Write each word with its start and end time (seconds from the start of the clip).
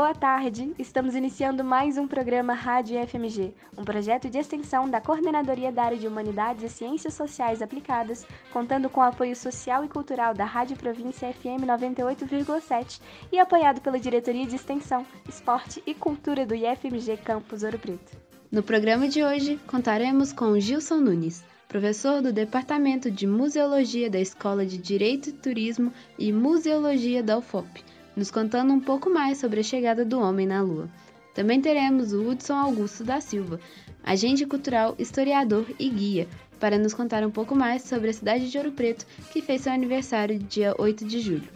Boa 0.00 0.14
tarde! 0.14 0.72
Estamos 0.78 1.14
iniciando 1.14 1.62
mais 1.62 1.98
um 1.98 2.08
programa 2.08 2.54
Rádio 2.54 2.98
FMG, 3.06 3.52
um 3.76 3.84
projeto 3.84 4.30
de 4.30 4.38
extensão 4.38 4.88
da 4.88 4.98
Coordenadoria 4.98 5.70
da 5.70 5.82
Área 5.82 5.98
de 5.98 6.08
Humanidades 6.08 6.64
e 6.64 6.74
Ciências 6.74 7.12
Sociais 7.12 7.60
Aplicadas, 7.60 8.26
contando 8.50 8.88
com 8.88 9.00
o 9.00 9.02
apoio 9.02 9.36
social 9.36 9.84
e 9.84 9.88
cultural 9.88 10.32
da 10.32 10.46
Rádio 10.46 10.74
Província 10.78 11.30
FM 11.34 11.66
98,7 11.66 12.98
e 13.30 13.38
apoiado 13.38 13.82
pela 13.82 14.00
Diretoria 14.00 14.46
de 14.46 14.56
Extensão, 14.56 15.04
Esporte 15.28 15.82
e 15.86 15.92
Cultura 15.92 16.46
do 16.46 16.54
IFMG 16.54 17.18
Campus 17.18 17.62
Ouro 17.62 17.78
Preto. 17.78 18.16
No 18.50 18.62
programa 18.62 19.06
de 19.06 19.22
hoje, 19.22 19.60
contaremos 19.66 20.32
com 20.32 20.58
Gilson 20.58 20.96
Nunes, 20.96 21.44
professor 21.68 22.22
do 22.22 22.32
Departamento 22.32 23.10
de 23.10 23.26
Museologia 23.26 24.08
da 24.08 24.18
Escola 24.18 24.64
de 24.64 24.78
Direito, 24.78 25.30
Turismo 25.30 25.92
e 26.18 26.32
Museologia 26.32 27.22
da 27.22 27.36
UFOP 27.36 27.89
nos 28.20 28.30
contando 28.30 28.70
um 28.70 28.78
pouco 28.78 29.08
mais 29.08 29.38
sobre 29.38 29.60
a 29.60 29.62
chegada 29.62 30.04
do 30.04 30.20
homem 30.20 30.46
na 30.46 30.60
Lua. 30.60 30.90
Também 31.34 31.58
teremos 31.58 32.12
o 32.12 32.28
Hudson 32.28 32.52
Augusto 32.52 33.02
da 33.02 33.18
Silva, 33.18 33.58
agente 34.04 34.44
cultural, 34.44 34.94
historiador 34.98 35.64
e 35.78 35.88
guia, 35.88 36.28
para 36.58 36.76
nos 36.76 36.92
contar 36.92 37.24
um 37.24 37.30
pouco 37.30 37.56
mais 37.56 37.80
sobre 37.80 38.10
a 38.10 38.12
cidade 38.12 38.50
de 38.50 38.58
Ouro 38.58 38.72
Preto, 38.72 39.06
que 39.32 39.40
fez 39.40 39.62
seu 39.62 39.72
aniversário 39.72 40.38
dia 40.38 40.74
8 40.78 41.02
de 41.06 41.18
julho. 41.18 41.48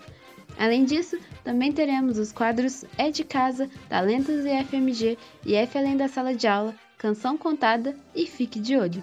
Além 0.59 0.87
disso, 0.87 1.19
também 1.45 1.71
teremos 1.71 2.17
os 2.17 2.33
quadros 2.33 2.87
É 2.97 3.11
de 3.11 3.25
Casa, 3.25 3.69
Talentos 3.91 4.47
e 4.47 4.65
FMG 4.65 5.19
e 5.45 5.55
F 5.55 5.77
Além 5.77 5.99
da 5.99 6.09
Sala 6.09 6.35
de 6.35 6.47
Aula, 6.47 6.75
Canção 6.97 7.37
Contada 7.37 7.95
e 8.15 8.27
Fique 8.27 8.59
de 8.59 8.75
Olho. 8.75 9.03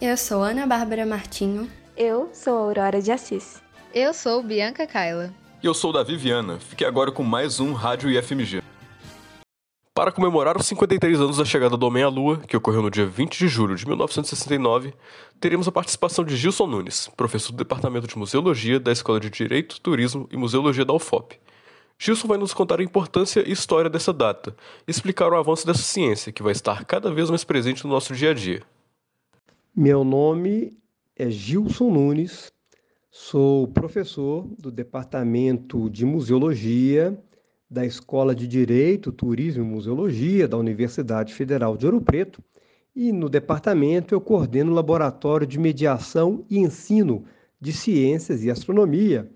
Eu 0.00 0.16
sou 0.16 0.42
Ana 0.42 0.66
Bárbara 0.66 1.06
Martinho. 1.06 1.70
Eu 1.96 2.30
sou 2.32 2.58
Aurora 2.58 3.00
de 3.00 3.12
Assis. 3.12 3.62
Eu 3.94 4.12
sou 4.12 4.42
Bianca 4.42 4.84
Kaila. 4.84 5.43
E 5.64 5.66
eu 5.66 5.72
sou 5.72 5.94
da 5.94 6.02
Viviana. 6.02 6.58
Fique 6.60 6.84
agora 6.84 7.10
com 7.10 7.22
mais 7.22 7.58
um 7.58 7.72
Rádio 7.72 8.10
IFMG. 8.10 8.62
Para 9.94 10.12
comemorar 10.12 10.58
os 10.58 10.66
53 10.66 11.18
anos 11.18 11.38
da 11.38 11.44
chegada 11.46 11.74
do 11.74 11.86
Homem 11.86 12.02
à 12.02 12.08
Lua, 12.10 12.36
que 12.36 12.54
ocorreu 12.54 12.82
no 12.82 12.90
dia 12.90 13.06
20 13.06 13.38
de 13.38 13.48
julho 13.48 13.74
de 13.74 13.86
1969, 13.86 14.92
teremos 15.40 15.66
a 15.66 15.72
participação 15.72 16.22
de 16.22 16.36
Gilson 16.36 16.66
Nunes, 16.66 17.10
professor 17.16 17.50
do 17.50 17.56
Departamento 17.56 18.06
de 18.06 18.18
Museologia 18.18 18.78
da 18.78 18.92
Escola 18.92 19.18
de 19.18 19.30
Direito, 19.30 19.80
Turismo 19.80 20.28
e 20.30 20.36
Museologia 20.36 20.84
da 20.84 20.92
UFOP. 20.92 21.40
Gilson 21.98 22.28
vai 22.28 22.36
nos 22.36 22.52
contar 22.52 22.78
a 22.78 22.84
importância 22.84 23.42
e 23.48 23.50
história 23.50 23.88
dessa 23.88 24.12
data 24.12 24.54
e 24.86 24.90
explicar 24.90 25.32
o 25.32 25.36
avanço 25.38 25.66
dessa 25.66 25.82
ciência, 25.82 26.30
que 26.30 26.42
vai 26.42 26.52
estar 26.52 26.84
cada 26.84 27.10
vez 27.10 27.30
mais 27.30 27.42
presente 27.42 27.86
no 27.86 27.90
nosso 27.90 28.14
dia 28.14 28.32
a 28.32 28.34
dia. 28.34 28.62
Meu 29.74 30.04
nome 30.04 30.76
é 31.16 31.30
Gilson 31.30 31.90
Nunes, 31.90 32.52
Sou 33.16 33.68
professor 33.68 34.44
do 34.58 34.72
Departamento 34.72 35.88
de 35.88 36.04
Museologia 36.04 37.16
da 37.70 37.86
Escola 37.86 38.34
de 38.34 38.44
Direito, 38.48 39.12
Turismo 39.12 39.62
e 39.62 39.66
Museologia 39.66 40.48
da 40.48 40.56
Universidade 40.56 41.32
Federal 41.32 41.76
de 41.76 41.86
Ouro 41.86 42.00
Preto 42.00 42.42
e 42.92 43.12
no 43.12 43.28
departamento 43.28 44.16
eu 44.16 44.20
coordeno 44.20 44.72
o 44.72 44.74
Laboratório 44.74 45.46
de 45.46 45.60
Mediação 45.60 46.44
e 46.50 46.58
Ensino 46.58 47.24
de 47.60 47.72
Ciências 47.72 48.42
e 48.42 48.50
Astronomia 48.50 49.30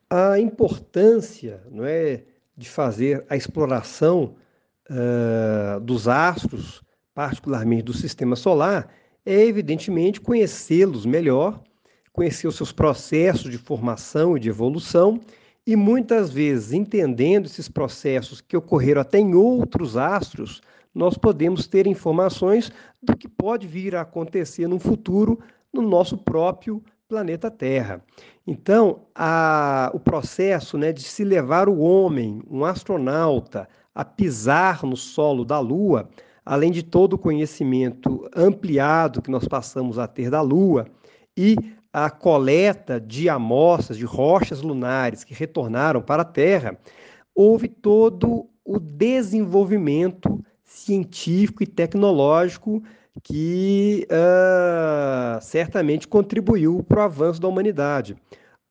A 0.08 0.38
importância 0.38 1.62
não 1.70 1.84
é, 1.84 2.22
de 2.56 2.68
fazer 2.68 3.24
a 3.28 3.36
exploração 3.36 4.36
uh, 4.88 5.80
dos 5.80 6.06
astros, 6.08 6.82
particularmente 7.14 7.82
do 7.82 7.92
sistema 7.92 8.36
solar, 8.36 8.88
é 9.26 9.44
evidentemente 9.44 10.20
conhecê-los 10.20 11.06
melhor, 11.06 11.62
conhecer 12.12 12.46
os 12.46 12.56
seus 12.56 12.72
processos 12.72 13.50
de 13.50 13.58
formação 13.58 14.36
e 14.36 14.40
de 14.40 14.48
evolução, 14.48 15.20
e 15.66 15.74
muitas 15.74 16.30
vezes 16.30 16.72
entendendo 16.72 17.46
esses 17.46 17.68
processos 17.68 18.40
que 18.40 18.56
ocorreram 18.56 19.00
até 19.00 19.18
em 19.18 19.34
outros 19.34 19.96
astros, 19.96 20.62
nós 20.94 21.18
podemos 21.18 21.66
ter 21.66 21.86
informações 21.86 22.70
do 23.02 23.16
que 23.16 23.28
pode 23.28 23.66
vir 23.66 23.96
a 23.96 24.02
acontecer 24.02 24.68
no 24.68 24.78
futuro 24.78 25.40
no 25.72 25.82
nosso 25.82 26.16
próprio 26.16 26.82
planeta 27.08 27.50
Terra. 27.50 28.02
Então, 28.46 29.02
a, 29.14 29.90
o 29.92 30.00
processo 30.00 30.78
né, 30.78 30.92
de 30.92 31.02
se 31.02 31.24
levar 31.24 31.68
o 31.68 31.78
homem, 31.78 32.42
um 32.48 32.64
astronauta, 32.64 33.68
a 33.94 34.04
pisar 34.04 34.84
no 34.84 34.96
solo 34.96 35.44
da 35.44 35.58
Lua, 35.58 36.08
além 36.44 36.70
de 36.70 36.82
todo 36.82 37.14
o 37.14 37.18
conhecimento 37.18 38.28
ampliado 38.34 39.22
que 39.22 39.30
nós 39.30 39.46
passamos 39.46 39.98
a 39.98 40.06
ter 40.06 40.30
da 40.30 40.40
Lua 40.40 40.86
e 41.36 41.56
a 41.92 42.10
coleta 42.10 43.00
de 43.00 43.28
amostras 43.28 43.96
de 43.96 44.04
rochas 44.04 44.60
lunares 44.60 45.22
que 45.22 45.32
retornaram 45.32 46.02
para 46.02 46.22
a 46.22 46.26
Terra, 46.26 46.76
houve 47.34 47.68
todo 47.68 48.48
o 48.64 48.80
desenvolvimento 48.80 50.44
científico 50.64 51.62
e 51.62 51.66
tecnológico 51.66 52.82
que 53.22 54.06
uh, 54.10 55.40
certamente 55.40 56.08
contribuiu 56.08 56.82
para 56.82 57.00
o 57.00 57.04
avanço 57.04 57.40
da 57.40 57.48
humanidade. 57.48 58.16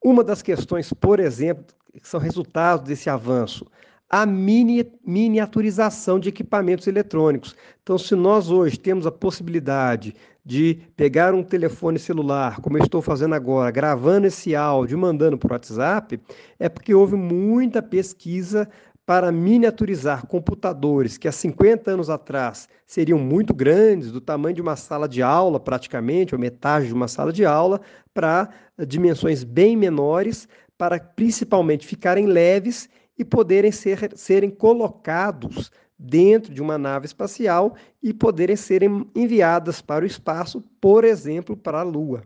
Uma 0.02 0.22
das 0.22 0.42
questões, 0.42 0.92
por 0.92 1.18
exemplo, 1.18 1.64
que 1.92 2.06
são 2.06 2.20
resultados 2.20 2.86
desse 2.86 3.08
avanço, 3.08 3.66
a 4.10 4.26
mini, 4.26 4.86
miniaturização 5.04 6.20
de 6.20 6.28
equipamentos 6.28 6.86
eletrônicos. 6.86 7.56
Então, 7.82 7.96
se 7.96 8.14
nós 8.14 8.50
hoje 8.50 8.78
temos 8.78 9.06
a 9.06 9.12
possibilidade 9.12 10.14
de 10.44 10.78
pegar 10.94 11.34
um 11.34 11.42
telefone 11.42 11.98
celular, 11.98 12.60
como 12.60 12.76
eu 12.76 12.84
estou 12.84 13.00
fazendo 13.00 13.34
agora, 13.34 13.70
gravando 13.70 14.26
esse 14.26 14.54
áudio 14.54 14.96
e 14.96 15.00
mandando 15.00 15.38
para 15.38 15.48
o 15.48 15.52
WhatsApp, 15.52 16.20
é 16.58 16.68
porque 16.68 16.94
houve 16.94 17.16
muita 17.16 17.80
pesquisa 17.80 18.68
para 19.06 19.30
miniaturizar 19.30 20.26
computadores 20.26 21.18
que 21.18 21.28
há 21.28 21.32
50 21.32 21.90
anos 21.90 22.08
atrás 22.08 22.68
seriam 22.86 23.18
muito 23.18 23.52
grandes, 23.52 24.10
do 24.10 24.20
tamanho 24.20 24.54
de 24.54 24.62
uma 24.62 24.76
sala 24.76 25.08
de 25.08 25.22
aula, 25.22 25.60
praticamente, 25.60 26.34
ou 26.34 26.40
metade 26.40 26.86
de 26.86 26.94
uma 26.94 27.08
sala 27.08 27.32
de 27.32 27.44
aula, 27.44 27.80
para 28.14 28.48
dimensões 28.86 29.44
bem 29.44 29.76
menores, 29.76 30.48
para 30.78 30.98
principalmente 30.98 31.86
ficarem 31.86 32.26
leves 32.26 32.88
e 33.18 33.24
poderem 33.24 33.70
ser, 33.70 34.16
serem 34.16 34.50
colocados 34.50 35.70
dentro 35.98 36.52
de 36.52 36.62
uma 36.62 36.78
nave 36.78 37.06
espacial 37.06 37.74
e 38.02 38.12
poderem 38.12 38.56
serem 38.56 39.08
enviadas 39.14 39.80
para 39.80 40.04
o 40.04 40.06
espaço, 40.06 40.62
por 40.80 41.04
exemplo, 41.04 41.56
para 41.56 41.80
a 41.80 41.84
Lua. 41.84 42.22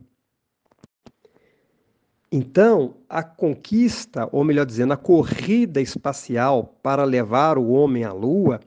Então, 2.31 2.95
a 3.09 3.23
conquista, 3.23 4.29
ou 4.31 4.45
melhor 4.45 4.67
dizendo, 4.67 4.93
a 4.93 4.99
corrida 4.99 5.81
espacial 5.81 6.79
para 6.83 7.05
levar 7.05 7.57
o 7.57 7.71
homem 7.71 8.05
à 8.05 8.13
Lua, 8.13 8.61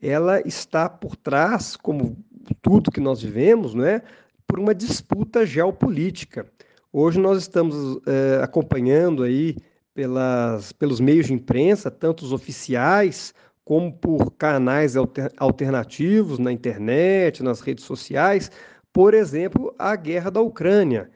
ela 0.00 0.40
está 0.40 0.88
por 0.88 1.14
trás, 1.14 1.76
como 1.76 2.16
tudo 2.62 2.90
que 2.90 3.00
nós 3.00 3.20
vivemos, 3.22 3.74
não 3.74 3.84
é? 3.84 4.02
por 4.46 4.58
uma 4.58 4.74
disputa 4.74 5.44
geopolítica. 5.44 6.46
Hoje 6.92 7.20
nós 7.20 7.38
estamos 7.38 8.00
é, 8.06 8.42
acompanhando 8.42 9.22
aí 9.22 9.56
pelas, 9.94 10.72
pelos 10.72 10.98
meios 10.98 11.26
de 11.26 11.34
imprensa, 11.34 11.90
tanto 11.90 12.24
os 12.24 12.32
oficiais 12.32 13.34
como 13.64 13.92
por 13.92 14.32
canais 14.32 14.96
alter, 14.96 15.30
alternativos 15.36 16.38
na 16.38 16.50
internet, 16.50 17.42
nas 17.42 17.60
redes 17.60 17.84
sociais, 17.84 18.50
por 18.92 19.14
exemplo, 19.14 19.74
a 19.78 19.94
guerra 19.96 20.30
da 20.30 20.40
Ucrânia 20.40 21.10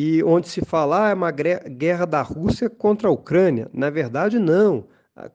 e 0.00 0.22
onde 0.22 0.48
se 0.48 0.64
fala 0.64 1.06
ah, 1.06 1.10
é 1.10 1.14
uma 1.14 1.32
guerra 1.32 2.06
da 2.06 2.22
Rússia 2.22 2.70
contra 2.70 3.08
a 3.08 3.10
Ucrânia. 3.10 3.68
Na 3.72 3.90
verdade, 3.90 4.38
não. 4.38 4.84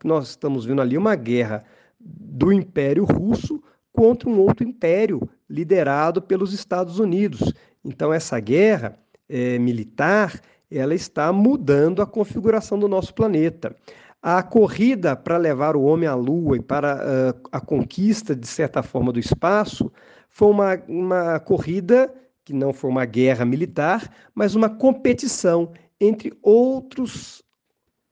Nós 0.06 0.30
estamos 0.30 0.64
vendo 0.64 0.82
ali 0.82 0.98
uma 0.98 1.16
guerra 1.16 1.66
do 2.00 2.50
Império 2.50 3.04
Russo 3.04 3.62
contra 3.92 4.30
um 4.30 4.40
outro 4.40 4.66
império 4.66 5.30
liderado 5.50 6.22
pelos 6.22 6.54
Estados 6.54 6.98
Unidos. 6.98 7.54
Então, 7.84 8.14
essa 8.14 8.40
guerra 8.40 8.98
é, 9.28 9.60
militar 9.60 10.40
ela 10.72 10.96
está 10.96 11.34
mudando 11.34 12.02
a 12.02 12.08
configuração 12.08 12.80
do 12.80 12.88
nosso 12.88 13.14
planeta. 13.14 13.76
A 14.22 14.42
corrida 14.42 15.14
para 15.14 15.36
levar 15.36 15.76
o 15.76 15.84
homem 15.84 16.08
à 16.08 16.16
Lua 16.16 16.56
e 16.56 16.62
para 16.62 16.96
uh, 16.96 17.50
a 17.52 17.60
conquista, 17.60 18.34
de 18.34 18.48
certa 18.48 18.82
forma, 18.82 19.12
do 19.12 19.20
espaço 19.20 19.92
foi 20.30 20.48
uma, 20.48 20.82
uma 20.88 21.40
corrida 21.42 22.10
que 22.44 22.54
não 22.54 22.74
foi 22.74 22.90
uma 22.90 23.06
guerra 23.06 23.46
militar, 23.46 24.10
mas 24.36 24.56
uma 24.56 24.70
competição 24.70 25.72
entre 26.00 26.34
outros 26.42 27.44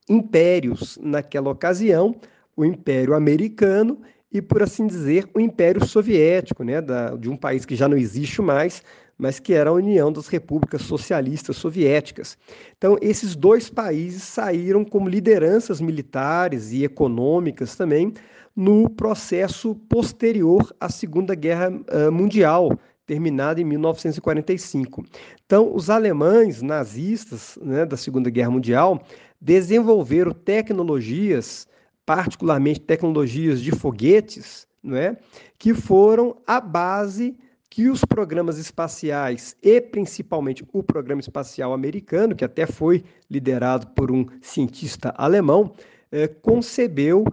impérios 0.10 0.98
naquela 1.02 1.50
ocasião, 1.50 2.16
o 2.56 2.66
Império 2.66 3.14
Americano 3.14 4.02
e, 4.32 4.42
por 4.42 4.64
assim 4.64 4.88
dizer, 4.88 5.28
o 5.34 5.40
Império 5.40 5.86
Soviético, 5.86 6.64
né, 6.64 6.82
da, 6.82 7.16
de 7.16 7.30
um 7.30 7.36
país 7.36 7.66
que 7.66 7.76
já 7.76 7.88
não 7.88 7.98
existe 7.98 8.42
mais, 8.42 8.82
mas 9.18 9.40
que 9.40 9.54
era 9.54 9.70
a 9.70 9.74
União 9.74 10.12
das 10.12 10.28
Repúblicas 10.28 10.82
Socialistas 10.82 11.58
Soviéticas. 11.58 12.38
Então, 12.78 12.98
esses 13.02 13.36
dois 13.36 13.70
países 13.70 14.24
saíram 14.24 14.84
como 14.84 15.08
lideranças 15.08 15.80
militares 15.80 16.72
e 16.72 16.84
econômicas 16.84 17.76
também 17.76 18.14
no 18.56 18.90
processo 18.90 19.76
posterior 19.88 20.74
à 20.80 20.90
Segunda 20.90 21.36
Guerra 21.36 21.72
Mundial, 22.12 22.78
terminada 23.06 23.60
em 23.60 23.64
1945. 23.64 25.04
Então, 25.46 25.76
os 25.76 25.90
alemães 25.90 26.62
nazistas 26.62 27.58
né, 27.62 27.86
da 27.86 27.98
Segunda 27.98 28.30
Guerra 28.30 28.52
Mundial 28.52 29.04
desenvolveram 29.40 30.32
tecnologias, 30.32 31.68
particularmente 32.06 32.80
tecnologias 32.80 33.62
de 33.62 33.72
foguetes, 33.72 34.68
não 34.84 34.98
é? 34.98 35.18
que 35.58 35.74
foram 35.74 36.38
a 36.46 36.60
base 36.60 37.38
que 37.70 37.90
os 37.90 38.04
programas 38.04 38.58
espaciais 38.58 39.56
e 39.64 39.80
principalmente 39.80 40.64
o 40.74 40.84
programa 40.84 41.22
espacial 41.22 41.74
americano, 41.74 42.36
que 42.36 42.44
até 42.44 42.66
foi 42.66 43.04
liderado 43.30 43.88
por 43.88 44.12
um 44.12 44.26
cientista 44.42 45.14
alemão, 45.18 45.74
eh, 46.12 46.28
concebeu 46.28 47.24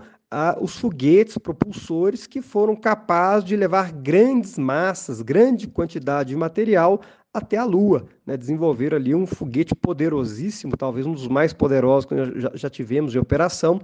os 0.61 0.77
foguetes 0.77 1.39
propulsores 1.39 2.27
que 2.27 2.43
foram 2.43 2.77
capazes 2.77 3.49
de 3.49 3.57
levar 3.57 3.93
grandes 3.93 4.59
massas, 4.59 5.23
grande 5.23 5.67
quantidade 5.67 6.31
de 6.31 6.37
material 6.37 7.01
até 7.33 7.57
a 7.57 7.65
Lua. 7.65 8.07
Né? 8.27 8.37
Desenvolver 8.37 8.95
ali 8.95 9.15
um 9.15 9.27
foguete 9.27 9.75
poderosíssimo, 9.75 10.77
talvez 10.77 11.07
um 11.07 11.13
dos 11.13 11.29
mais 11.29 11.53
poderosos 11.53 12.07
que 12.07 12.41
já, 12.41 12.51
já 12.55 12.71
tivemos 12.71 13.15
em 13.15 13.19
operação, 13.19 13.81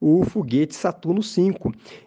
o 0.00 0.24
foguete 0.24 0.74
Saturno 0.74 1.20
V. 1.20 1.54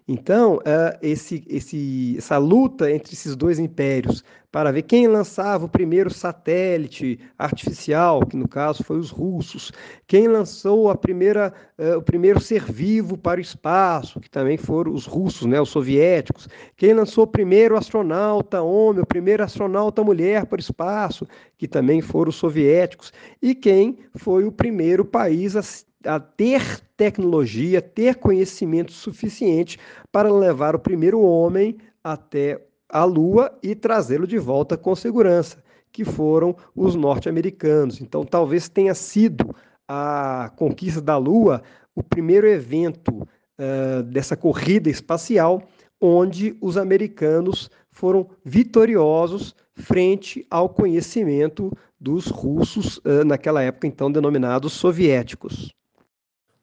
Então, 0.08 0.60
é, 0.66 1.00
esse, 1.02 1.44
esse, 1.48 2.16
essa 2.18 2.38
luta 2.38 2.92
entre 2.92 3.14
esses 3.14 3.36
dois 3.36 3.60
impérios 3.60 4.24
para 4.52 4.72
ver 4.72 4.82
quem 4.82 5.08
lançava 5.08 5.66
o 5.66 5.70
primeiro 5.70 6.12
satélite 6.12 7.20
artificial, 7.38 8.26
que 8.26 8.36
no 8.36 8.48
caso 8.48 8.84
foi 8.84 8.98
os 8.98 9.12
russos, 9.12 9.72
quem 10.08 10.28
lançou 10.28 10.90
a 10.90 10.96
primeira, 10.96 11.54
é, 11.78 11.96
o 11.96 12.02
primeiro 12.02 12.40
ser 12.40 12.64
vivo 12.64 13.16
para 13.16 13.38
o 13.38 13.42
espaço, 13.42 14.20
que 14.20 14.30
também 14.30 14.58
foram 14.58 14.92
os 14.92 15.06
russos, 15.06 15.46
né, 15.46 15.62
os 15.62 15.70
soviéticos, 15.70 16.48
quem 16.76 16.94
lançou 16.94 17.26
o 17.26 17.28
primeiro 17.28 17.78
astronauta 17.78 18.62
homem, 18.62 19.04
o 19.04 19.08
primeiro 19.08 19.44
astronauta 19.44 20.04
mulher 20.04 20.48
para 20.48 20.58
o 20.58 20.60
espaço, 20.60 21.28
que 21.56 21.68
também 21.68 22.02
foram 22.02 22.30
os 22.30 22.36
soviéticos, 22.36 23.14
e 23.40 23.54
quem 23.54 24.00
foi 24.16 24.46
o 24.46 24.52
primeiro 24.52 25.06
país 25.06 25.56
a 25.56 25.62
a 26.06 26.20
ter 26.20 26.82
tecnologia, 27.00 27.82
ter 27.82 28.16
conhecimento 28.16 28.92
suficiente 28.92 29.80
para 30.12 30.30
levar 30.30 30.76
o 30.76 30.80
primeiro 30.80 31.22
homem 31.22 31.78
até 32.04 32.62
a 32.90 33.06
Lua 33.06 33.58
e 33.64 33.74
trazê-lo 33.74 34.28
de 34.28 34.38
volta 34.38 34.76
com 34.76 34.94
segurança, 34.94 35.64
que 35.94 36.04
foram 36.04 36.54
os 36.76 36.96
norte-americanos. 36.96 38.02
Então, 38.02 38.26
talvez 38.26 38.68
tenha 38.68 38.94
sido 38.94 39.56
a 39.88 40.52
conquista 40.58 41.00
da 41.00 41.16
Lua 41.16 41.64
o 41.96 42.04
primeiro 42.04 42.46
evento 42.46 43.14
uh, 43.14 44.04
dessa 44.04 44.36
corrida 44.36 44.90
espacial 44.90 45.64
onde 46.02 46.58
os 46.60 46.76
americanos 46.76 47.72
foram 47.92 48.30
vitoriosos 48.44 49.56
frente 49.74 50.46
ao 50.52 50.68
conhecimento 50.68 51.72
dos 51.98 52.28
russos, 52.28 53.02
naquela 53.26 53.62
época 53.62 53.88
então 53.88 54.10
denominados 54.10 54.74
soviéticos. 54.74 55.74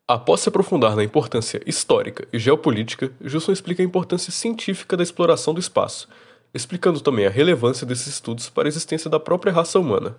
Após 0.09 0.41
se 0.41 0.49
aprofundar 0.49 0.95
na 0.95 1.03
importância 1.03 1.61
histórica 1.67 2.29
e 2.33 2.39
geopolítica, 2.39 3.13
Gilson 3.21 3.51
explica 3.51 3.83
a 3.83 3.85
importância 3.85 4.31
científica 4.31 4.97
da 4.97 5.03
exploração 5.03 5.53
do 5.53 5.59
espaço, 5.59 6.09
explicando 6.55 7.01
também 7.01 7.27
a 7.27 7.31
relevância 7.31 7.85
desses 7.85 8.07
estudos 8.07 8.49
para 8.49 8.69
a 8.69 8.71
existência 8.71 9.11
da 9.11 9.19
própria 9.19 9.53
raça 9.53 9.81
humana. 9.81 10.17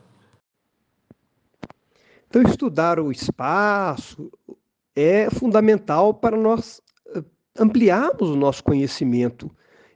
Então, 2.27 2.41
estudar 2.41 2.99
o 2.99 3.13
espaço 3.13 4.29
é 4.93 5.29
fundamental 5.29 6.13
para 6.13 6.35
nós 6.35 6.81
eh, 7.15 7.23
ampliarmos 7.57 8.29
o 8.29 8.35
nosso 8.35 8.65
conhecimento. 8.65 9.49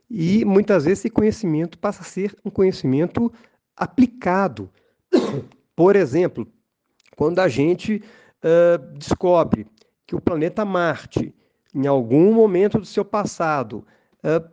E 0.09 0.45
muitas 0.45 0.85
vezes 0.85 0.99
esse 0.99 1.09
conhecimento 1.09 1.77
passa 1.77 2.01
a 2.01 2.05
ser 2.05 2.33
um 2.45 2.49
conhecimento 2.49 3.29
aplicado. 3.75 4.71
Por 5.75 5.97
exemplo, 5.97 6.47
quando 7.17 7.39
a 7.39 7.49
gente 7.49 8.01
uh, 8.41 8.97
descobre 8.97 9.67
que 10.11 10.15
o 10.17 10.19
planeta 10.19 10.65
Marte, 10.65 11.33
em 11.73 11.87
algum 11.87 12.33
momento 12.33 12.77
do 12.77 12.85
seu 12.85 13.05
passado, 13.05 13.87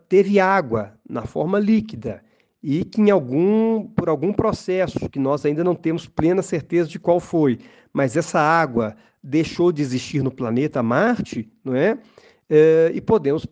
teve 0.07 0.39
água 0.39 0.97
na 1.07 1.25
forma 1.25 1.59
líquida 1.59 2.23
e 2.63 2.85
que 2.85 3.01
em 3.01 3.11
algum 3.11 3.85
por 3.85 4.07
algum 4.07 4.31
processo 4.31 5.09
que 5.09 5.19
nós 5.19 5.45
ainda 5.45 5.61
não 5.61 5.75
temos 5.75 6.07
plena 6.07 6.41
certeza 6.41 6.87
de 6.87 6.97
qual 6.97 7.19
foi, 7.19 7.59
mas 7.91 8.15
essa 8.15 8.39
água 8.39 8.95
deixou 9.21 9.69
de 9.69 9.81
existir 9.81 10.23
no 10.23 10.31
planeta 10.31 10.81
Marte, 10.81 11.51
não 11.61 11.75
é? 11.75 11.99
E 12.93 13.01
podemos 13.01 13.45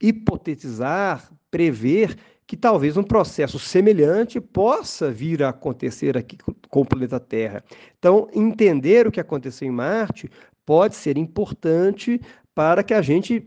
hipotetizar, 0.00 1.28
prever 1.50 2.16
que 2.46 2.56
talvez 2.56 2.96
um 2.96 3.02
processo 3.02 3.58
semelhante 3.58 4.40
possa 4.40 5.10
vir 5.10 5.42
a 5.42 5.48
acontecer 5.48 6.16
aqui 6.16 6.38
com 6.68 6.82
o 6.82 6.86
planeta 6.86 7.18
Terra. 7.18 7.64
Então, 7.98 8.28
entender 8.32 9.08
o 9.08 9.10
que 9.10 9.18
aconteceu 9.18 9.66
em 9.66 9.72
Marte 9.72 10.30
pode 10.66 10.96
ser 10.96 11.16
importante 11.16 12.20
para 12.54 12.82
que 12.82 12.92
a 12.92 13.00
gente 13.00 13.40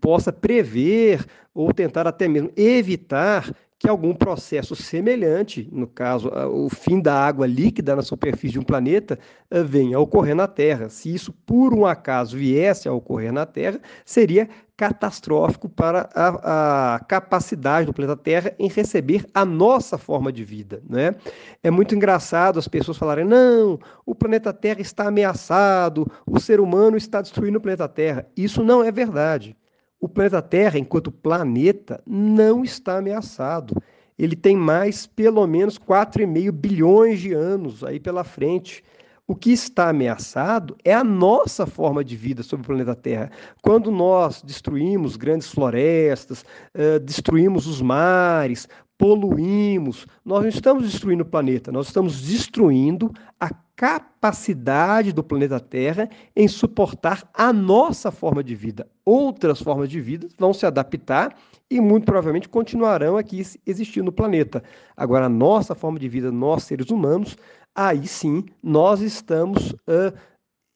possa 0.00 0.32
prever 0.32 1.24
ou 1.54 1.72
tentar 1.72 2.06
até 2.06 2.28
mesmo 2.28 2.50
evitar 2.56 3.50
que 3.78 3.88
algum 3.88 4.14
processo 4.14 4.74
semelhante, 4.74 5.68
no 5.70 5.86
caso, 5.86 6.30
o 6.50 6.68
fim 6.70 7.00
da 7.00 7.14
água 7.14 7.46
líquida 7.46 7.94
na 7.94 8.02
superfície 8.02 8.52
de 8.52 8.58
um 8.58 8.62
planeta, 8.62 9.18
eh, 9.50 9.62
venha 9.62 9.98
a 9.98 10.00
ocorrer 10.00 10.34
na 10.34 10.46
Terra. 10.46 10.88
Se 10.88 11.14
isso 11.14 11.32
por 11.44 11.74
um 11.74 11.84
acaso 11.84 12.36
viesse 12.36 12.88
a 12.88 12.92
ocorrer 12.92 13.32
na 13.32 13.44
Terra, 13.44 13.78
seria 14.04 14.48
catastrófico 14.76 15.68
para 15.68 16.08
a, 16.14 16.96
a, 16.96 16.98
capacidade 17.00 17.86
do 17.86 17.94
planeta 17.94 18.16
Terra 18.16 18.54
em 18.58 18.68
receber 18.68 19.24
a 19.32 19.44
nossa 19.44 19.96
forma 19.96 20.30
de 20.30 20.44
vida. 20.44 20.82
Né? 20.88 21.14
É 21.62 21.70
muito 21.70 21.94
engraçado 21.94 22.58
as 22.58 22.68
pessoas 22.68 22.98
falarem: 22.98 23.24
não, 23.24 23.78
o 24.04 24.14
planeta 24.14 24.52
Terra 24.52 24.80
está 24.80 25.08
ameaçado, 25.08 26.10
o 26.26 26.38
ser 26.38 26.60
humano 26.60 26.96
está 26.96 27.22
destruindo 27.22 27.58
o 27.58 27.60
planeta 27.60 27.88
Terra. 27.88 28.26
Isso 28.36 28.62
não 28.62 28.84
é 28.84 28.92
verdade. 28.92 29.56
O 29.98 30.08
planeta 30.08 30.42
Terra, 30.42 30.78
enquanto 30.78 31.10
planeta, 31.10 32.02
não 32.06 32.62
está 32.62 32.98
ameaçado. 32.98 33.74
Ele 34.18 34.36
tem 34.36 34.56
mais, 34.56 35.06
pelo 35.06 35.46
menos, 35.46 35.78
4,5 35.78 36.52
bilhões 36.52 37.20
de 37.20 37.32
anos 37.32 37.82
aí 37.82 37.98
pela 37.98 38.24
frente. 38.24 38.84
O 39.28 39.34
que 39.34 39.50
está 39.50 39.88
ameaçado 39.88 40.76
é 40.84 40.94
a 40.94 41.02
nossa 41.02 41.66
forma 41.66 42.04
de 42.04 42.16
vida 42.16 42.44
sobre 42.44 42.62
o 42.62 42.66
planeta 42.66 42.94
Terra. 42.94 43.28
Quando 43.60 43.90
nós 43.90 44.40
destruímos 44.40 45.16
grandes 45.16 45.50
florestas, 45.50 46.44
uh, 46.72 47.00
destruímos 47.00 47.66
os 47.66 47.82
mares, 47.82 48.68
poluímos, 48.96 50.06
nós 50.24 50.42
não 50.42 50.48
estamos 50.48 50.84
destruindo 50.84 51.24
o 51.24 51.26
planeta, 51.26 51.72
nós 51.72 51.88
estamos 51.88 52.22
destruindo 52.22 53.12
a 53.40 53.50
capacidade 53.74 55.12
do 55.12 55.24
planeta 55.24 55.58
Terra 55.58 56.08
em 56.34 56.46
suportar 56.46 57.28
a 57.34 57.52
nossa 57.52 58.12
forma 58.12 58.44
de 58.44 58.54
vida. 58.54 58.86
Outras 59.04 59.60
formas 59.60 59.88
de 59.88 60.00
vida 60.00 60.28
vão 60.38 60.54
se 60.54 60.64
adaptar 60.64 61.36
e 61.68 61.80
muito 61.80 62.04
provavelmente 62.04 62.48
continuarão 62.48 63.16
aqui 63.16 63.42
existindo 63.66 64.06
no 64.06 64.12
planeta. 64.12 64.62
Agora, 64.96 65.26
a 65.26 65.28
nossa 65.28 65.74
forma 65.74 65.98
de 65.98 66.08
vida, 66.08 66.30
nós 66.30 66.62
seres 66.62 66.90
humanos, 66.90 67.36
aí 67.76 68.06
sim 68.08 68.46
nós 68.62 69.00
estamos 69.00 69.72
uh, 69.72 70.16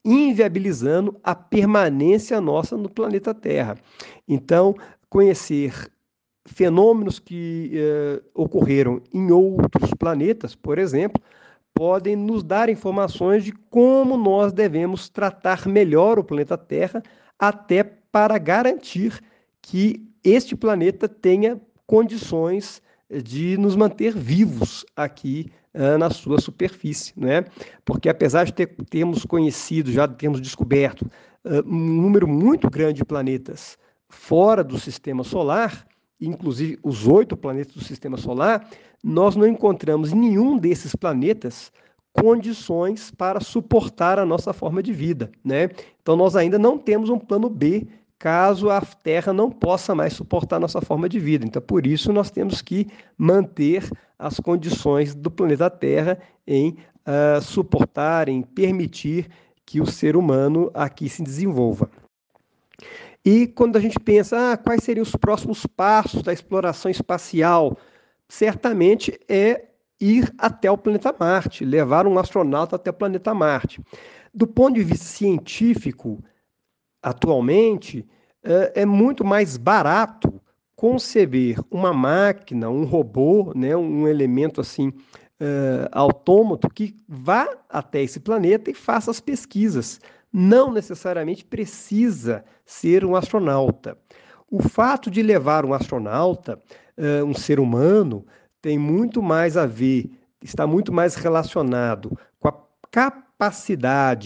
inviabilizando 0.04 1.18
a 1.24 1.34
permanência 1.34 2.40
nossa 2.40 2.76
no 2.76 2.90
planeta 2.90 3.34
Terra. 3.34 3.76
Então, 4.28 4.74
conhecer 5.08 5.90
fenômenos 6.46 7.18
que 7.18 7.72
uh, 7.74 8.24
ocorreram 8.34 9.00
em 9.12 9.30
outros 9.32 9.90
planetas, 9.98 10.54
por 10.54 10.78
exemplo, 10.78 11.22
podem 11.74 12.16
nos 12.16 12.42
dar 12.42 12.68
informações 12.68 13.44
de 13.44 13.52
como 13.52 14.16
nós 14.16 14.52
devemos 14.52 15.08
tratar 15.08 15.66
melhor 15.66 16.18
o 16.18 16.24
planeta 16.24 16.58
Terra, 16.58 17.02
até 17.38 17.82
para 17.82 18.36
garantir 18.36 19.20
que 19.62 20.06
este 20.22 20.54
planeta 20.54 21.08
tenha 21.08 21.58
condições 21.86 22.82
de 23.10 23.56
nos 23.56 23.74
manter 23.74 24.14
vivos 24.16 24.84
aqui 24.94 25.50
uh, 25.74 25.98
na 25.98 26.10
sua 26.10 26.40
superfície, 26.40 27.12
né? 27.16 27.44
Porque 27.84 28.08
apesar 28.08 28.44
de 28.44 28.52
ter, 28.52 28.68
termos 28.88 29.24
conhecido, 29.24 29.90
já 29.90 30.06
termos 30.06 30.40
descoberto 30.40 31.02
uh, 31.44 31.66
um 31.66 32.02
número 32.02 32.28
muito 32.28 32.70
grande 32.70 32.98
de 32.98 33.04
planetas 33.04 33.76
fora 34.08 34.62
do 34.62 34.78
sistema 34.78 35.24
solar, 35.24 35.86
inclusive 36.20 36.78
os 36.82 37.06
oito 37.06 37.36
planetas 37.36 37.74
do 37.74 37.84
sistema 37.84 38.16
solar, 38.16 38.68
nós 39.02 39.34
não 39.34 39.46
encontramos 39.46 40.12
em 40.12 40.16
nenhum 40.16 40.58
desses 40.58 40.94
planetas 40.94 41.72
condições 42.12 43.10
para 43.10 43.40
suportar 43.40 44.18
a 44.18 44.26
nossa 44.26 44.52
forma 44.52 44.82
de 44.82 44.92
vida, 44.92 45.30
né? 45.44 45.70
Então 46.02 46.16
nós 46.16 46.36
ainda 46.36 46.58
não 46.58 46.76
temos 46.76 47.08
um 47.08 47.18
plano 47.18 47.48
B 47.48 47.86
caso 48.20 48.68
a 48.68 48.82
Terra 48.82 49.32
não 49.32 49.50
possa 49.50 49.94
mais 49.94 50.12
suportar 50.12 50.60
nossa 50.60 50.80
forma 50.82 51.08
de 51.08 51.18
vida. 51.18 51.44
Então, 51.46 51.60
por 51.60 51.86
isso, 51.86 52.12
nós 52.12 52.30
temos 52.30 52.60
que 52.60 52.86
manter 53.16 53.90
as 54.18 54.38
condições 54.38 55.14
do 55.14 55.30
planeta 55.30 55.70
Terra 55.70 56.18
em 56.46 56.76
uh, 57.06 57.40
suportar, 57.40 58.28
em 58.28 58.42
permitir 58.42 59.28
que 59.64 59.80
o 59.80 59.86
ser 59.86 60.16
humano 60.16 60.70
aqui 60.74 61.08
se 61.08 61.22
desenvolva. 61.22 61.90
E 63.24 63.46
quando 63.46 63.76
a 63.76 63.80
gente 63.80 63.98
pensa, 63.98 64.52
ah, 64.52 64.56
quais 64.56 64.84
seriam 64.84 65.02
os 65.02 65.16
próximos 65.16 65.64
passos 65.64 66.22
da 66.22 66.32
exploração 66.32 66.90
espacial, 66.90 67.78
certamente 68.28 69.18
é 69.28 69.64
ir 69.98 70.30
até 70.38 70.70
o 70.70 70.76
planeta 70.76 71.14
Marte, 71.18 71.64
levar 71.64 72.06
um 72.06 72.18
astronauta 72.18 72.76
até 72.76 72.90
o 72.90 72.94
planeta 72.94 73.32
Marte. 73.32 73.80
Do 74.32 74.46
ponto 74.46 74.74
de 74.74 74.84
vista 74.84 75.04
científico, 75.04 76.22
atualmente, 77.02 78.06
é, 78.42 78.82
é 78.82 78.86
muito 78.86 79.24
mais 79.24 79.56
barato 79.56 80.40
conceber 80.74 81.58
uma 81.70 81.92
máquina, 81.92 82.70
um 82.70 82.84
robô, 82.84 83.52
né, 83.54 83.76
um 83.76 84.08
elemento 84.08 84.62
assim 84.62 84.88
uh, 84.88 85.88
autômato 85.92 86.70
que 86.70 86.96
vá 87.06 87.48
até 87.68 88.02
esse 88.02 88.18
planeta 88.18 88.70
e 88.70 88.74
faça 88.74 89.10
as 89.10 89.20
pesquisas. 89.20 90.00
Não 90.32 90.72
necessariamente 90.72 91.44
precisa 91.44 92.44
ser 92.64 93.04
um 93.04 93.14
astronauta. 93.14 93.98
O 94.50 94.62
fato 94.62 95.10
de 95.10 95.22
levar 95.22 95.66
um 95.66 95.74
astronauta, 95.74 96.58
uh, 96.96 97.24
um 97.26 97.34
ser 97.34 97.60
humano, 97.60 98.24
tem 98.62 98.78
muito 98.78 99.22
mais 99.22 99.56
a 99.56 99.66
ver, 99.66 100.10
está 100.42 100.66
muito 100.66 100.92
mais 100.92 101.14
relacionado 101.14 102.18
com 102.38 102.48
a 102.48 102.54
capacidade 102.90 103.29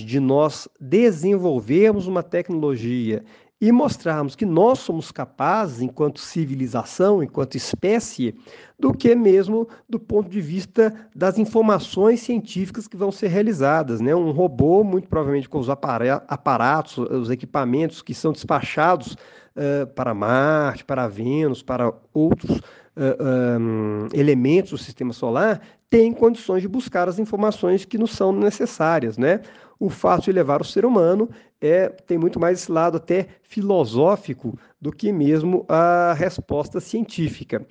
de 0.05 0.19
nós 0.19 0.69
desenvolvermos 0.81 2.07
uma 2.07 2.23
tecnologia 2.23 3.23
e 3.61 3.71
mostrarmos 3.71 4.35
que 4.35 4.45
nós 4.45 4.81
somos 4.81 5.11
capazes, 5.11 5.81
enquanto 5.81 6.21
civilização, 6.21 7.23
enquanto 7.23 7.57
espécie, 7.57 8.35
do 8.79 8.93
que 8.93 9.15
mesmo 9.15 9.69
do 9.89 9.99
ponto 9.99 10.29
de 10.29 10.41
vista 10.41 10.93
das 11.15 11.39
informações 11.39 12.21
científicas 12.21 12.89
que 12.89 12.97
vão 12.97 13.13
ser 13.13 13.29
realizadas. 13.29 14.01
Né? 14.01 14.15
Um 14.15 14.33
robô, 14.33 14.83
muito 14.83 15.09
provavelmente 15.09 15.49
com 15.49 15.59
os 15.59 15.71
aparatos, 15.71 16.99
os 16.99 17.31
equipamentos 17.31 18.03
que 18.03 18.13
são 18.13 18.33
despachados 18.33 19.13
uh, 19.13 19.87
para 19.95 20.13
Marte, 20.13 20.85
para 20.85 21.09
Vênus, 21.09 21.63
para 21.63 21.93
outros 22.13 22.59
uh, 22.59 23.59
um, 23.59 24.09
elementos 24.13 24.73
do 24.73 24.79
sistema 24.79 25.13
solar, 25.13 25.61
tem 25.95 26.13
condições 26.13 26.61
de 26.61 26.67
buscar 26.67 27.09
as 27.09 27.21
informações 27.21 27.85
que 27.85 27.97
nos 27.97 28.11
são 28.11 28.33
necessárias. 28.33 29.17
Né? 29.17 29.43
O 29.79 29.89
fato 29.89 30.25
de 30.25 30.33
levar 30.33 30.61
o 30.61 30.65
ser 30.65 30.85
humano 30.85 31.31
é, 31.61 31.89
tem 31.89 32.19
muito 32.19 32.41
mais 32.41 32.59
esse 32.59 32.73
lado 32.73 32.97
até 32.97 33.29
filosófico 33.45 34.59
do 34.81 34.91
que 34.91 35.13
mesmo 35.13 35.65
a 35.69 36.13
resposta 36.15 36.81
científica. 36.81 37.65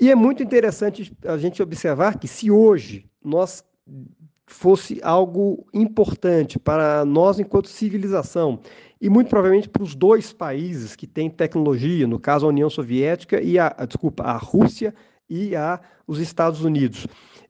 E 0.00 0.10
é 0.10 0.14
muito 0.14 0.42
interessante 0.42 1.14
a 1.22 1.36
gente 1.36 1.62
observar 1.62 2.18
que 2.18 2.26
se 2.26 2.50
hoje 2.50 3.04
nós 3.22 3.62
fosse 4.46 4.98
algo 5.02 5.66
importante 5.74 6.58
para 6.58 7.04
nós 7.04 7.38
enquanto 7.38 7.68
civilização 7.68 8.58
e 8.98 9.10
muito 9.10 9.28
provavelmente 9.28 9.68
para 9.68 9.82
os 9.82 9.94
dois 9.94 10.32
países 10.32 10.96
que 10.96 11.06
têm 11.06 11.28
tecnologia, 11.28 12.06
no 12.06 12.18
caso 12.18 12.46
a 12.46 12.48
União 12.48 12.70
Soviética 12.70 13.38
e 13.42 13.58
a, 13.58 13.68
desculpa, 13.86 14.22
a 14.22 14.38
Rússia 14.38 14.94
e 15.28 15.54
a, 15.54 15.78
os 16.06 16.20
Estados 16.20 16.64
Unidos. 16.64 17.06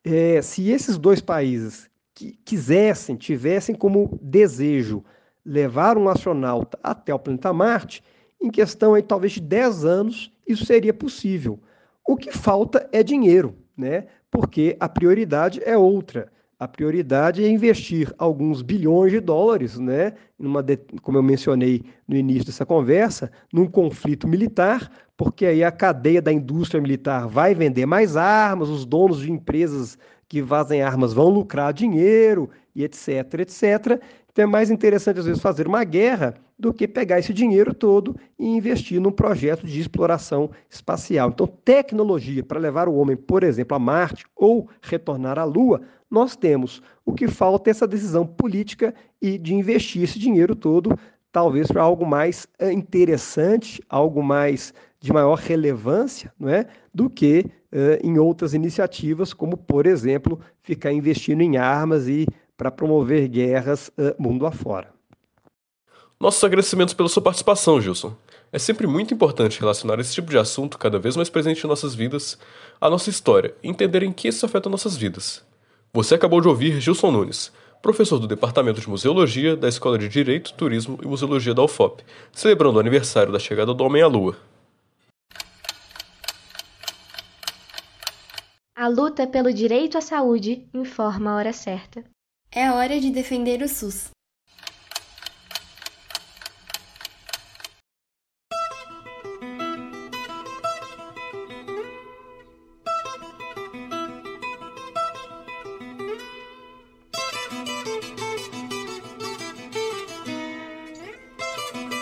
É, 0.09 0.41
se 0.41 0.71
esses 0.71 0.97
dois 0.97 1.21
países 1.21 1.91
que 2.15 2.39
quisessem, 2.45 3.17
tivessem 3.17 3.75
como 3.75 4.17
desejo 4.23 5.05
levar 5.45 5.99
um 5.99 6.09
astronauta 6.09 6.79
até 6.81 7.13
o 7.13 7.19
planeta 7.19 7.53
Marte, 7.53 8.05
em 8.41 8.49
questão 8.49 8.95
aí, 8.95 9.03
talvez 9.03 9.33
de 9.33 9.41
10 9.41 9.85
anos, 9.85 10.33
isso 10.47 10.65
seria 10.65 10.95
possível. 10.95 11.59
O 12.07 12.17
que 12.17 12.31
falta 12.31 12.89
é 12.93 13.03
dinheiro, 13.03 13.57
né? 13.77 14.07
Porque 14.31 14.77
a 14.79 14.89
prioridade 14.89 15.61
é 15.65 15.77
outra. 15.77 16.31
A 16.57 16.69
prioridade 16.69 17.45
é 17.45 17.49
investir 17.49 18.15
alguns 18.17 18.63
bilhões 18.63 19.11
de 19.11 19.19
dólares, 19.19 19.77
né? 19.77 20.13
Numa 20.39 20.63
de... 20.63 20.77
como 21.03 21.19
eu 21.19 21.23
mencionei 21.23 21.83
no 22.07 22.17
início 22.17 22.47
dessa 22.47 22.65
conversa, 22.65 23.29
num 23.53 23.67
conflito 23.67 24.29
militar, 24.29 24.89
porque 25.17 25.47
aí 25.47 25.65
a 25.65 25.73
cadeia 25.73 26.21
da 26.21 26.33
indústria 26.33 26.81
militar 26.81 27.27
vai 27.27 27.55
vender 27.55 27.87
mais 27.87 28.17
armas, 28.17 28.69
os 28.69 28.85
donos 28.85 29.21
de 29.21 29.33
empresas 29.33 29.99
que 30.29 30.43
vazem 30.43 30.83
armas 30.83 31.13
vão 31.13 31.29
lucrar 31.29 31.73
dinheiro 31.73 32.51
e 32.75 32.85
etc, 32.85 33.41
etc. 33.41 34.03
Então 34.31 34.43
é 34.43 34.47
mais 34.47 34.71
interessante, 34.71 35.19
às 35.19 35.25
vezes, 35.25 35.41
fazer 35.41 35.67
uma 35.67 35.83
guerra 35.83 36.35
do 36.59 36.73
que 36.73 36.87
pegar 36.87 37.19
esse 37.19 37.33
dinheiro 37.33 37.73
todo 37.73 38.17
e 38.39 38.47
investir 38.47 39.01
num 39.01 39.11
projeto 39.11 39.67
de 39.67 39.81
exploração 39.81 40.51
espacial. 40.69 41.31
Então, 41.31 41.47
tecnologia 41.47 42.43
para 42.43 42.59
levar 42.59 42.89
o 42.89 42.95
homem, 42.95 43.17
por 43.17 43.43
exemplo, 43.43 43.75
a 43.75 43.79
Marte 43.79 44.25
ou 44.35 44.69
retornar 44.83 45.39
à 45.39 45.45
Lua, 45.45 45.81
nós 46.11 46.37
temos. 46.37 46.83
O 47.05 47.13
que 47.13 47.29
falta 47.29 47.69
é 47.69 47.73
essa 47.73 47.87
decisão 47.87 48.27
política 48.27 48.95
e 49.21 49.39
de 49.39 49.55
investir 49.55 50.03
esse 50.03 50.19
dinheiro 50.19 50.55
todo, 50.55 50.99
talvez 51.33 51.69
para 51.69 51.83
algo 51.83 52.07
mais 52.07 52.47
eh, 52.59 52.73
interessante, 52.73 53.83
algo 53.89 54.23
mais 54.23 54.73
de 55.07 55.13
maior 55.13 55.39
relevância, 55.39 56.33
não 56.39 56.49
é, 56.49 56.67
do 56.93 57.09
que 57.09 57.47
uh, 57.73 58.07
em 58.07 58.19
outras 58.19 58.53
iniciativas, 58.53 59.33
como, 59.33 59.57
por 59.57 59.87
exemplo, 59.87 60.41
ficar 60.63 60.93
investindo 60.93 61.41
em 61.41 61.57
armas 61.57 62.09
e 62.09 62.27
para 62.57 62.71
promover 62.71 63.29
guerras 63.29 63.89
uh, 63.89 64.15
mundo 64.19 64.47
afora. 64.47 64.91
Nossos 66.19 66.43
agradecimentos 66.43 66.95
pela 66.95 67.09
sua 67.09 67.23
participação, 67.23 67.81
Gilson. 67.81 68.17
É 68.51 68.59
sempre 68.59 68.87
muito 68.87 69.15
importante 69.15 69.61
relacionar 69.61 70.01
esse 70.01 70.15
tipo 70.15 70.31
de 70.31 70.39
assunto 70.39 70.79
cada 70.79 70.99
vez 70.99 71.15
mais 71.15 71.29
presente 71.29 71.65
em 71.65 71.69
nossas 71.69 71.95
vidas, 71.95 72.39
à 72.81 72.91
nossa 72.91 73.11
história, 73.11 73.55
e 73.63 73.69
entender 73.69 74.03
em 74.03 74.13
que 74.13 74.29
isso 74.29 74.45
afeta 74.45 74.69
nossas 74.69 74.97
vidas. 74.97 75.45
Você 75.93 76.15
acabou 76.15 76.41
de 76.41 76.49
ouvir 76.49 76.81
Gilson 76.81 77.11
Nunes, 77.11 77.53
professor 77.83 78.19
do 78.19 78.27
Departamento 78.27 78.81
de 78.81 78.89
Museologia 78.89 79.57
da 79.57 79.69
Escola 79.69 79.99
de 79.99 80.09
Direito, 80.09 80.53
Turismo 80.55 80.99
e 81.03 81.07
Museologia 81.07 81.55
da 81.55 81.63
UFOP, 81.63 82.03
celebrando 82.33 82.79
o 82.79 82.81
aniversário 82.81 83.33
da 83.33 83.39
chegada 83.39 83.73
do 83.73 83.85
Homem 83.85 84.03
à 84.03 84.07
Lua. 84.09 84.37
A 88.79 88.89
luta 88.89 89.27
pelo 89.27 89.55
direito 89.55 89.97
à 89.97 90.03
saúde 90.03 90.69
informa 90.75 91.31
a 91.31 91.37
hora 91.37 91.53
certa. 91.55 92.05
É 92.53 92.71
hora 92.71 93.01
de 93.01 93.11
defender 93.11 93.63
o 93.63 93.69
SUS. 93.69 94.11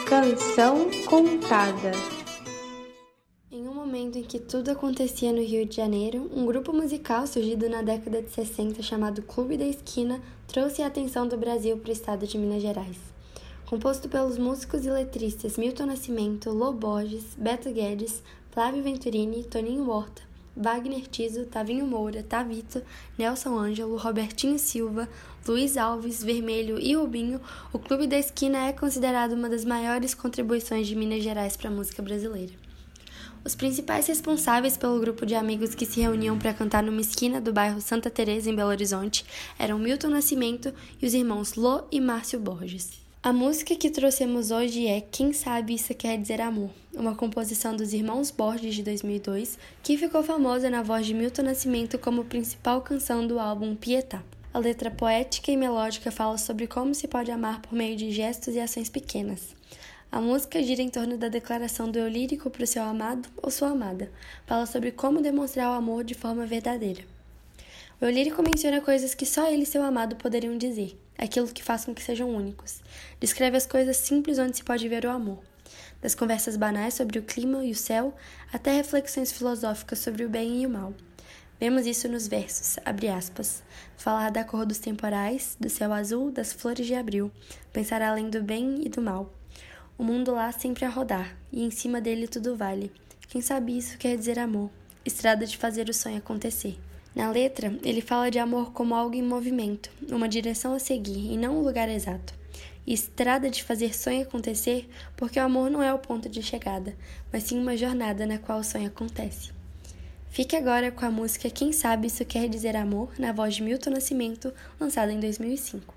Canção 0.09 0.91
contada 1.07 1.93
que 4.35 4.41
tudo 4.41 4.73
acontecia 4.73 5.33
no 5.33 5.41
Rio 5.41 5.65
de 5.65 5.77
Janeiro, 5.77 6.29
um 6.35 6.45
grupo 6.45 6.73
musical 6.73 7.25
surgido 7.25 7.69
na 7.69 7.83
década 7.83 8.21
de 8.21 8.31
60 8.31 8.83
chamado 8.83 9.23
Clube 9.23 9.57
da 9.57 9.65
Esquina 9.65 10.21
trouxe 10.49 10.83
a 10.83 10.89
atenção 10.89 11.29
do 11.29 11.37
Brasil 11.37 11.77
para 11.77 11.91
o 11.91 11.93
estado 11.93 12.27
de 12.27 12.37
Minas 12.37 12.61
Gerais. 12.61 12.97
Composto 13.65 14.09
pelos 14.09 14.37
músicos 14.37 14.85
e 14.85 14.91
letristas 14.91 15.57
Milton 15.57 15.87
Nascimento, 15.87 16.51
Lô 16.51 16.73
Borges, 16.73 17.37
Beto 17.39 17.71
Guedes, 17.71 18.25
Flávio 18.51 18.83
Venturini, 18.83 19.45
Toninho 19.45 19.89
Horta, 19.89 20.23
Wagner 20.57 21.07
Tiso, 21.07 21.47
Tavinho 21.47 21.87
Moura, 21.87 22.25
Tavito, 22.25 22.83
Nelson 23.17 23.57
Ângelo, 23.57 23.97
Robertinho 23.97 24.59
Silva, 24.59 25.09
Luiz 25.47 25.77
Alves, 25.77 26.25
Vermelho 26.25 26.81
e 26.81 26.97
Rubinho, 26.97 27.41
o 27.73 27.79
Clube 27.79 28.09
da 28.09 28.19
Esquina 28.19 28.67
é 28.67 28.73
considerado 28.73 29.35
uma 29.35 29.49
das 29.49 29.65
maiores 29.65 30.13
contribuições 30.13 30.89
de 30.89 30.97
Minas 30.97 31.23
Gerais 31.23 31.57
para 31.57 31.69
a 31.69 31.73
música 31.73 32.03
brasileira. 32.03 32.64
Os 33.45 33.55
principais 33.55 34.07
responsáveis 34.07 34.75
pelo 34.75 34.99
grupo 34.99 35.27
de 35.27 35.35
amigos 35.35 35.75
que 35.75 35.85
se 35.85 36.01
reuniam 36.01 36.39
para 36.39 36.55
cantar 36.55 36.83
numa 36.83 37.03
esquina 37.03 37.43
do 37.43 37.53
bairro 37.53 37.79
Santa 37.79 38.09
Teresa 38.09 38.49
em 38.49 38.57
Belo 38.57 38.71
Horizonte 38.71 39.23
eram 39.59 39.79
Milton 39.79 40.09
Nascimento 40.09 40.73
e 41.01 41.05
os 41.05 41.13
irmãos 41.13 41.55
Lô 41.55 41.83
e 41.93 42.01
Márcio 42.01 42.41
Borges. 42.41 42.93
A 43.23 43.35
música 43.35 43.77
que 43.77 43.91
trouxemos 43.91 44.51
hoje 44.51 44.87
é 44.87 45.03
Quem 45.03 45.35
Sabe 45.35 45.75
Isso 45.75 45.95
Quer 45.95 46.17
Dizer 46.17 46.41
Amor, 46.41 46.71
uma 46.95 47.15
composição 47.15 47.77
dos 47.77 47.93
irmãos 47.93 48.31
Borges 48.31 48.77
de 48.77 48.83
2002, 48.83 49.59
que 49.83 49.99
ficou 49.99 50.23
famosa 50.23 50.71
na 50.71 50.83
voz 50.83 51.05
de 51.05 51.13
Milton 51.13 51.43
Nascimento 51.43 51.99
como 51.99 52.25
principal 52.25 52.81
canção 52.81 53.27
do 53.27 53.39
álbum 53.39 53.77
Pietá. 53.77 54.23
A 54.55 54.59
letra 54.59 54.91
poética 54.91 55.51
e 55.51 55.57
melódica 55.57 56.11
fala 56.11 56.39
sobre 56.39 56.67
como 56.67 56.95
se 56.95 57.09
pode 57.09 57.31
amar 57.31 57.61
por 57.61 57.75
meio 57.75 57.97
de 57.97 58.11
gestos 58.11 58.55
e 58.55 58.61
ações 58.61 58.89
pequenas. 58.89 59.55
A 60.15 60.21
música 60.21 60.63
gira 60.63 60.81
em 60.81 60.89
torno 60.89 61.19
da 61.19 61.29
declaração 61.29 61.91
do 61.91 61.99
eu 61.99 62.07
lírico 62.07 62.49
para 62.49 62.63
o 62.63 62.67
seu 62.69 62.85
amado 62.85 63.29
ou 63.37 63.51
sua 63.51 63.71
amada. 63.71 64.13
Fala 64.47 64.65
sobre 64.65 64.93
como 64.93 65.21
demonstrar 65.21 65.69
o 65.69 65.75
amor 65.75 66.05
de 66.05 66.15
forma 66.15 66.47
verdadeira. 66.47 67.03
O 68.01 68.05
eu 68.05 68.11
lírico 68.11 68.41
menciona 68.41 68.81
coisas 68.81 69.13
que 69.13 69.27
só 69.27 69.51
ele 69.51 69.65
e 69.65 69.67
seu 69.67 69.83
amado 69.83 70.15
poderiam 70.15 70.57
dizer, 70.57 70.97
aquilo 71.19 71.49
que 71.49 71.65
faz 71.65 71.85
com 71.85 71.93
que 71.93 72.01
sejam 72.01 72.31
únicos. 72.31 72.81
Descreve 73.19 73.57
as 73.57 73.67
coisas 73.67 73.97
simples 73.97 74.39
onde 74.39 74.57
se 74.57 74.63
pode 74.63 74.89
ver 74.89 75.05
o 75.05 75.11
amor. 75.11 75.43
das 76.01 76.15
conversas 76.15 76.57
banais 76.57 76.95
sobre 76.95 77.19
o 77.19 77.23
clima 77.25 77.65
e 77.65 77.73
o 77.73 77.75
céu 77.75 78.15
até 78.53 78.71
reflexões 78.71 79.33
filosóficas 79.33 79.99
sobre 79.99 80.25
o 80.25 80.29
bem 80.29 80.63
e 80.63 80.67
o 80.67 80.71
mal. 80.71 80.95
Vemos 81.59 81.87
isso 81.87 82.07
nos 82.07 82.29
versos, 82.29 82.77
abre 82.85 83.09
aspas, 83.09 83.65
falar 83.97 84.31
da 84.31 84.45
cor 84.45 84.65
dos 84.65 84.79
temporais, 84.79 85.57
do 85.59 85.69
céu 85.69 85.93
azul, 85.93 86.31
das 86.31 86.53
flores 86.53 86.87
de 86.87 86.95
abril, 86.95 87.33
pensar 87.73 88.01
além 88.01 88.31
do 88.31 88.41
bem 88.41 88.77
e 88.85 88.89
do 88.89 89.03
mal. 89.03 89.29
O 89.97 90.03
mundo 90.03 90.33
lá 90.33 90.51
sempre 90.51 90.85
a 90.85 90.89
rodar, 90.89 91.37
e 91.53 91.63
em 91.63 91.71
cima 91.71 92.01
dele 92.01 92.27
tudo 92.27 92.57
vale. 92.57 92.91
Quem 93.29 93.41
sabe 93.41 93.79
isso 93.79 93.97
quer 93.97 94.17
dizer 94.17 94.41
amor, 94.41 94.69
estrada 95.05 95.47
de 95.47 95.57
fazer 95.57 95.89
o 95.89 95.95
sonho 95.95 96.19
acontecer. 96.19 96.77
Na 97.15 97.31
letra, 97.31 97.79
ele 97.81 98.01
fala 98.01 98.29
de 98.29 98.41
amor 98.41 98.73
como 98.73 98.93
algo 98.93 99.15
em 99.15 99.23
movimento, 99.23 99.89
uma 100.11 100.29
direção 100.29 100.75
a 100.75 100.81
seguir 100.81 101.33
e 101.33 101.37
não 101.37 101.59
um 101.59 101.63
lugar 101.63 101.89
exato. 101.89 102.35
E 102.85 102.93
estrada 102.93 103.49
de 103.49 103.63
fazer 103.63 103.95
sonho 103.95 104.23
acontecer, 104.23 104.91
porque 105.17 105.39
o 105.39 105.45
amor 105.45 105.71
não 105.71 105.81
é 105.81 105.95
o 105.95 105.99
ponto 105.99 106.29
de 106.29 106.43
chegada, 106.43 106.97
mas 107.33 107.45
sim 107.45 107.59
uma 107.61 107.77
jornada 107.77 108.27
na 108.27 108.39
qual 108.39 108.59
o 108.59 108.65
sonho 108.65 108.89
acontece. 108.89 109.53
Fique 110.29 110.57
agora 110.57 110.91
com 110.91 111.07
a 111.07 111.11
música 111.11 111.49
Quem 111.49 111.73
Sabe 111.73 112.09
Isso 112.09 112.25
Quer 112.25 112.49
Dizer 112.49 112.75
Amor, 112.75 113.13
na 113.17 113.31
voz 113.31 113.55
de 113.55 113.63
Milton 113.63 113.91
Nascimento, 113.91 114.53
lançada 114.81 115.13
em 115.13 115.21
2005. 115.21 115.95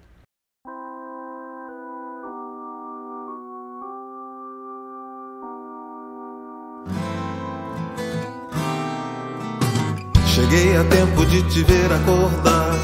A 10.77 10.84
tempo 10.84 11.25
de 11.25 11.41
te 11.43 11.63
ver 11.63 11.91
acordar. 11.91 12.75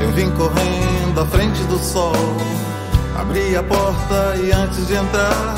Eu 0.00 0.10
vim 0.12 0.30
correndo 0.30 1.20
à 1.20 1.26
frente 1.26 1.62
do 1.64 1.78
sol. 1.78 2.12
Abri 3.18 3.56
a 3.56 3.62
porta 3.62 4.36
e 4.42 4.50
antes 4.50 4.86
de 4.86 4.94
entrar, 4.94 5.54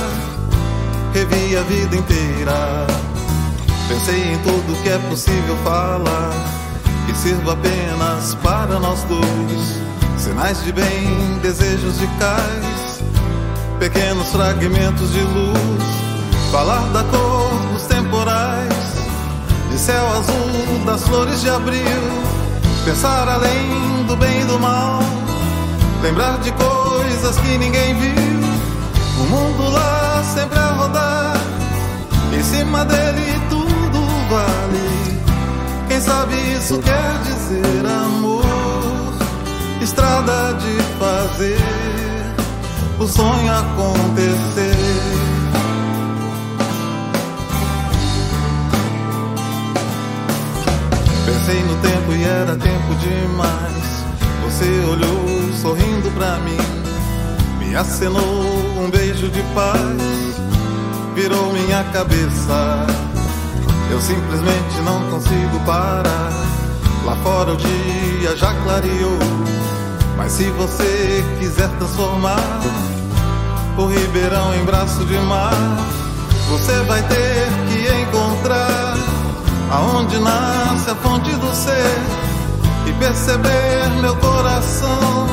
revi 1.15 1.57
a 1.57 1.63
vida 1.63 1.97
inteira. 1.97 2.87
Pensei 3.89 4.33
em 4.33 4.39
tudo 4.39 4.83
que 4.83 4.89
é 4.89 4.99
possível 5.09 5.57
falar, 5.65 6.33
que 7.07 7.17
sirva 7.17 7.53
apenas 7.53 8.35
para 8.37 8.79
nós 8.79 9.03
dois. 9.05 9.81
Sinais 10.19 10.63
de 10.65 10.73
bem, 10.73 11.39
desejos 11.43 11.99
de 11.99 12.07
cais, 12.19 13.03
pequenos 13.79 14.29
fragmentos 14.29 15.13
de 15.13 15.21
luz. 15.21 15.83
Falar 16.51 16.83
da 16.93 17.03
cor 17.05 17.52
céu 19.83 20.07
azul, 20.13 20.85
das 20.87 21.03
flores 21.03 21.41
de 21.41 21.51
abril. 21.51 22.03
Pensar 22.85 23.29
além 23.29 24.05
do 24.07 24.17
bem 24.17 24.43
e 24.43 24.45
do 24.45 24.59
mal, 24.61 25.01
lembrar 26.03 26.39
de 26.39 26.53
coisas 26.53 27.37
que 27.39 27.59
ninguém 27.59 27.95
viu. 27.99 28.43
O 29.21 29.25
mundo 29.25 29.71
lá 29.71 30.23
sempre 30.35 30.59
a 30.59 30.69
rodar, 30.69 31.37
em 32.33 32.43
cima 32.45 32.85
dele 32.85 33.41
tudo 33.51 34.01
vale. 34.31 35.21
Quem 35.89 36.01
sabe 36.01 36.37
isso 36.57 36.79
quer 36.79 37.19
dizer 37.25 37.85
amor, 37.85 38.45
estrada 39.81 40.55
de 40.55 40.81
fazer 41.01 41.59
o 43.01 43.07
sonho 43.09 43.53
acontecer. 43.53 44.72
No 51.61 51.77
tempo 51.77 52.13
e 52.13 52.25
era 52.25 52.57
tempo 52.57 52.95
demais. 52.95 54.05
Você 54.45 54.65
olhou 54.91 55.53
sorrindo 55.61 56.11
pra 56.13 56.39
mim, 56.39 56.57
me 57.59 57.77
acenou 57.77 58.23
um 58.79 58.91
beijo 58.91 59.29
de 59.29 59.43
paz, 59.55 59.79
virou 61.15 61.53
minha 61.53 61.85
cabeça. 61.93 62.87
Eu 63.91 64.01
simplesmente 64.01 64.81
não 64.83 65.11
consigo 65.11 65.61
parar. 65.67 66.33
Lá 67.05 67.17
fora 67.17 67.53
o 67.53 67.57
dia 67.57 68.35
já 68.35 68.55
clareou, 68.65 69.19
mas 70.17 70.33
se 70.33 70.45
você 70.45 71.23
quiser 71.39 71.69
transformar 71.77 72.61
o 73.77 73.87
Ribeirão 73.87 74.55
em 74.55 74.65
braço 74.65 75.05
de 75.05 75.19
mar, 75.19 75.53
você 76.49 76.73
vai 76.85 77.03
ter 77.03 77.49
que 77.69 78.03
encontrar 78.03 78.32
aonde 79.73 80.19
nasce 80.19 80.91
a 80.91 80.95
fonte 80.97 81.35
do 81.37 81.55
ser 81.55 82.01
e 82.87 82.93
perceber 82.93 83.89
meu 84.01 84.15
coração 84.17 85.27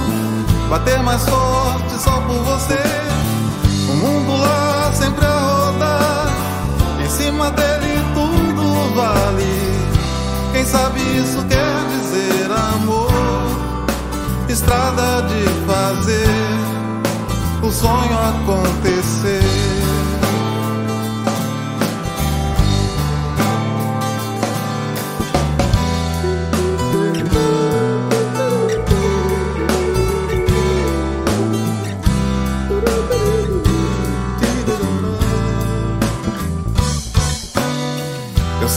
bater 0.69 1.01
mais 1.03 1.27
forte 1.27 1.93
só 2.01 2.21
por 2.21 2.37
você. 2.43 2.79
O 3.89 3.95
mundo 3.95 4.37
lá 4.37 4.91
sempre 4.93 5.25
a 5.25 5.39
rodar, 5.39 6.27
em 7.03 7.09
cima 7.09 7.51
dele 7.51 8.01
tudo 8.13 8.95
vale. 8.95 9.79
Quem 10.53 10.65
sabe 10.65 10.99
isso 11.17 11.43
quer 11.47 11.87
dizer 11.89 12.49
amor, 12.51 13.11
estrada 14.47 15.23
de 15.23 15.43
fazer 15.65 16.29
o 17.61 17.71
sonho 17.71 18.17
acontecer. 18.29 19.78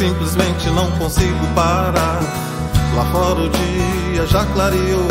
Simplesmente 0.03 0.69
não 0.71 0.91
consigo 0.93 1.47
parar. 1.55 2.21
Lá 2.97 3.05
fora 3.13 3.43
o 3.43 3.49
dia 3.49 4.27
já 4.27 4.45
clareou. 4.47 5.07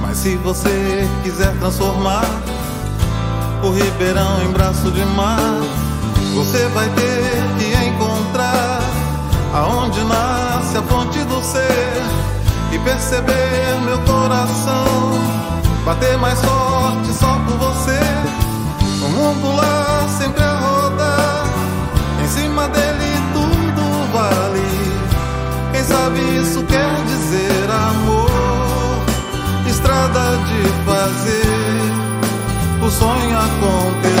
Mas 0.00 0.18
se 0.18 0.36
você 0.36 1.08
quiser 1.24 1.52
transformar 1.58 2.24
o 3.60 3.70
Ribeirão 3.70 4.40
em 4.44 4.52
braço 4.52 4.88
de 4.92 5.04
mar, 5.04 5.60
você 6.32 6.64
vai 6.68 6.88
ter 6.90 7.42
que 7.58 7.88
encontrar 7.88 8.80
aonde 9.52 10.00
nasce 10.04 10.76
a 10.76 10.82
fonte 10.82 11.18
do 11.24 11.42
ser 11.42 12.02
e 12.72 12.78
perceber 12.78 13.80
meu 13.84 13.98
coração 14.02 15.18
bater 15.84 16.16
mais 16.18 16.38
forte 16.40 17.12
só 17.12 17.34
por 17.46 17.56
você. 17.56 17.98
O 19.04 19.08
mundo 19.08 19.56
lá 19.56 20.06
sempre 20.18 20.44
a 20.44 20.57
sabe 26.08 26.20
isso 26.40 26.62
quer 26.64 27.04
dizer 27.04 27.70
amor, 27.70 29.04
estrada 29.68 30.38
de 30.48 30.62
fazer 30.86 31.92
o 32.82 32.90
sonho 32.90 33.38
acontecer. 33.38 34.17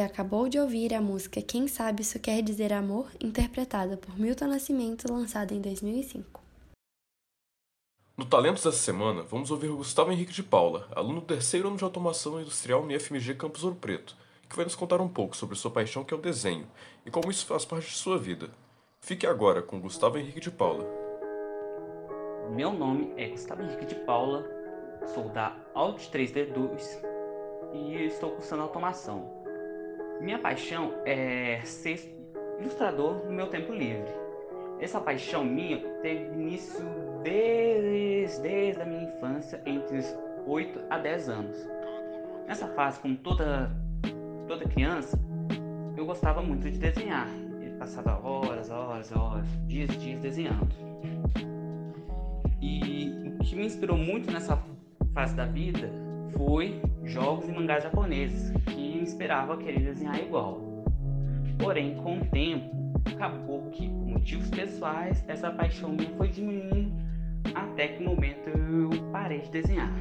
Você 0.00 0.04
acabou 0.04 0.48
de 0.48 0.58
ouvir 0.58 0.94
a 0.94 1.00
música 1.02 1.42
Quem 1.42 1.68
Sabe 1.68 2.00
Isso 2.00 2.18
Quer 2.18 2.40
Dizer 2.40 2.72
Amor, 2.72 3.10
interpretada 3.20 3.98
por 3.98 4.18
Milton 4.18 4.46
Nascimento, 4.46 5.12
lançada 5.12 5.52
em 5.52 5.60
2005. 5.60 6.40
No 8.16 8.24
Talentos 8.24 8.64
dessa 8.64 8.78
semana, 8.78 9.22
vamos 9.24 9.50
ouvir 9.50 9.68
Gustavo 9.68 10.10
Henrique 10.10 10.32
de 10.32 10.42
Paula, 10.42 10.88
aluno 10.96 11.20
do 11.20 11.26
terceiro 11.26 11.68
ano 11.68 11.76
de 11.76 11.84
Automação 11.84 12.40
Industrial 12.40 12.82
no 12.82 12.90
IFMG 12.90 13.34
Campus 13.34 13.62
Ouro 13.62 13.76
Preto, 13.76 14.16
que 14.48 14.56
vai 14.56 14.64
nos 14.64 14.74
contar 14.74 15.02
um 15.02 15.08
pouco 15.08 15.36
sobre 15.36 15.54
sua 15.54 15.70
paixão 15.70 16.02
que 16.02 16.14
é 16.14 16.16
o 16.16 16.20
desenho 16.20 16.66
e 17.04 17.10
como 17.10 17.30
isso 17.30 17.44
faz 17.44 17.66
parte 17.66 17.90
de 17.90 17.96
sua 17.96 18.16
vida. 18.16 18.48
Fique 19.02 19.26
agora 19.26 19.60
com 19.60 19.82
Gustavo 19.82 20.16
Henrique 20.16 20.40
de 20.40 20.50
Paula. 20.50 20.88
Meu 22.52 22.72
nome 22.72 23.12
é 23.18 23.28
Gustavo 23.28 23.60
Henrique 23.60 23.84
de 23.84 23.96
Paula, 23.96 24.48
sou 25.12 25.28
da 25.28 25.54
Audi 25.74 26.08
3D2 26.10 27.04
e 27.74 28.06
estou 28.06 28.30
cursando 28.30 28.62
automação. 28.62 29.39
Minha 30.20 30.38
paixão 30.38 30.92
é 31.06 31.62
ser 31.64 32.14
ilustrador 32.60 33.24
no 33.24 33.32
meu 33.32 33.46
tempo 33.46 33.72
livre. 33.72 34.12
Essa 34.78 35.00
paixão 35.00 35.42
minha 35.42 35.78
teve 36.02 36.26
início 36.34 36.84
desde, 37.22 38.42
desde 38.42 38.82
a 38.82 38.84
minha 38.84 39.04
infância, 39.04 39.62
entre 39.64 39.96
os 39.96 40.14
8 40.46 40.78
a 40.90 40.98
10 40.98 41.28
anos. 41.30 41.68
Nessa 42.46 42.68
fase, 42.68 43.00
como 43.00 43.16
toda, 43.16 43.70
toda 44.46 44.68
criança, 44.68 45.18
eu 45.96 46.04
gostava 46.04 46.42
muito 46.42 46.70
de 46.70 46.78
desenhar. 46.78 47.28
Eu 47.62 47.78
passava 47.78 48.20
horas, 48.22 48.70
horas, 48.70 49.10
horas, 49.16 49.46
dias, 49.66 49.90
dias 49.96 50.20
desenhando. 50.20 50.68
E 52.60 53.36
o 53.40 53.42
que 53.42 53.56
me 53.56 53.64
inspirou 53.64 53.96
muito 53.96 54.30
nessa 54.30 54.62
fase 55.14 55.34
da 55.34 55.46
vida 55.46 55.90
foi 56.36 56.80
jogos 57.04 57.48
e 57.48 57.52
mangás 57.52 57.82
japoneses, 57.82 58.50
que 58.64 58.74
me 58.74 59.00
inspirava 59.00 59.54
a 59.54 59.56
querer 59.56 59.80
desenhar 59.80 60.18
igual. 60.20 60.60
Porém, 61.58 61.94
com 61.96 62.18
o 62.18 62.24
tempo, 62.26 62.70
acabou 63.06 63.70
que, 63.70 63.88
por 63.88 64.06
motivos 64.06 64.48
pessoais, 64.50 65.24
essa 65.28 65.50
paixão 65.50 65.90
minha 65.90 66.10
foi 66.16 66.28
diminuindo 66.28 66.92
até 67.54 67.88
que 67.88 68.02
no 68.02 68.10
momento 68.10 68.48
eu 68.48 68.90
parei 69.12 69.40
de 69.40 69.50
desenhar. 69.50 69.92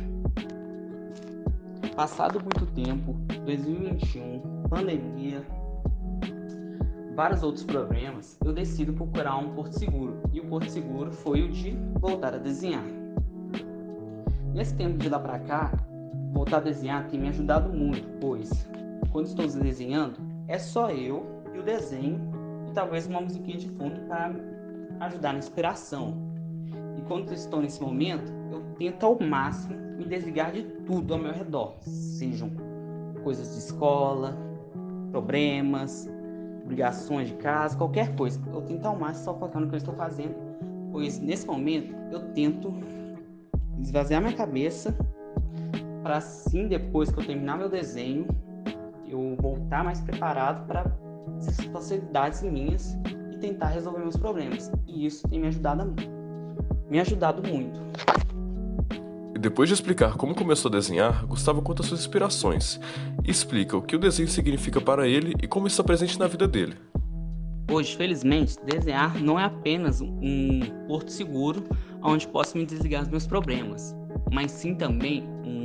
Passado 1.95 2.39
muito 2.39 2.65
tempo, 2.67 3.13
2021, 3.45 4.63
pandemia, 4.69 5.43
vários 7.19 7.43
outros 7.43 7.65
problemas, 7.65 8.37
eu 8.45 8.53
decido 8.53 8.93
procurar 8.93 9.35
um 9.37 9.53
porto 9.53 9.77
seguro. 9.77 10.21
E 10.31 10.39
o 10.39 10.45
porto 10.45 10.69
seguro 10.69 11.11
foi 11.11 11.41
o 11.41 11.51
de 11.51 11.71
voltar 11.99 12.33
a 12.33 12.37
desenhar. 12.37 12.85
Nesse 14.53 14.73
tempo 14.75 14.97
de 14.97 15.09
lá 15.09 15.19
para 15.19 15.39
cá, 15.39 15.71
voltar 16.31 16.57
a 16.57 16.61
desenhar 16.61 17.07
tem 17.07 17.19
me 17.19 17.29
ajudado 17.29 17.71
muito, 17.71 18.07
pois 18.19 18.67
quando 19.11 19.25
estou 19.25 19.47
desenhando 19.47 20.19
é 20.47 20.57
só 20.57 20.91
eu 20.91 21.25
e 21.53 21.59
o 21.59 21.63
desenho 21.63 22.19
e 22.67 22.71
talvez 22.71 23.07
uma 23.07 23.21
musiquinha 23.21 23.57
de 23.57 23.69
fundo 23.69 23.99
para 24.01 24.33
ajudar 25.01 25.33
na 25.33 25.39
inspiração. 25.39 26.17
E 26.97 27.01
quando 27.03 27.31
estou 27.33 27.61
nesse 27.61 27.81
momento, 27.81 28.31
eu 28.51 28.61
tento 28.77 29.05
ao 29.05 29.19
máximo 29.19 29.75
me 29.97 30.05
desligar 30.05 30.51
de 30.51 30.63
tudo 30.85 31.13
ao 31.13 31.19
meu 31.19 31.33
redor, 31.33 31.75
sejam 31.81 32.51
coisas 33.23 33.51
de 33.53 33.59
escola, 33.59 34.37
problemas, 35.11 36.09
obrigações 36.63 37.27
de 37.27 37.33
casa, 37.35 37.75
qualquer 37.75 38.15
coisa. 38.15 38.39
Eu 38.53 38.61
tento 38.61 38.85
ao 38.85 38.97
máximo 38.97 39.25
só 39.25 39.33
focar 39.33 39.61
no 39.61 39.67
que 39.67 39.75
eu 39.75 39.77
estou 39.77 39.93
fazendo, 39.95 40.35
pois 40.91 41.19
nesse 41.19 41.45
momento 41.45 41.93
eu 42.11 42.31
tento 42.33 42.73
esvaziar 43.81 44.21
minha 44.21 44.35
cabeça 44.35 44.95
para 46.09 46.17
assim 46.17 46.67
depois 46.67 47.11
que 47.11 47.19
eu 47.19 47.23
terminar 47.23 47.55
meu 47.55 47.69
desenho, 47.69 48.25
eu 49.07 49.37
voltar 49.39 49.83
mais 49.83 50.01
preparado 50.01 50.65
para 50.65 50.91
essas 51.37 51.63
facilidades 51.65 52.41
minhas 52.41 52.97
e 53.31 53.37
tentar 53.37 53.67
resolver 53.67 53.99
meus 53.99 54.17
problemas. 54.17 54.71
E 54.87 55.05
isso 55.05 55.27
tem 55.27 55.39
me 55.39 55.45
ajudado, 55.49 55.93
me 56.89 56.99
ajudado 56.99 57.47
muito. 57.47 57.79
E 59.35 59.37
depois 59.37 59.69
de 59.69 59.75
explicar 59.75 60.17
como 60.17 60.33
começou 60.33 60.69
a 60.69 60.71
desenhar, 60.71 61.27
Gustavo 61.27 61.61
conta 61.61 61.83
suas 61.83 61.99
inspirações 61.99 62.79
e 63.23 63.29
explica 63.29 63.77
o 63.77 63.81
que 63.83 63.95
o 63.95 63.99
desenho 63.99 64.29
significa 64.29 64.81
para 64.81 65.07
ele 65.07 65.35
e 65.43 65.47
como 65.47 65.67
está 65.67 65.83
presente 65.83 66.17
na 66.17 66.25
vida 66.25 66.47
dele. 66.47 66.73
Hoje, 67.71 67.95
felizmente, 67.95 68.57
desenhar 68.65 69.21
não 69.21 69.39
é 69.39 69.43
apenas 69.43 70.01
um 70.01 70.59
porto 70.87 71.11
seguro 71.11 71.63
onde 72.01 72.27
posso 72.27 72.57
me 72.57 72.65
desligar 72.65 73.01
dos 73.01 73.11
meus 73.11 73.27
problemas, 73.27 73.95
mas 74.33 74.49
sim 74.49 74.73
também 74.73 75.23
um 75.45 75.58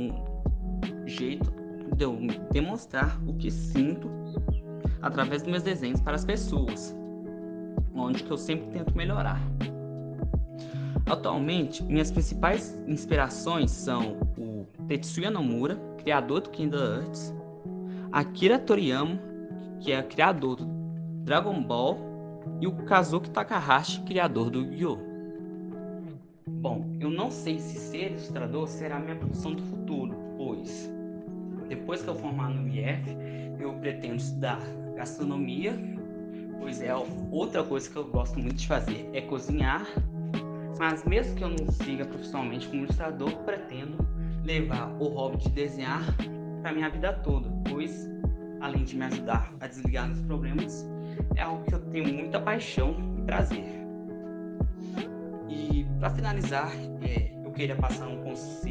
jeito 1.05 1.51
de 1.95 2.03
eu 2.03 2.17
demonstrar 2.51 3.19
o 3.27 3.33
que 3.35 3.51
sinto 3.51 4.09
através 5.01 5.41
dos 5.41 5.51
meus 5.51 5.63
desenhos 5.63 6.01
para 6.01 6.15
as 6.15 6.25
pessoas, 6.25 6.95
onde 7.93 8.23
que 8.23 8.31
eu 8.31 8.37
sempre 8.37 8.67
tento 8.71 8.95
melhorar. 8.95 9.39
Atualmente, 11.05 11.83
minhas 11.83 12.11
principais 12.11 12.77
inspirações 12.87 13.69
são 13.69 14.17
o 14.37 14.65
Tetsuya 14.87 15.29
Nomura, 15.29 15.77
criador 15.99 16.41
do 16.41 16.49
Kingdom 16.49 16.77
Hearts, 16.77 17.33
Akira 18.11 18.57
Toriyama, 18.57 19.19
que 19.79 19.91
é 19.91 20.01
criador 20.01 20.55
do 20.55 20.65
Dragon 21.23 21.61
Ball, 21.61 21.99
e 22.59 22.67
o 22.67 22.71
Kazuki 22.85 23.29
Takahashi, 23.29 24.01
criador 24.01 24.49
do 24.49 24.61
Yu-Gi-Oh! 24.61 24.97
Bom, 26.47 26.85
eu 26.99 27.09
não 27.09 27.29
sei 27.29 27.59
se 27.59 27.77
ser 27.77 28.11
ilustrador 28.11 28.67
será 28.67 28.99
minha 28.99 29.15
profissão 29.15 29.53
do 29.53 29.61
futuro, 29.63 30.15
pois 30.37 30.94
depois 31.67 32.01
que 32.01 32.07
eu 32.07 32.15
formar 32.15 32.49
no 32.49 32.67
IF, 32.67 33.15
eu 33.59 33.73
pretendo 33.73 34.15
estudar 34.15 34.59
gastronomia, 34.95 35.73
pois 36.59 36.81
é 36.81 36.93
outra 37.31 37.63
coisa 37.63 37.89
que 37.89 37.95
eu 37.95 38.05
gosto 38.05 38.39
muito 38.39 38.55
de 38.55 38.67
fazer, 38.67 39.09
é 39.13 39.21
cozinhar. 39.21 39.85
Mas 40.79 41.05
mesmo 41.05 41.35
que 41.35 41.43
eu 41.43 41.49
não 41.49 41.71
siga 41.71 42.05
profissionalmente 42.05 42.67
como 42.67 42.83
ilustrador, 42.83 43.31
pretendo 43.43 43.97
levar 44.43 44.89
o 44.99 45.07
hobby 45.07 45.37
de 45.37 45.49
desenhar 45.49 46.03
para 46.61 46.73
minha 46.73 46.89
vida 46.89 47.13
toda, 47.23 47.49
pois 47.69 48.09
além 48.61 48.83
de 48.83 48.95
me 48.95 49.05
ajudar 49.05 49.53
a 49.59 49.67
desligar 49.67 50.09
dos 50.09 50.21
problemas, 50.23 50.85
é 51.35 51.41
algo 51.41 51.63
que 51.65 51.75
eu 51.75 51.79
tenho 51.91 52.13
muita 52.13 52.39
paixão 52.39 52.95
e 53.17 53.21
prazer. 53.21 53.63
E 55.47 55.85
para 55.99 56.09
finalizar, 56.09 56.71
é, 57.01 57.31
eu 57.45 57.51
queria 57.51 57.75
passar 57.75 58.07
um 58.07 58.21
conselho 58.23 58.64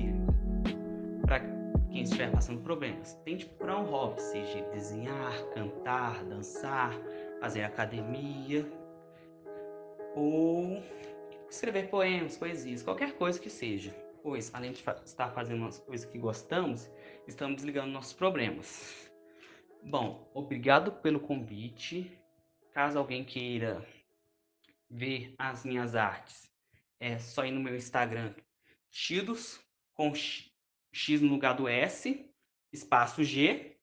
estiver 2.05 2.31
passando 2.31 2.63
problemas. 2.63 3.15
Tente 3.25 3.47
procurar 3.47 3.79
um 3.81 3.85
hobby, 3.85 4.21
seja 4.21 4.63
desenhar, 4.71 5.33
cantar, 5.55 6.25
dançar, 6.25 6.93
fazer 7.41 7.65
academia 7.65 8.67
ou 10.15 10.83
escrever 11.49 11.89
poemas, 11.89 12.37
poesias, 12.37 12.83
qualquer 12.83 13.15
coisa 13.15 13.39
que 13.39 13.51
seja. 13.51 13.95
Pois, 14.23 14.51
além 14.55 14.73
de 14.73 14.83
estar 15.05 15.31
fazendo 15.31 15.67
as 15.67 15.79
coisas 15.79 16.07
que 16.07 16.19
gostamos, 16.19 16.91
estamos 17.27 17.57
desligando 17.57 17.93
nossos 17.93 18.15
problemas. 18.15 19.11
Bom, 19.83 20.31
obrigado 20.33 20.93
pelo 20.93 21.21
convite. 21.21 22.11
Caso 22.73 22.99
alguém 22.99 23.25
queira 23.25 23.87
ver 24.91 25.35
as 25.39 25.65
minhas 25.65 25.95
artes 25.95 26.45
é 27.05 27.19
só 27.19 27.45
ir 27.45 27.51
no 27.51 27.61
meu 27.61 27.77
Instagram, 27.77 28.35
Tidos, 28.91 29.61
com 29.93 30.15
X, 30.95 31.21
no 31.21 31.29
lugar 31.29 31.55
do 31.55 31.67
S, 31.67 32.25
espaço 32.73 33.25
G. 33.25 33.77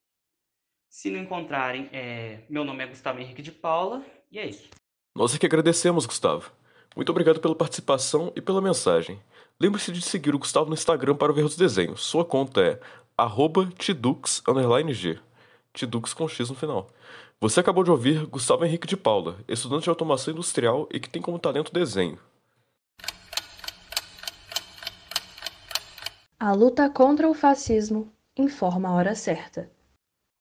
Se 0.89 1.09
não 1.09 1.19
encontrarem, 1.19 1.89
é, 1.91 2.43
meu 2.49 2.63
nome 2.63 2.83
é 2.83 2.87
Gustavo 2.87 3.19
Henrique 3.19 3.41
de 3.41 3.51
Paula, 3.51 4.03
e 4.31 4.39
é 4.39 4.47
isso. 4.47 4.69
Nós 5.15 5.35
é 5.35 5.37
que 5.37 5.45
agradecemos, 5.45 6.05
Gustavo. 6.05 6.51
Muito 6.95 7.09
obrigado 7.09 7.39
pela 7.39 7.55
participação 7.55 8.31
e 8.35 8.41
pela 8.41 8.61
mensagem. 8.61 9.21
Lembre-se 9.59 9.91
de 9.91 10.01
seguir 10.01 10.33
o 10.33 10.39
Gustavo 10.39 10.67
no 10.67 10.73
Instagram 10.73 11.15
para 11.15 11.33
ver 11.33 11.43
os 11.43 11.55
desenhos. 11.55 12.01
Sua 12.01 12.25
conta 12.25 12.61
é 12.61 12.79
tidux_g. 13.77 15.19
Tidux 15.73 16.13
com 16.13 16.27
X 16.27 16.49
no 16.49 16.55
final. 16.55 16.89
Você 17.39 17.59
acabou 17.59 17.83
de 17.83 17.91
ouvir 17.91 18.25
Gustavo 18.25 18.65
Henrique 18.65 18.87
de 18.87 18.97
Paula, 18.97 19.37
estudante 19.47 19.83
de 19.83 19.89
automação 19.89 20.33
industrial 20.33 20.87
e 20.91 20.99
que 20.99 21.09
tem 21.09 21.21
como 21.21 21.39
talento 21.39 21.73
desenho. 21.73 22.17
A 26.43 26.53
luta 26.53 26.89
contra 26.89 27.29
o 27.29 27.35
fascismo 27.35 28.11
informa 28.35 28.89
a 28.89 28.93
hora 28.93 29.13
certa. 29.13 29.69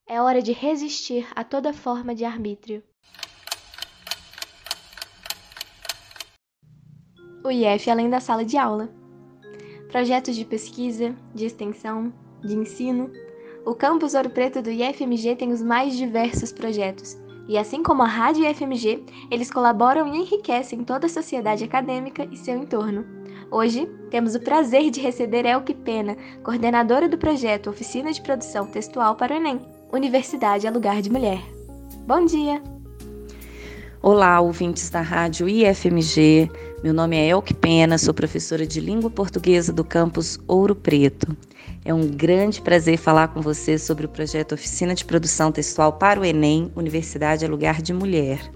É 0.09 0.19
hora 0.19 0.41
de 0.41 0.51
resistir 0.51 1.29
a 1.37 1.45
toda 1.45 1.75
forma 1.75 2.15
de 2.15 2.25
arbítrio. 2.25 2.83
O 7.45 7.51
IF 7.51 7.91
além 7.91 8.09
da 8.09 8.19
sala 8.19 8.47
de 8.47 8.57
aula. 8.57 8.89
Projetos 9.93 10.35
de 10.35 10.47
pesquisa, 10.47 11.15
de 11.35 11.45
extensão, 11.45 12.11
de 12.43 12.55
ensino. 12.55 13.13
O 13.67 13.75
campus 13.75 14.15
Ouro 14.15 14.31
Preto 14.31 14.63
do 14.63 14.71
IFMG 14.71 15.37
tem 15.37 15.53
os 15.53 15.61
mais 15.61 15.95
diversos 15.95 16.51
projetos. 16.51 17.15
E 17.47 17.59
assim 17.59 17.83
como 17.83 18.03
a 18.03 18.07
Rádio 18.07 18.49
IFMG, 18.49 19.05
eles 19.31 19.51
colaboram 19.51 20.07
e 20.07 20.17
enriquecem 20.17 20.83
toda 20.83 21.05
a 21.05 21.11
sociedade 21.11 21.63
acadêmica 21.63 22.27
e 22.33 22.39
seu 22.39 22.57
entorno. 22.57 23.20
Hoje, 23.53 23.91
temos 24.13 24.37
o 24.37 24.41
prazer 24.41 24.93
de 24.93 25.01
receber 25.01 25.45
Elke 25.45 25.75
Pena, 25.75 26.17
coordenadora 26.45 27.09
do 27.09 27.19
projeto 27.19 27.69
Oficina 27.69 28.13
de 28.13 28.23
Produção 28.23 28.65
Textual 28.65 29.17
para 29.17 29.35
o 29.35 29.37
Enem. 29.37 29.61
Universidade 29.93 30.69
é 30.69 30.71
lugar 30.71 31.03
de 31.03 31.11
mulher. 31.11 31.43
Bom 32.07 32.25
dia! 32.25 32.63
Olá, 34.01 34.41
ouvintes 34.41 34.89
da 34.89 35.01
rádio 35.01 35.49
IFMG. 35.49 36.49
Meu 36.85 36.95
nome 36.95 37.17
é 37.17 37.27
Elke 37.27 37.53
Pena, 37.53 37.99
sou 37.99 38.15
professora 38.15 38.65
de 38.65 38.81
língua 38.81 39.11
portuguesa 39.11 39.73
do 39.73 39.83
campus 39.83 40.39
Ouro 40.47 40.77
Preto. 40.77 41.37
É 41.85 41.93
um 41.93 42.07
grande 42.07 42.63
prazer 42.63 42.99
falar 42.99 43.29
com 43.29 43.41
você 43.41 43.77
sobre 43.79 44.07
o 44.07 44.09
projeto 44.09 44.53
Oficina 44.53 44.95
de 44.95 45.05
Produção 45.05 45.51
Textual 45.51 45.95
para 45.95 46.21
o 46.21 46.25
Enem 46.25 46.71
Universidade 46.77 47.45
é 47.45 47.49
Lugar 47.49 47.83
de 47.83 47.93
Mulher. 47.93 48.49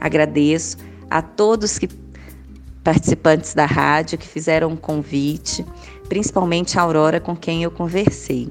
Agradeço 0.00 0.78
a 1.10 1.20
todos 1.20 1.78
que 1.78 1.86
participantes 2.82 3.54
da 3.54 3.66
rádio 3.66 4.18
que 4.18 4.26
fizeram 4.26 4.68
um 4.68 4.76
convite, 4.76 5.64
principalmente 6.08 6.78
a 6.78 6.82
Aurora 6.82 7.20
com 7.20 7.36
quem 7.36 7.62
eu 7.62 7.70
conversei. 7.70 8.50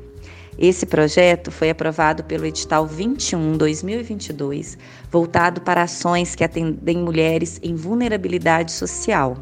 Esse 0.57 0.85
projeto 0.85 1.51
foi 1.51 1.69
aprovado 1.69 2.23
pelo 2.25 2.45
edital 2.45 2.85
21/2022, 2.85 4.77
voltado 5.09 5.61
para 5.61 5.83
ações 5.83 6.35
que 6.35 6.43
atendem 6.43 6.97
mulheres 6.97 7.59
em 7.63 7.75
vulnerabilidade 7.75 8.73
social. 8.73 9.37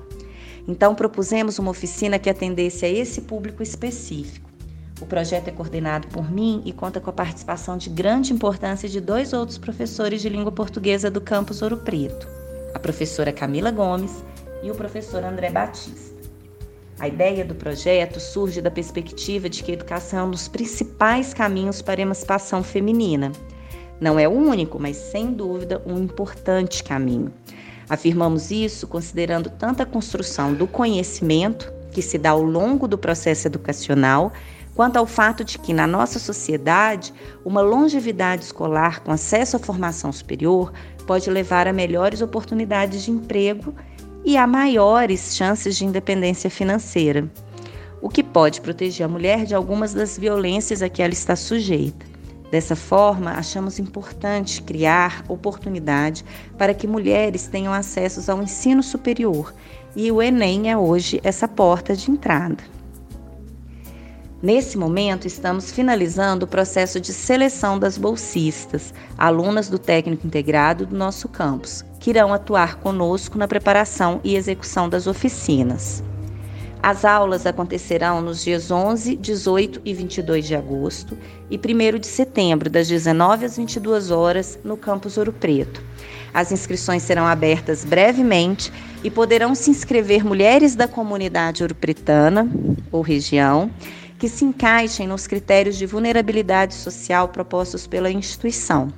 Então 0.67 0.93
propusemos 0.93 1.57
uma 1.57 1.71
oficina 1.71 2.19
que 2.19 2.29
atendesse 2.29 2.85
a 2.85 2.89
esse 2.89 3.21
público 3.21 3.63
específico. 3.63 4.47
O 5.01 5.05
projeto 5.05 5.47
é 5.47 5.51
coordenado 5.51 6.07
por 6.09 6.31
mim 6.31 6.61
e 6.65 6.71
conta 6.71 6.99
com 6.99 7.09
a 7.09 7.13
participação 7.13 7.77
de 7.77 7.89
grande 7.89 8.33
importância 8.33 8.87
de 8.89 8.99
dois 8.99 9.33
outros 9.33 9.57
professores 9.57 10.21
de 10.21 10.29
língua 10.29 10.51
portuguesa 10.51 11.09
do 11.09 11.21
campus 11.21 11.61
Ouro 11.61 11.77
Preto, 11.77 12.27
a 12.73 12.79
professora 12.79 13.31
Camila 13.31 13.71
Gomes 13.71 14.23
e 14.63 14.71
o 14.71 14.75
professor 14.75 15.23
André 15.23 15.49
Batista. 15.49 16.17
A 16.99 17.07
ideia 17.07 17.45
do 17.45 17.53
projeto 17.53 18.19
surge 18.19 18.59
da 18.59 18.71
perspectiva 18.71 19.47
de 19.47 19.63
que 19.63 19.71
a 19.71 19.73
educação 19.75 20.19
é 20.19 20.23
um 20.23 20.31
dos 20.31 20.47
principais 20.47 21.33
caminhos 21.33 21.81
para 21.81 22.01
a 22.01 22.03
emancipação 22.03 22.63
feminina. 22.63 23.31
Não 23.99 24.17
é 24.17 24.27
o 24.27 24.31
único, 24.31 24.79
mas 24.79 24.97
sem 24.97 25.31
dúvida 25.31 25.81
um 25.85 25.97
importante 25.99 26.83
caminho. 26.83 27.31
Afirmamos 27.87 28.51
isso 28.51 28.87
considerando 28.87 29.49
tanto 29.49 29.83
a 29.83 29.85
construção 29.85 30.53
do 30.53 30.67
conhecimento, 30.67 31.71
que 31.91 32.01
se 32.01 32.17
dá 32.17 32.31
ao 32.31 32.41
longo 32.41 32.87
do 32.87 32.97
processo 32.97 33.47
educacional, 33.47 34.33
quanto 34.75 34.97
ao 34.97 35.05
fato 35.05 35.43
de 35.43 35.57
que, 35.57 35.73
na 35.73 35.87
nossa 35.87 36.19
sociedade, 36.19 37.13
uma 37.45 37.61
longevidade 37.61 38.43
escolar 38.43 39.01
com 39.01 39.11
acesso 39.11 39.55
à 39.55 39.59
formação 39.59 40.11
superior 40.11 40.71
pode 41.07 41.29
levar 41.29 41.67
a 41.67 41.73
melhores 41.73 42.21
oportunidades 42.21 43.03
de 43.03 43.11
emprego 43.11 43.73
e 44.27 44.35
a 44.35 44.45
maiores 44.45 45.37
chances 45.37 45.77
de 45.77 45.85
independência 45.85 46.49
financeira, 46.49 47.31
o 48.01 48.09
que 48.09 48.21
pode 48.21 48.59
proteger 48.59 49.05
a 49.05 49.09
mulher 49.09 49.45
de 49.45 49.55
algumas 49.55 49.93
das 49.93 50.19
violências 50.19 50.81
a 50.81 50.89
que 50.89 51.01
ela 51.01 51.13
está 51.13 51.33
sujeita. 51.33 52.05
Dessa 52.51 52.75
forma, 52.75 53.31
achamos 53.31 53.79
importante 53.79 54.61
criar 54.61 55.23
oportunidade 55.29 56.25
para 56.57 56.73
que 56.73 56.85
mulheres 56.85 57.47
tenham 57.47 57.71
acesso 57.71 58.29
ao 58.29 58.43
ensino 58.43 58.83
superior, 58.83 59.53
e 59.95 60.11
o 60.11 60.21
Enem 60.21 60.69
é 60.69 60.77
hoje 60.77 61.21
essa 61.23 61.47
porta 61.47 61.95
de 61.95 62.11
entrada. 62.11 62.61
Nesse 64.43 64.77
momento, 64.77 65.25
estamos 65.25 65.71
finalizando 65.71 66.43
o 66.43 66.49
processo 66.49 66.99
de 66.99 67.13
seleção 67.13 67.79
das 67.79 67.97
bolsistas, 67.97 68.93
alunas 69.17 69.69
do 69.69 69.79
técnico 69.79 70.27
integrado 70.27 70.85
do 70.85 70.97
nosso 70.97 71.29
campus, 71.29 71.85
que 72.07 72.11
irão 72.11 72.33
atuar 72.33 72.77
conosco 72.77 73.37
na 73.37 73.49
preparação 73.49 74.21
e 74.23 74.37
execução 74.37 74.87
das 74.87 75.07
oficinas. 75.07 76.01
As 76.81 77.03
aulas 77.03 77.45
acontecerão 77.45 78.21
nos 78.21 78.45
dias 78.45 78.71
11, 78.71 79.17
18 79.17 79.81
e 79.83 79.93
22 79.93 80.47
de 80.47 80.55
agosto 80.55 81.17
e 81.51 81.57
1 81.57 81.99
de 81.99 82.07
setembro, 82.07 82.69
das 82.69 82.87
19 82.87 83.43
às 83.43 83.57
22 83.57 84.09
horas, 84.09 84.57
no 84.63 84.77
campus 84.77 85.17
Ouro 85.17 85.33
Preto. 85.33 85.83
As 86.33 86.49
inscrições 86.49 87.03
serão 87.03 87.27
abertas 87.27 87.83
brevemente 87.83 88.71
e 89.03 89.11
poderão 89.11 89.53
se 89.53 89.69
inscrever 89.69 90.23
mulheres 90.23 90.77
da 90.77 90.87
comunidade 90.87 91.61
ouropretana 91.61 92.49
ou 92.89 93.01
região 93.01 93.69
que 94.17 94.29
se 94.29 94.45
encaixem 94.45 95.07
nos 95.07 95.27
critérios 95.27 95.75
de 95.75 95.85
vulnerabilidade 95.85 96.73
social 96.73 97.27
propostos 97.27 97.85
pela 97.85 98.09
instituição. 98.09 98.93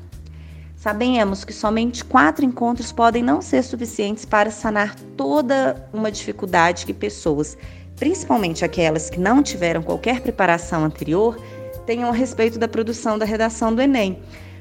Sabemos 0.80 1.44
que 1.44 1.52
somente 1.52 2.06
quatro 2.06 2.46
encontros 2.46 2.94
podem 2.94 3.22
não 3.22 3.42
ser 3.42 3.64
suficientes 3.64 4.24
para 4.24 4.50
sanar 4.50 4.96
toda 5.18 5.90
uma 5.92 6.10
dificuldade 6.10 6.86
que 6.86 6.94
pessoas, 6.94 7.58
principalmente 7.98 8.64
aquelas 8.64 9.10
que 9.10 9.20
não 9.20 9.44
tiveram 9.44 9.84
qualquer 9.84 10.22
preparação 10.22 10.86
anterior, 10.86 11.38
tenham 11.86 12.08
a 12.10 12.14
respeito 12.14 12.58
da 12.58 12.66
produção 12.66 13.18
da 13.18 13.26
redação 13.26 13.76
do 13.76 13.82
Enem. 13.82 14.20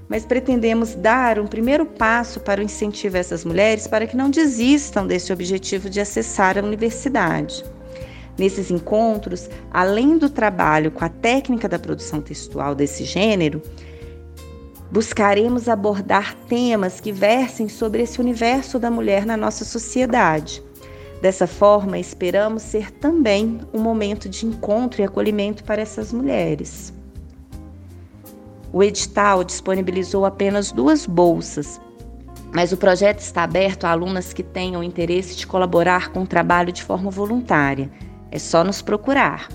Mas 0.09 0.27
pretendemos 0.27 0.97
dar 0.97 1.39
um 1.39 1.47
primeiro 1.47 1.87
passo 1.87 2.41
para 2.41 2.61
o 2.61 2.65
incentivo 2.65 3.17
a 3.17 3.21
essas 3.21 3.45
mulheres 3.45 3.87
para 3.87 4.05
que 4.05 4.17
não 4.17 4.29
desistam 4.29 5.07
desse 5.07 5.33
objetivo 5.33 5.89
de 5.89 6.01
acessar 6.01 6.59
a 6.59 6.63
universidade. 6.63 7.65
Nesses 8.37 8.73
encontros, 8.73 9.49
além 9.71 10.19
do 10.19 10.29
trabalho 10.29 10.91
com 10.91 11.05
a 11.05 11.09
técnica 11.09 11.69
da 11.69 11.79
produção 11.79 12.21
textual 12.21 12.75
desse 12.75 13.05
gênero, 13.05 13.63
buscaremos 14.91 15.69
abordar 15.69 16.35
temas 16.49 17.01
que 17.01 17.13
versem 17.13 17.69
sobre 17.69 18.03
esse 18.03 18.21
universo 18.21 18.79
da 18.79 18.91
mulher 18.91 19.27
na 19.27 19.37
nossa 19.37 19.65
sociedade. 19.65 20.63
Dessa 21.21 21.47
forma, 21.47 21.99
esperamos 21.99 22.63
ser 22.63 22.91
também 22.93 23.61
um 23.73 23.81
momento 23.81 24.29
de 24.29 24.47
encontro 24.47 25.01
e 25.01 25.05
acolhimento 25.05 25.65
para 25.65 25.83
essas 25.83 26.13
mulheres. 26.13 26.93
O 28.73 28.83
edital 28.83 29.43
disponibilizou 29.43 30.25
apenas 30.25 30.71
duas 30.71 31.07
bolsas, 31.07 31.81
mas 32.53 32.73
o 32.73 32.77
projeto 32.77 33.21
está 33.21 33.43
aberto 33.43 33.85
a 33.85 33.91
alunas 33.91 34.33
que 34.33 34.43
tenham 34.43 34.83
interesse 34.83 35.37
de 35.37 35.47
colaborar 35.47 36.11
com 36.11 36.23
o 36.23 36.27
trabalho 36.27 36.73
de 36.73 36.85
forma 36.85 37.11
voluntária. 37.11 37.91
É 38.31 38.39
só 38.39 38.63
nos 38.63 38.81
procurar. 38.81 39.49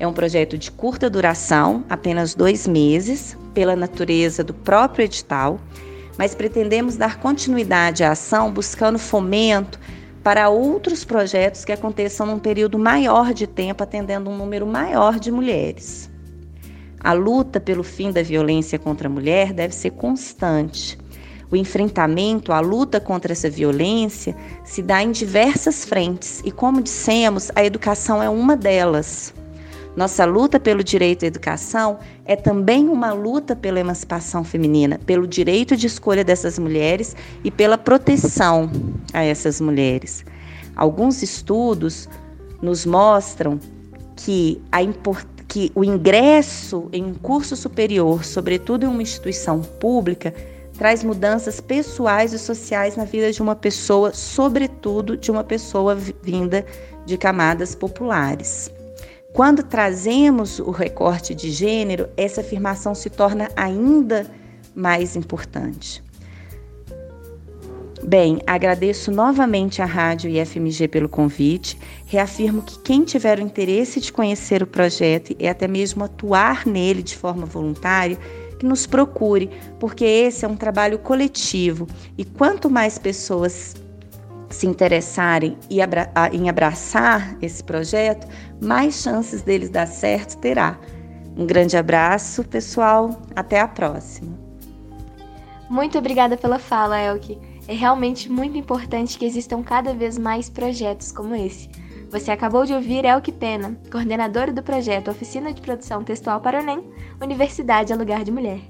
É 0.00 0.06
um 0.06 0.14
projeto 0.14 0.56
de 0.56 0.70
curta 0.70 1.10
duração, 1.10 1.84
apenas 1.86 2.34
dois 2.34 2.66
meses, 2.66 3.36
pela 3.52 3.76
natureza 3.76 4.42
do 4.42 4.54
próprio 4.54 5.04
edital, 5.04 5.60
mas 6.16 6.34
pretendemos 6.34 6.96
dar 6.96 7.20
continuidade 7.20 8.02
à 8.02 8.12
ação 8.12 8.50
buscando 8.50 8.98
fomento 8.98 9.78
para 10.22 10.48
outros 10.48 11.04
projetos 11.04 11.66
que 11.66 11.72
aconteçam 11.72 12.26
num 12.26 12.38
período 12.38 12.78
maior 12.78 13.34
de 13.34 13.46
tempo, 13.46 13.82
atendendo 13.82 14.30
um 14.30 14.36
número 14.38 14.66
maior 14.66 15.20
de 15.20 15.30
mulheres. 15.30 16.10
A 16.98 17.12
luta 17.12 17.60
pelo 17.60 17.82
fim 17.82 18.10
da 18.10 18.22
violência 18.22 18.78
contra 18.78 19.06
a 19.06 19.10
mulher 19.10 19.52
deve 19.52 19.74
ser 19.74 19.90
constante. 19.90 20.98
O 21.50 21.56
enfrentamento, 21.56 22.52
a 22.52 22.60
luta 22.60 23.00
contra 23.00 23.32
essa 23.32 23.50
violência 23.50 24.34
se 24.64 24.80
dá 24.80 25.02
em 25.02 25.10
diversas 25.10 25.84
frentes 25.84 26.40
e, 26.42 26.50
como 26.50 26.80
dissemos, 26.80 27.50
a 27.54 27.62
educação 27.62 28.22
é 28.22 28.30
uma 28.30 28.56
delas. 28.56 29.34
Nossa 30.00 30.24
luta 30.24 30.58
pelo 30.58 30.82
direito 30.82 31.26
à 31.26 31.28
educação 31.28 31.98
é 32.24 32.34
também 32.34 32.88
uma 32.88 33.12
luta 33.12 33.54
pela 33.54 33.80
emancipação 33.80 34.42
feminina, 34.42 34.98
pelo 35.04 35.26
direito 35.26 35.76
de 35.76 35.86
escolha 35.86 36.24
dessas 36.24 36.58
mulheres 36.58 37.14
e 37.44 37.50
pela 37.50 37.76
proteção 37.76 38.70
a 39.12 39.22
essas 39.22 39.60
mulheres. 39.60 40.24
Alguns 40.74 41.22
estudos 41.22 42.08
nos 42.62 42.86
mostram 42.86 43.60
que, 44.16 44.58
a 44.72 44.78
que 45.46 45.70
o 45.74 45.84
ingresso 45.84 46.88
em 46.94 47.04
um 47.04 47.12
curso 47.12 47.54
superior, 47.54 48.24
sobretudo 48.24 48.86
em 48.86 48.88
uma 48.88 49.02
instituição 49.02 49.60
pública, 49.60 50.32
traz 50.78 51.04
mudanças 51.04 51.60
pessoais 51.60 52.32
e 52.32 52.38
sociais 52.38 52.96
na 52.96 53.04
vida 53.04 53.30
de 53.30 53.42
uma 53.42 53.54
pessoa, 53.54 54.14
sobretudo 54.14 55.14
de 55.14 55.30
uma 55.30 55.44
pessoa 55.44 55.94
vinda 55.94 56.64
de 57.04 57.18
camadas 57.18 57.74
populares. 57.74 58.79
Quando 59.32 59.62
trazemos 59.62 60.58
o 60.58 60.70
recorte 60.70 61.34
de 61.34 61.50
gênero, 61.50 62.08
essa 62.16 62.40
afirmação 62.40 62.94
se 62.94 63.08
torna 63.08 63.48
ainda 63.56 64.26
mais 64.74 65.14
importante. 65.14 66.02
Bem, 68.02 68.40
agradeço 68.46 69.12
novamente 69.12 69.80
à 69.80 69.84
Rádio 69.84 70.30
e 70.30 70.44
FMG 70.44 70.88
pelo 70.88 71.08
convite. 71.08 71.78
Reafirmo 72.06 72.62
que 72.62 72.78
quem 72.80 73.04
tiver 73.04 73.38
o 73.38 73.42
interesse 73.42 74.00
de 74.00 74.12
conhecer 74.12 74.62
o 74.62 74.66
projeto 74.66 75.34
e 75.38 75.46
até 75.46 75.68
mesmo 75.68 76.02
atuar 76.02 76.66
nele 76.66 77.02
de 77.02 77.16
forma 77.16 77.46
voluntária, 77.46 78.18
que 78.58 78.66
nos 78.66 78.86
procure, 78.86 79.50
porque 79.78 80.04
esse 80.04 80.44
é 80.44 80.48
um 80.48 80.56
trabalho 80.56 80.98
coletivo 80.98 81.86
e 82.18 82.24
quanto 82.24 82.68
mais 82.68 82.98
pessoas 82.98 83.74
se 84.50 84.66
interessarem 84.66 85.56
em 86.32 86.48
abraçar 86.48 87.36
esse 87.40 87.62
projeto, 87.62 88.26
mais 88.60 88.94
chances 89.00 89.42
deles 89.42 89.70
dar 89.70 89.86
certo 89.86 90.36
terá. 90.38 90.78
Um 91.36 91.46
grande 91.46 91.76
abraço, 91.76 92.44
pessoal. 92.44 93.22
Até 93.34 93.60
a 93.60 93.68
próxima. 93.68 94.38
Muito 95.70 95.96
obrigada 95.96 96.36
pela 96.36 96.58
fala, 96.58 97.00
Elke. 97.00 97.38
É 97.68 97.74
realmente 97.74 98.30
muito 98.30 98.58
importante 98.58 99.16
que 99.16 99.24
existam 99.24 99.62
cada 99.62 99.94
vez 99.94 100.18
mais 100.18 100.50
projetos 100.50 101.12
como 101.12 101.34
esse. 101.34 101.68
Você 102.10 102.32
acabou 102.32 102.66
de 102.66 102.74
ouvir 102.74 103.04
Elke 103.04 103.30
Pena, 103.30 103.78
coordenadora 103.90 104.52
do 104.52 104.64
projeto 104.64 105.12
Oficina 105.12 105.52
de 105.52 105.60
Produção 105.62 106.02
Textual 106.02 106.40
para 106.40 106.58
o 106.58 106.60
Enem, 106.60 106.92
Universidade 107.22 107.92
é 107.92 107.96
Lugar 107.96 108.24
de 108.24 108.32
Mulher. 108.32 108.60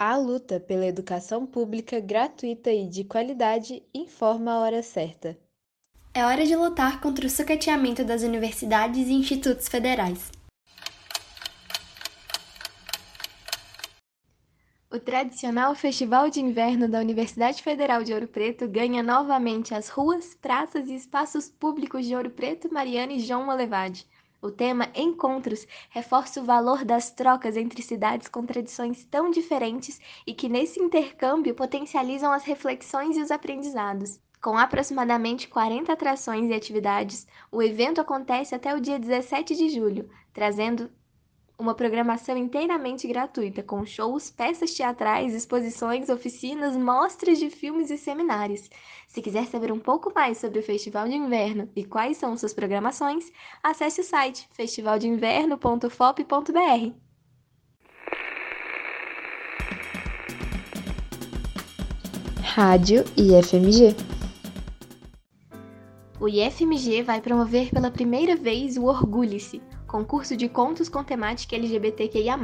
A 0.00 0.16
luta 0.16 0.60
pela 0.60 0.86
educação 0.86 1.44
pública 1.44 1.98
gratuita 1.98 2.70
e 2.70 2.86
de 2.86 3.02
qualidade 3.02 3.82
informa 3.92 4.52
a 4.52 4.60
hora 4.60 4.80
certa. 4.80 5.36
É 6.14 6.24
hora 6.24 6.46
de 6.46 6.54
lutar 6.54 7.00
contra 7.00 7.26
o 7.26 7.28
sucateamento 7.28 8.04
das 8.04 8.22
universidades 8.22 9.08
e 9.08 9.12
institutos 9.12 9.66
federais. 9.66 10.30
O 14.88 15.00
tradicional 15.00 15.74
Festival 15.74 16.30
de 16.30 16.40
Inverno 16.40 16.88
da 16.88 17.00
Universidade 17.00 17.60
Federal 17.60 18.04
de 18.04 18.14
Ouro 18.14 18.28
Preto 18.28 18.68
ganha 18.68 19.02
novamente 19.02 19.74
as 19.74 19.88
ruas, 19.88 20.32
praças 20.32 20.88
e 20.88 20.94
espaços 20.94 21.50
públicos 21.50 22.06
de 22.06 22.14
Ouro 22.14 22.30
Preto, 22.30 22.72
Mariana 22.72 23.14
e 23.14 23.18
João 23.18 23.44
Molevade. 23.44 24.06
O 24.40 24.52
tema 24.52 24.88
Encontros 24.94 25.66
reforça 25.90 26.40
o 26.40 26.44
valor 26.44 26.84
das 26.84 27.10
trocas 27.10 27.56
entre 27.56 27.82
cidades 27.82 28.28
com 28.28 28.46
tradições 28.46 29.04
tão 29.04 29.30
diferentes 29.30 30.00
e 30.24 30.32
que, 30.32 30.48
nesse 30.48 30.80
intercâmbio, 30.80 31.56
potencializam 31.56 32.30
as 32.30 32.44
reflexões 32.44 33.16
e 33.16 33.20
os 33.20 33.32
aprendizados. 33.32 34.20
Com 34.40 34.56
aproximadamente 34.56 35.48
40 35.48 35.92
atrações 35.92 36.48
e 36.48 36.54
atividades, 36.54 37.26
o 37.50 37.60
evento 37.60 38.00
acontece 38.00 38.54
até 38.54 38.72
o 38.72 38.80
dia 38.80 38.96
17 38.96 39.56
de 39.56 39.68
julho, 39.70 40.08
trazendo 40.32 40.88
uma 41.58 41.74
programação 41.74 42.36
inteiramente 42.36 43.08
gratuita, 43.08 43.64
com 43.64 43.84
shows, 43.84 44.30
peças 44.30 44.72
teatrais, 44.72 45.34
exposições, 45.34 46.08
oficinas, 46.08 46.76
mostras 46.76 47.36
de 47.38 47.50
filmes 47.50 47.90
e 47.90 47.98
seminários. 47.98 48.70
Se 49.08 49.20
quiser 49.20 49.44
saber 49.46 49.72
um 49.72 49.80
pouco 49.80 50.12
mais 50.14 50.38
sobre 50.38 50.60
o 50.60 50.62
Festival 50.62 51.08
de 51.08 51.16
Inverno 51.16 51.68
e 51.74 51.84
quais 51.84 52.16
são 52.16 52.36
suas 52.36 52.54
programações, 52.54 53.32
acesse 53.60 54.00
o 54.00 54.04
site 54.04 54.48
festivaldeinverno.fop.br. 54.52 57.08
Rádio 62.40 63.04
IFMG. 63.16 63.96
O 66.20 66.28
IFMG 66.28 67.02
vai 67.02 67.20
promover 67.20 67.70
pela 67.70 67.90
primeira 67.90 68.34
vez 68.34 68.76
o 68.76 68.84
Orgulhe-se, 68.84 69.62
concurso 69.88 70.36
de 70.36 70.48
contos 70.48 70.88
com 70.88 71.02
temática 71.02 71.56
LGBTQIA+. 71.56 72.38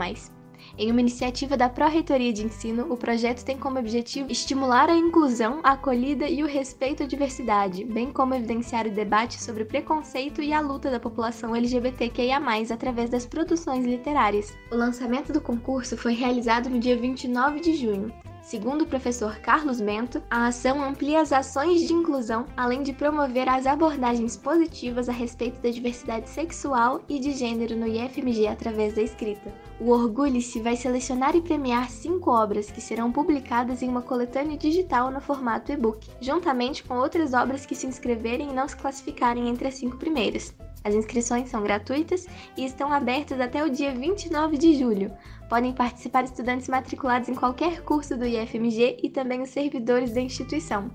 Em 0.78 0.90
uma 0.90 1.00
iniciativa 1.00 1.56
da 1.56 1.68
Pró-Reitoria 1.68 2.32
de 2.32 2.44
Ensino, 2.44 2.90
o 2.90 2.96
projeto 2.96 3.44
tem 3.44 3.56
como 3.56 3.78
objetivo 3.78 4.32
estimular 4.32 4.88
a 4.88 4.96
inclusão, 4.96 5.60
a 5.62 5.72
acolhida 5.72 6.26
e 6.26 6.42
o 6.42 6.46
respeito 6.46 7.02
à 7.02 7.06
diversidade, 7.06 7.84
bem 7.84 8.10
como 8.10 8.34
evidenciar 8.34 8.86
o 8.86 8.90
debate 8.90 9.40
sobre 9.40 9.62
o 9.62 9.66
preconceito 9.66 10.42
e 10.42 10.52
a 10.52 10.60
luta 10.60 10.90
da 10.90 10.98
população 10.98 11.54
LGBTQIA+, 11.54 12.40
através 12.72 13.10
das 13.10 13.26
produções 13.26 13.84
literárias. 13.84 14.56
O 14.72 14.74
lançamento 14.74 15.32
do 15.32 15.40
concurso 15.40 15.96
foi 15.96 16.14
realizado 16.14 16.70
no 16.70 16.80
dia 16.80 16.96
29 16.96 17.60
de 17.60 17.74
junho. 17.74 18.12
Segundo 18.44 18.82
o 18.82 18.86
professor 18.86 19.38
Carlos 19.38 19.80
Bento, 19.80 20.22
a 20.30 20.48
ação 20.48 20.84
amplia 20.84 21.22
as 21.22 21.32
ações 21.32 21.88
de 21.88 21.94
inclusão, 21.94 22.44
além 22.54 22.82
de 22.82 22.92
promover 22.92 23.48
as 23.48 23.66
abordagens 23.66 24.36
positivas 24.36 25.08
a 25.08 25.12
respeito 25.12 25.62
da 25.62 25.70
diversidade 25.70 26.28
sexual 26.28 27.00
e 27.08 27.18
de 27.18 27.32
gênero 27.32 27.74
no 27.74 27.86
IFMG 27.86 28.46
através 28.46 28.92
da 28.94 29.00
escrita. 29.00 29.50
O 29.80 29.88
Orgulhe-se 29.88 30.60
vai 30.60 30.76
selecionar 30.76 31.34
e 31.34 31.40
premiar 31.40 31.88
cinco 31.88 32.30
obras 32.30 32.70
que 32.70 32.82
serão 32.82 33.10
publicadas 33.10 33.80
em 33.80 33.88
uma 33.88 34.02
coletânea 34.02 34.58
digital 34.58 35.10
no 35.10 35.22
formato 35.22 35.72
e-book, 35.72 36.06
juntamente 36.20 36.84
com 36.84 36.98
outras 36.98 37.32
obras 37.32 37.64
que 37.64 37.74
se 37.74 37.86
inscreverem 37.86 38.50
e 38.50 38.54
não 38.54 38.68
se 38.68 38.76
classificarem 38.76 39.48
entre 39.48 39.68
as 39.68 39.74
cinco 39.74 39.96
primeiras. 39.96 40.54
As 40.84 40.94
inscrições 40.94 41.48
são 41.48 41.62
gratuitas 41.62 42.26
e 42.58 42.66
estão 42.66 42.92
abertas 42.92 43.40
até 43.40 43.64
o 43.64 43.70
dia 43.70 43.94
29 43.94 44.58
de 44.58 44.78
julho. 44.78 45.10
Podem 45.48 45.72
participar 45.72 46.24
estudantes 46.24 46.68
matriculados 46.68 47.28
em 47.28 47.34
qualquer 47.34 47.82
curso 47.82 48.16
do 48.16 48.26
IFMG 48.26 48.98
e 49.02 49.10
também 49.10 49.42
os 49.42 49.50
servidores 49.50 50.12
da 50.12 50.20
instituição. 50.20 50.90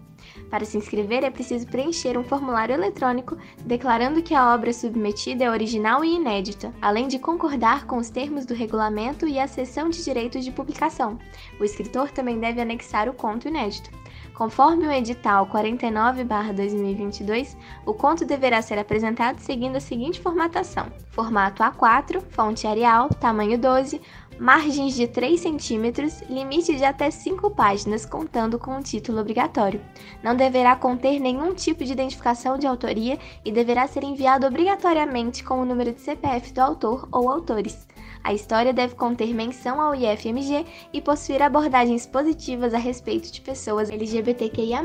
Para 0.49 0.65
se 0.65 0.77
inscrever, 0.77 1.23
é 1.23 1.29
preciso 1.29 1.67
preencher 1.67 2.17
um 2.17 2.23
formulário 2.23 2.73
eletrônico 2.73 3.37
declarando 3.65 4.21
que 4.21 4.33
a 4.33 4.53
obra 4.53 4.73
submetida 4.73 5.45
é 5.45 5.49
original 5.49 6.03
e 6.03 6.15
inédita, 6.15 6.73
além 6.81 7.07
de 7.07 7.19
concordar 7.19 7.85
com 7.85 7.97
os 7.97 8.09
termos 8.09 8.45
do 8.45 8.53
regulamento 8.53 9.27
e 9.27 9.39
a 9.39 9.47
cessão 9.47 9.89
de 9.89 10.03
direitos 10.03 10.43
de 10.43 10.51
publicação. 10.51 11.17
O 11.59 11.63
escritor 11.63 12.11
também 12.11 12.39
deve 12.39 12.59
anexar 12.59 13.07
o 13.07 13.13
conto 13.13 13.47
inédito. 13.47 13.91
Conforme 14.33 14.87
o 14.87 14.91
edital 14.91 15.45
49/2022, 15.47 17.57
o 17.85 17.93
conto 17.93 18.25
deverá 18.25 18.61
ser 18.61 18.79
apresentado 18.79 19.39
seguindo 19.39 19.75
a 19.75 19.81
seguinte 19.81 20.21
formatação: 20.21 20.87
formato 21.11 21.61
A4, 21.61 22.21
fonte 22.29 22.65
Arial, 22.65 23.09
tamanho 23.09 23.57
12, 23.57 24.01
margens 24.39 24.95
de 24.95 25.05
3 25.05 25.39
centímetros, 25.39 26.21
limite 26.29 26.75
de 26.75 26.85
até 26.85 27.11
5 27.11 27.51
páginas, 27.51 28.05
contando 28.05 28.57
com 28.57 28.71
um 28.71 28.81
título 28.81 29.19
obrigatório. 29.19 29.81
Não 30.23 30.35
deverá 30.35 30.75
conter 30.75 31.19
nenhum 31.19 31.53
tipo 31.53 31.83
de 31.83 31.91
identificação 31.91 32.57
de 32.57 32.65
autoria 32.65 33.19
e 33.43 33.51
deverá 33.51 33.85
ser 33.87 34.03
enviado 34.03 34.47
obrigatoriamente 34.47 35.43
com 35.43 35.61
o 35.61 35.65
número 35.65 35.91
de 35.91 35.99
CPF 35.99 36.53
do 36.53 36.61
autor 36.61 37.07
ou 37.11 37.29
autores. 37.29 37.85
A 38.23 38.33
história 38.33 38.73
deve 38.73 38.95
conter 38.95 39.33
menção 39.33 39.81
ao 39.81 39.93
IFMG 39.95 40.65
e 40.93 41.01
possuir 41.01 41.41
abordagens 41.41 42.05
positivas 42.05 42.73
a 42.73 42.77
respeito 42.77 43.31
de 43.31 43.41
pessoas 43.41 43.89
LGBTQIA+. 43.89 44.83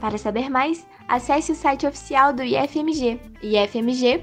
Para 0.00 0.18
saber 0.18 0.48
mais, 0.48 0.86
acesse 1.08 1.52
o 1.52 1.54
site 1.54 1.86
oficial 1.86 2.32
do 2.32 2.42
IFMG, 2.42 3.20
ifmg.edu.br. 3.42 4.22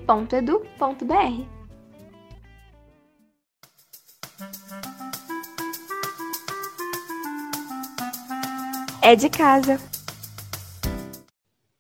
É 9.01 9.15
de 9.15 9.29
casa. 9.29 9.77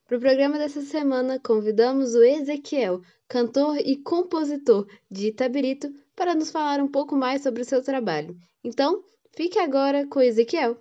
Para 0.07 0.17
o 0.17 0.19
programa 0.19 0.57
dessa 0.57 0.81
semana, 0.81 1.39
convidamos 1.39 2.15
o 2.15 2.23
Ezequiel, 2.23 3.01
cantor 3.27 3.77
e 3.77 3.97
compositor 3.97 4.87
de 5.09 5.27
Itabirito, 5.27 5.89
para 6.15 6.33
nos 6.33 6.51
falar 6.51 6.79
um 6.79 6.87
pouco 6.87 7.15
mais 7.15 7.43
sobre 7.43 7.61
o 7.61 7.65
seu 7.65 7.83
trabalho. 7.83 8.35
Então, 8.63 9.03
fique 9.35 9.59
agora 9.59 10.07
com 10.07 10.19
Ezequiel. 10.19 10.77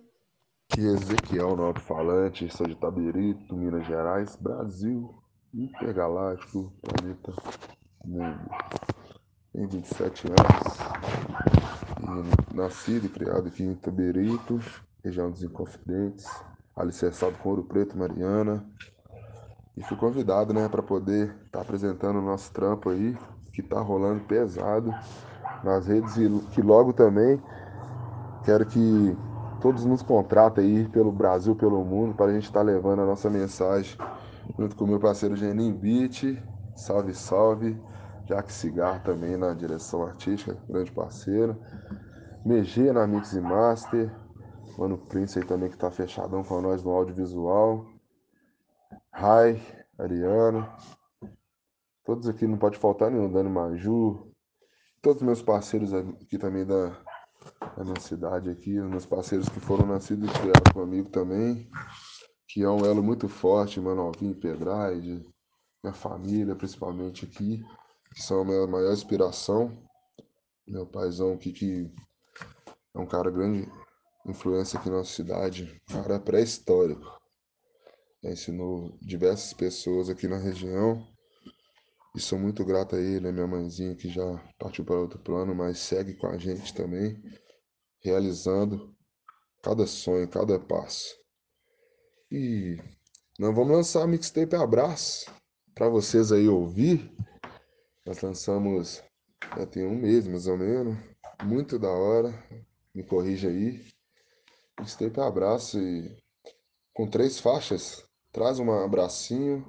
Aqui 0.70 0.80
é 0.80 0.92
Ezequiel, 0.92 1.56
no 1.56 1.64
alto-falante, 1.64 2.48
sou 2.56 2.66
de 2.66 2.72
Itabirito, 2.72 3.54
Minas 3.54 3.86
Gerais, 3.86 4.34
Brasil, 4.36 5.14
intergaláctico, 5.54 6.72
planeta 6.82 7.32
mundo. 8.04 8.40
Tenho 9.58 9.70
27 9.70 10.28
anos, 10.28 10.78
e 12.52 12.54
nascido 12.54 13.06
e 13.06 13.08
criado 13.08 13.48
aqui 13.48 13.64
em 13.64 13.72
Itabirito, 13.72 14.60
região 15.02 15.32
dos 15.32 15.42
Inconfidentes, 15.42 16.28
alicerçado 16.76 17.36
com 17.38 17.48
Ouro 17.48 17.64
Preto, 17.64 17.98
Mariana, 17.98 18.64
e 19.76 19.82
fui 19.82 19.96
convidado, 19.96 20.54
né, 20.54 20.68
para 20.68 20.80
poder 20.80 21.30
estar 21.46 21.58
tá 21.58 21.60
apresentando 21.62 22.20
o 22.20 22.22
nosso 22.22 22.52
trampo 22.52 22.90
aí, 22.90 23.18
que 23.52 23.60
tá 23.60 23.80
rolando 23.80 24.20
pesado 24.26 24.94
nas 25.64 25.88
redes 25.88 26.16
e 26.16 26.30
que 26.52 26.62
logo 26.62 26.92
também 26.92 27.42
quero 28.44 28.64
que 28.64 29.16
todos 29.60 29.84
nos 29.84 30.02
contratem 30.02 30.64
aí 30.64 30.88
pelo 30.88 31.10
Brasil, 31.10 31.56
pelo 31.56 31.84
mundo, 31.84 32.14
para 32.14 32.26
a 32.26 32.32
gente 32.32 32.44
estar 32.44 32.60
tá 32.60 32.64
levando 32.64 33.02
a 33.02 33.06
nossa 33.06 33.28
mensagem 33.28 33.98
junto 34.56 34.76
com 34.76 34.84
o 34.84 34.88
meu 34.88 35.00
parceiro 35.00 35.34
Genin 35.34 35.72
Beat, 35.72 36.40
salve, 36.76 37.12
salve, 37.12 37.76
Jack 38.28 38.52
Cigar 38.52 39.02
também 39.02 39.38
na 39.38 39.54
direção 39.54 40.02
artística, 40.02 40.54
grande 40.68 40.92
parceiro, 40.92 41.58
Megê 42.44 42.92
na 42.92 43.06
Mix 43.06 43.32
e 43.32 43.40
Master, 43.40 44.14
Mano 44.76 44.98
Prince 44.98 45.38
aí 45.38 45.46
também 45.46 45.70
que 45.70 45.78
tá 45.78 45.90
fechadão 45.90 46.44
com 46.44 46.60
nós 46.60 46.82
no 46.84 46.90
audiovisual, 46.90 47.86
Rai, 49.10 49.60
Ariano, 49.98 50.70
todos 52.04 52.28
aqui 52.28 52.46
não 52.46 52.58
pode 52.58 52.76
faltar 52.76 53.10
nenhum, 53.10 53.32
Dani 53.32 53.48
Maju, 53.48 54.30
todos 55.00 55.22
meus 55.22 55.40
parceiros 55.40 55.94
aqui 55.94 56.36
também 56.36 56.66
da, 56.66 56.90
da 57.78 57.82
minha 57.82 57.98
cidade 57.98 58.50
aqui, 58.50 58.78
meus 58.78 59.06
parceiros 59.06 59.48
que 59.48 59.58
foram 59.58 59.86
nascidos 59.86 60.28
e 60.28 60.32
criados 60.34 60.72
comigo 60.74 61.08
também, 61.08 61.66
que 62.46 62.62
é 62.62 62.68
um 62.68 62.84
elo 62.84 63.02
muito 63.02 63.26
forte, 63.26 63.80
Manovinho 63.80 64.34
Pedraide, 64.34 65.26
minha 65.82 65.94
família 65.94 66.54
principalmente 66.54 67.24
aqui, 67.24 67.64
que 68.18 68.24
são 68.24 68.40
a 68.40 68.44
minha 68.44 68.66
maior 68.66 68.92
inspiração. 68.92 69.80
Meu 70.66 70.84
paizão 70.84 71.34
aqui 71.34 71.52
que 71.52 71.88
é 72.92 72.98
um 72.98 73.06
cara 73.06 73.30
grande 73.30 73.70
influência 74.26 74.76
aqui 74.76 74.90
na 74.90 74.96
nossa 74.96 75.14
cidade, 75.14 75.80
cara 75.86 76.18
pré-histórico. 76.18 77.06
Ensinou 78.24 78.98
diversas 79.00 79.52
pessoas 79.52 80.10
aqui 80.10 80.26
na 80.26 80.36
região 80.36 81.06
e 82.16 82.20
sou 82.20 82.40
muito 82.40 82.64
grato 82.64 82.96
a 82.96 83.00
ele, 83.00 83.28
a 83.28 83.32
minha 83.32 83.46
mãezinha 83.46 83.94
que 83.94 84.08
já 84.08 84.36
partiu 84.58 84.84
para 84.84 84.98
outro 84.98 85.20
plano, 85.20 85.54
mas 85.54 85.78
segue 85.78 86.14
com 86.14 86.26
a 86.26 86.36
gente 86.36 86.74
também, 86.74 87.22
realizando 88.00 88.92
cada 89.62 89.86
sonho, 89.86 90.26
cada 90.26 90.58
passo. 90.58 91.14
E 92.32 92.78
nós 93.38 93.54
vamos 93.54 93.76
lançar 93.76 94.02
a 94.02 94.08
mixtape 94.08 94.56
Abraço 94.56 95.30
para 95.72 95.88
vocês 95.88 96.32
aí 96.32 96.48
ouvir. 96.48 97.16
Nós 98.08 98.22
lançamos 98.22 99.02
já 99.54 99.66
tem 99.66 99.86
um 99.86 99.94
mês 99.94 100.26
mais 100.26 100.46
ou 100.46 100.56
menos, 100.56 100.96
muito 101.44 101.78
da 101.78 101.90
hora. 101.90 102.32
Me 102.94 103.02
corrija 103.02 103.50
aí. 103.50 103.86
Mixtape 104.80 105.20
Abraço 105.20 105.78
e 105.78 106.16
com 106.94 107.06
três 107.06 107.38
faixas. 107.38 108.02
Traz 108.32 108.58
um 108.58 108.72
abracinho, 108.72 109.62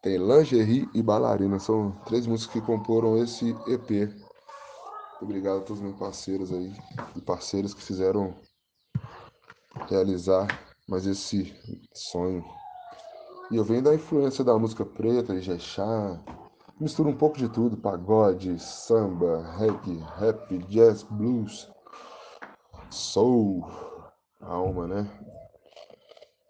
tem 0.00 0.18
Lingerie 0.18 0.88
e 0.94 1.02
Bailarina, 1.02 1.58
são 1.58 1.90
três 2.06 2.28
músicas 2.28 2.52
que 2.52 2.64
comporam 2.64 3.20
esse 3.20 3.56
EP. 3.66 4.08
obrigado 5.20 5.58
a 5.58 5.62
todos 5.62 5.78
os 5.78 5.82
meus 5.82 5.98
parceiros 5.98 6.52
aí 6.52 6.72
e 7.16 7.20
parceiros 7.20 7.74
que 7.74 7.82
fizeram 7.82 8.36
realizar 9.88 10.46
mais 10.86 11.06
esse 11.06 11.52
sonho. 11.92 12.44
E 13.50 13.56
eu 13.56 13.64
venho 13.64 13.82
da 13.82 13.96
influência 13.96 14.44
da 14.44 14.56
música 14.56 14.86
preta, 14.86 15.34
de 15.34 15.40
Jexá, 15.40 16.22
mistura 16.80 17.10
um 17.10 17.16
pouco 17.16 17.36
de 17.36 17.48
tudo, 17.48 17.76
pagode, 17.76 18.58
samba, 18.58 19.42
reggae, 19.58 19.98
rap, 20.16 20.58
jazz, 20.66 21.02
blues, 21.02 21.70
soul, 22.90 23.68
alma, 24.40 24.88
né? 24.88 25.06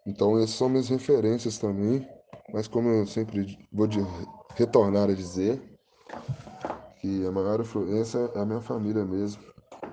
Então 0.07 0.37
essas 0.37 0.51
são 0.51 0.69
minhas 0.69 0.87
referências 0.87 1.57
também, 1.57 2.07
mas 2.53 2.67
como 2.67 2.87
eu 2.89 3.05
sempre 3.05 3.67
vou 3.71 3.85
de, 3.85 3.99
retornar 4.55 5.09
a 5.09 5.13
dizer, 5.13 5.61
que 7.01 7.25
a 7.25 7.31
maior 7.31 7.59
influência 7.59 8.31
é 8.33 8.39
a 8.39 8.45
minha 8.45 8.61
família 8.61 9.03
mesmo. 9.03 9.43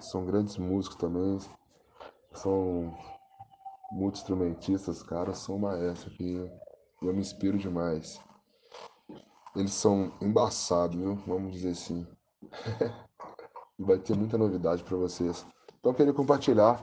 São 0.01 0.25
grandes 0.25 0.57
músicos 0.57 0.99
também, 0.99 1.39
são 2.33 2.97
muitos 3.91 4.21
instrumentistas, 4.21 5.03
caras, 5.03 5.39
são 5.39 5.59
maestros 5.59 6.17
que 6.17 6.51
eu 7.03 7.13
me 7.13 7.21
inspiro 7.21 7.59
demais. 7.59 8.21
Eles 9.59 9.73
são 9.73 10.13
embaçados, 10.21 10.95
viu? 10.95 11.17
Vamos 11.27 11.53
dizer 11.53 11.71
assim. 11.71 12.07
Vai 13.77 13.99
ter 13.99 14.17
muita 14.17 14.39
novidade 14.39 14.85
para 14.85 14.97
vocês. 14.97 15.45
Então 15.81 15.91
eu 15.91 15.97
queria 15.97 16.13
compartilhar 16.13 16.81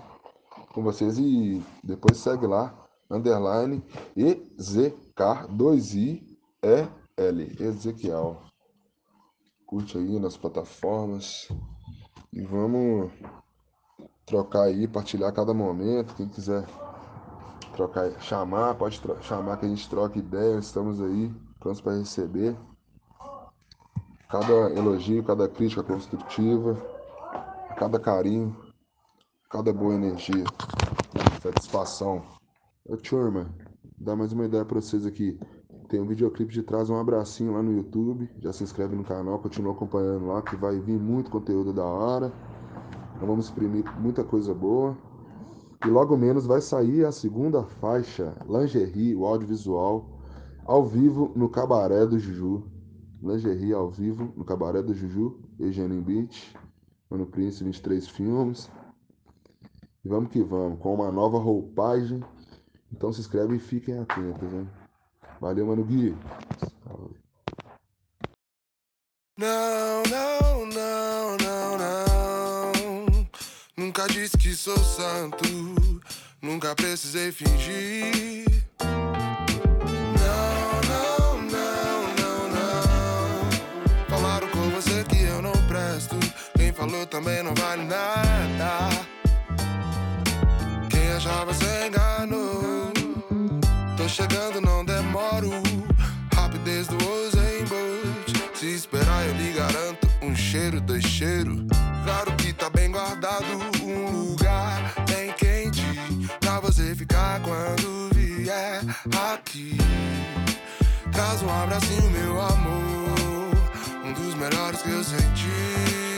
com 0.73 0.83
vocês 0.83 1.17
e 1.17 1.63
depois 1.81 2.17
segue 2.17 2.45
lá, 2.45 2.77
underline 3.09 3.81
EZK2IEL, 4.17 6.89
Ezequiel. 7.61 8.41
Curte 9.65 9.97
aí 9.97 10.19
nas 10.19 10.35
plataformas 10.35 11.47
e 12.33 12.41
vamos 12.41 13.09
trocar 14.25 14.63
aí, 14.63 14.85
partilhar 14.85 15.31
cada 15.31 15.53
momento. 15.53 16.13
Quem 16.15 16.27
quiser 16.27 16.67
trocar, 17.73 18.11
chamar, 18.21 18.75
pode 18.75 19.01
chamar 19.21 19.55
que 19.57 19.65
a 19.65 19.69
gente 19.69 19.89
troque 19.89 20.19
ideia. 20.19 20.59
Estamos 20.59 21.01
aí 21.01 21.33
prontos 21.65 21.81
para 21.81 21.97
receber 21.97 22.55
cada 24.29 24.71
elogio, 24.77 25.23
cada 25.23 25.49
crítica 25.49 25.81
construtiva, 25.81 26.77
cada 27.75 27.99
carinho, 27.99 28.55
cada 29.49 29.73
boa 29.73 29.95
energia, 29.95 30.43
satisfação. 31.41 32.21
Ô 32.87 32.95
turma, 32.97 33.49
dá 33.97 34.15
mais 34.15 34.31
uma 34.31 34.45
ideia 34.45 34.63
para 34.63 34.79
vocês 34.79 35.07
aqui. 35.07 35.39
Tem 35.89 35.99
um 35.99 36.05
videoclipe 36.05 36.53
de 36.53 36.61
trás, 36.61 36.91
um 36.91 36.99
abracinho 36.99 37.53
lá 37.53 37.63
no 37.63 37.71
YouTube. 37.71 38.29
Já 38.41 38.53
se 38.53 38.63
inscreve 38.63 38.95
no 38.95 39.03
canal, 39.03 39.39
continua 39.39 39.73
acompanhando 39.73 40.27
lá, 40.27 40.43
que 40.43 40.55
vai 40.55 40.79
vir 40.79 40.99
muito 40.99 41.31
conteúdo 41.31 41.73
da 41.73 41.83
hora. 41.83 42.31
Nós 43.15 43.27
vamos 43.27 43.45
exprimir 43.45 43.83
muita 43.99 44.23
coisa 44.23 44.53
boa. 44.53 44.95
E 45.83 45.87
logo 45.87 46.15
menos 46.15 46.45
vai 46.45 46.61
sair 46.61 47.05
a 47.05 47.11
segunda 47.11 47.63
faixa, 47.63 48.37
Lingerie, 48.47 49.15
o 49.15 49.25
audiovisual, 49.25 50.14
ao 50.65 50.83
vivo 50.83 51.31
no 51.35 51.47
Cabaré 51.47 52.05
do 52.05 52.19
Juju. 52.19 52.63
Lingerie 53.21 53.73
ao 53.73 53.89
vivo 53.89 54.33
no 54.35 54.43
Cabaré 54.43 54.83
do 54.83 54.93
Juju, 54.93 55.39
Eugênio 55.59 56.01
Beach, 56.01 56.55
Mano 57.09 57.25
Prince 57.25 57.63
23 57.63 58.07
Filmes. 58.07 58.69
E 60.03 60.09
vamos 60.09 60.29
que 60.29 60.43
vamos, 60.43 60.79
com 60.79 60.93
uma 60.93 61.11
nova 61.11 61.39
roupagem. 61.39 62.23
Então 62.91 63.11
se 63.11 63.21
inscreve 63.21 63.55
e 63.55 63.59
fiquem 63.59 63.99
atentos, 63.99 64.53
hein? 64.53 64.69
Valeu, 65.39 65.65
Mano 65.65 65.83
Gui. 65.83 66.15
Não, 69.37 70.03
não, 70.09 70.65
não, 70.67 71.37
não, 71.37 71.77
não. 71.77 73.27
Nunca 73.77 74.07
disse 74.07 74.37
que 74.37 74.53
sou 74.53 74.77
santo. 74.77 75.43
Nunca 76.41 76.75
precisei 76.75 77.31
fingir. 77.31 78.44
Falou 86.85 87.05
também 87.07 87.41
não 87.41 87.53
vale 87.55 87.83
nada. 87.83 88.89
Quem 90.89 91.11
achava 91.13 91.53
se 91.53 91.65
enganou. 91.87 92.91
Tô 93.97 94.07
chegando, 94.07 94.61
não 94.61 94.85
demoro. 94.85 95.49
Rapidez 96.33 96.87
do 96.87 96.95
Usain. 96.95 97.65
Se 98.53 98.75
esperar, 98.75 99.25
eu 99.25 99.33
lhe 99.33 99.53
garanto 99.53 100.07
um 100.21 100.35
cheiro, 100.35 100.79
dois 100.79 101.03
cheiros. 101.03 101.65
Claro 102.03 102.31
que 102.37 102.53
tá 102.53 102.69
bem 102.69 102.91
guardado. 102.91 103.45
Um 103.81 104.29
lugar 104.29 104.93
bem 105.09 105.33
quente. 105.33 105.81
Pra 106.39 106.59
você 106.59 106.93
ficar 106.95 107.41
quando 107.41 108.09
vier 108.13 108.81
aqui. 109.33 109.77
Traz 111.11 111.41
um 111.41 111.49
abracinho, 111.49 112.11
meu 112.11 112.41
amor. 112.41 113.55
Um 114.03 114.13
dos 114.13 114.35
melhores 114.35 114.81
que 114.83 114.89
eu 114.89 115.03
senti. 115.03 116.14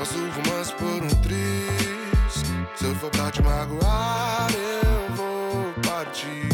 Nosso 0.00 0.16
romance 0.16 0.72
por 0.76 0.86
um 0.86 1.08
triz. 1.20 2.42
Se 2.74 2.86
eu 2.86 2.94
for 2.94 3.10
pra 3.10 3.30
te 3.30 3.42
magoar 3.42 4.48
eu 4.50 5.14
vou 5.14 5.74
partir. 5.86 6.48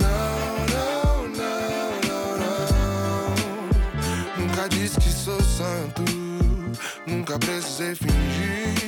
Não, 0.00 0.38
não, 0.72 1.28
não, 1.28 2.00
não, 2.08 2.28
não. 4.38 4.46
Nunca 4.46 4.68
disse 4.70 4.98
que 4.98 5.10
sou 5.10 5.42
santo. 5.42 6.02
Nunca 7.06 7.38
precisei 7.38 7.94
fingir. 7.94 8.80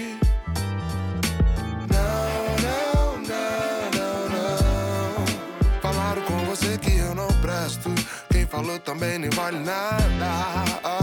Falou 8.52 8.78
também 8.78 9.18
nem 9.18 9.30
vale 9.30 9.58
nada. 9.60 11.01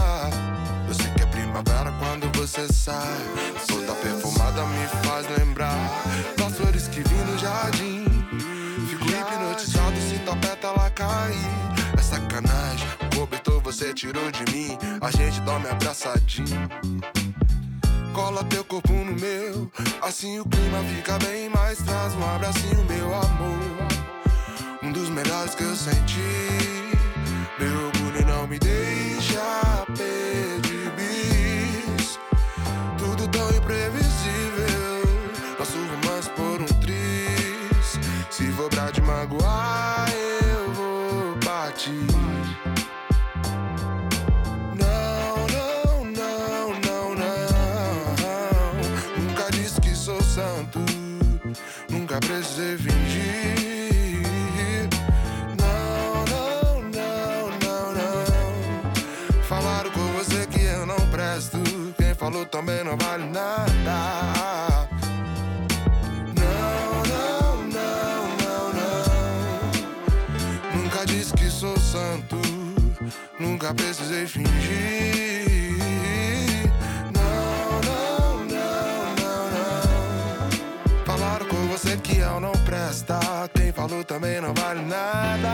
Você 2.40 2.66
sai. 2.72 3.18
Toda 3.68 3.94
perfumada 3.96 4.64
me 4.64 4.86
faz 5.04 5.26
lembrar 5.38 5.76
das 6.38 6.56
flores 6.56 6.88
que 6.88 7.02
vi 7.02 7.14
no 7.14 7.38
jardim. 7.38 8.04
Fico 8.88 9.04
hipnotizado 9.04 9.96
se 10.00 10.18
tua 10.20 10.34
pétala 10.36 10.88
cair. 10.90 11.36
É 11.98 12.02
sacanagem, 12.02 12.88
o 13.12 13.16
cobertor 13.18 13.60
você 13.60 13.92
tirou 13.92 14.30
de 14.30 14.50
mim. 14.54 14.78
A 15.02 15.10
gente 15.10 15.38
dorme 15.42 15.68
abraçadinho. 15.68 16.66
Cola 18.14 18.42
teu 18.44 18.64
corpo 18.64 18.92
no 18.92 19.12
meu, 19.12 19.70
assim 20.02 20.40
o 20.40 20.44
clima 20.46 20.82
fica 20.94 21.18
bem 21.18 21.50
mais. 21.50 21.76
Traz 21.82 22.14
um 22.14 22.24
abracinho, 22.24 22.84
meu 22.88 23.14
amor. 23.14 23.58
Um 24.82 24.90
dos 24.90 25.10
melhores 25.10 25.54
que 25.54 25.62
eu 25.62 25.76
senti. 25.76 26.96
Meu 27.58 27.86
orgulho 27.86 28.26
não 28.26 28.46
me 28.46 28.58
deixa 28.58 28.89
Precisei 52.60 52.76
fingir. 52.76 53.40
falou 62.30 62.44
também 62.46 62.84
não 62.84 62.96
vale 62.98 63.24
nada. 63.30 64.88
Não, 66.36 67.02
não, 67.08 67.62
não, 67.62 68.28
não, 68.36 68.72
não. 70.74 70.82
Nunca 70.82 71.06
disse 71.06 71.32
que 71.32 71.50
sou 71.50 71.78
santo, 71.78 72.36
nunca 73.38 73.74
precisei 73.74 74.26
fingir. 74.26 75.59
Você 81.80 81.96
que 81.96 82.18
eu 82.18 82.38
não 82.40 82.52
presta. 82.66 83.18
Quem 83.54 83.72
falou 83.72 84.04
também 84.04 84.38
não 84.40 84.52
vale 84.52 84.82
nada. 84.82 85.48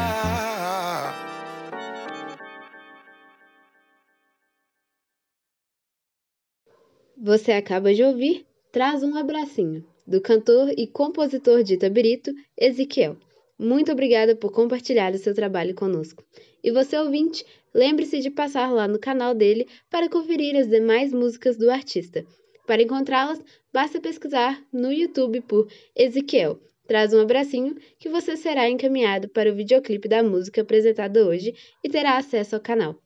Você 7.17 7.53
acaba 7.53 7.95
de 7.95 8.03
ouvir 8.03 8.45
Traz 8.73 9.03
um 9.03 9.17
Abracinho, 9.17 9.85
do 10.07 10.21
cantor 10.21 10.71
e 10.77 10.87
compositor 10.87 11.63
de 11.63 11.75
Itabirito, 11.75 12.31
Ezequiel. 12.59 13.17
Muito 13.59 13.91
obrigada 13.91 14.37
por 14.37 14.53
compartilhar 14.53 15.15
o 15.15 15.19
seu 15.19 15.33
trabalho 15.33 15.75
conosco. 15.75 16.23
E 16.63 16.71
você 16.71 16.99
ouvinte, 16.99 17.43
lembre-se 17.73 18.19
de 18.19 18.31
passar 18.31 18.71
lá 18.71 18.87
no 18.87 18.99
canal 18.99 19.33
dele 19.33 19.67
para 19.89 20.11
conferir 20.11 20.57
as 20.57 20.69
demais 20.69 21.13
músicas 21.13 21.57
do 21.57 21.71
artista. 21.71 22.27
Para 22.67 22.83
encontrá-las, 22.83 23.41
basta 23.73 24.01
pesquisar 24.01 24.61
no 24.73 24.93
YouTube 24.93 25.41
por 25.43 25.69
Ezequiel. 25.95 26.61
Traz 26.87 27.13
um 27.13 27.21
abracinho 27.21 27.77
que 27.99 28.09
você 28.09 28.37
será 28.37 28.69
encaminhado 28.69 29.29
para 29.29 29.51
o 29.51 29.55
videoclipe 29.55 30.09
da 30.09 30.23
música 30.23 30.63
apresentada 30.63 31.27
hoje 31.27 31.55
e 31.83 31.89
terá 31.89 32.17
acesso 32.17 32.55
ao 32.55 32.61
canal. 32.61 33.01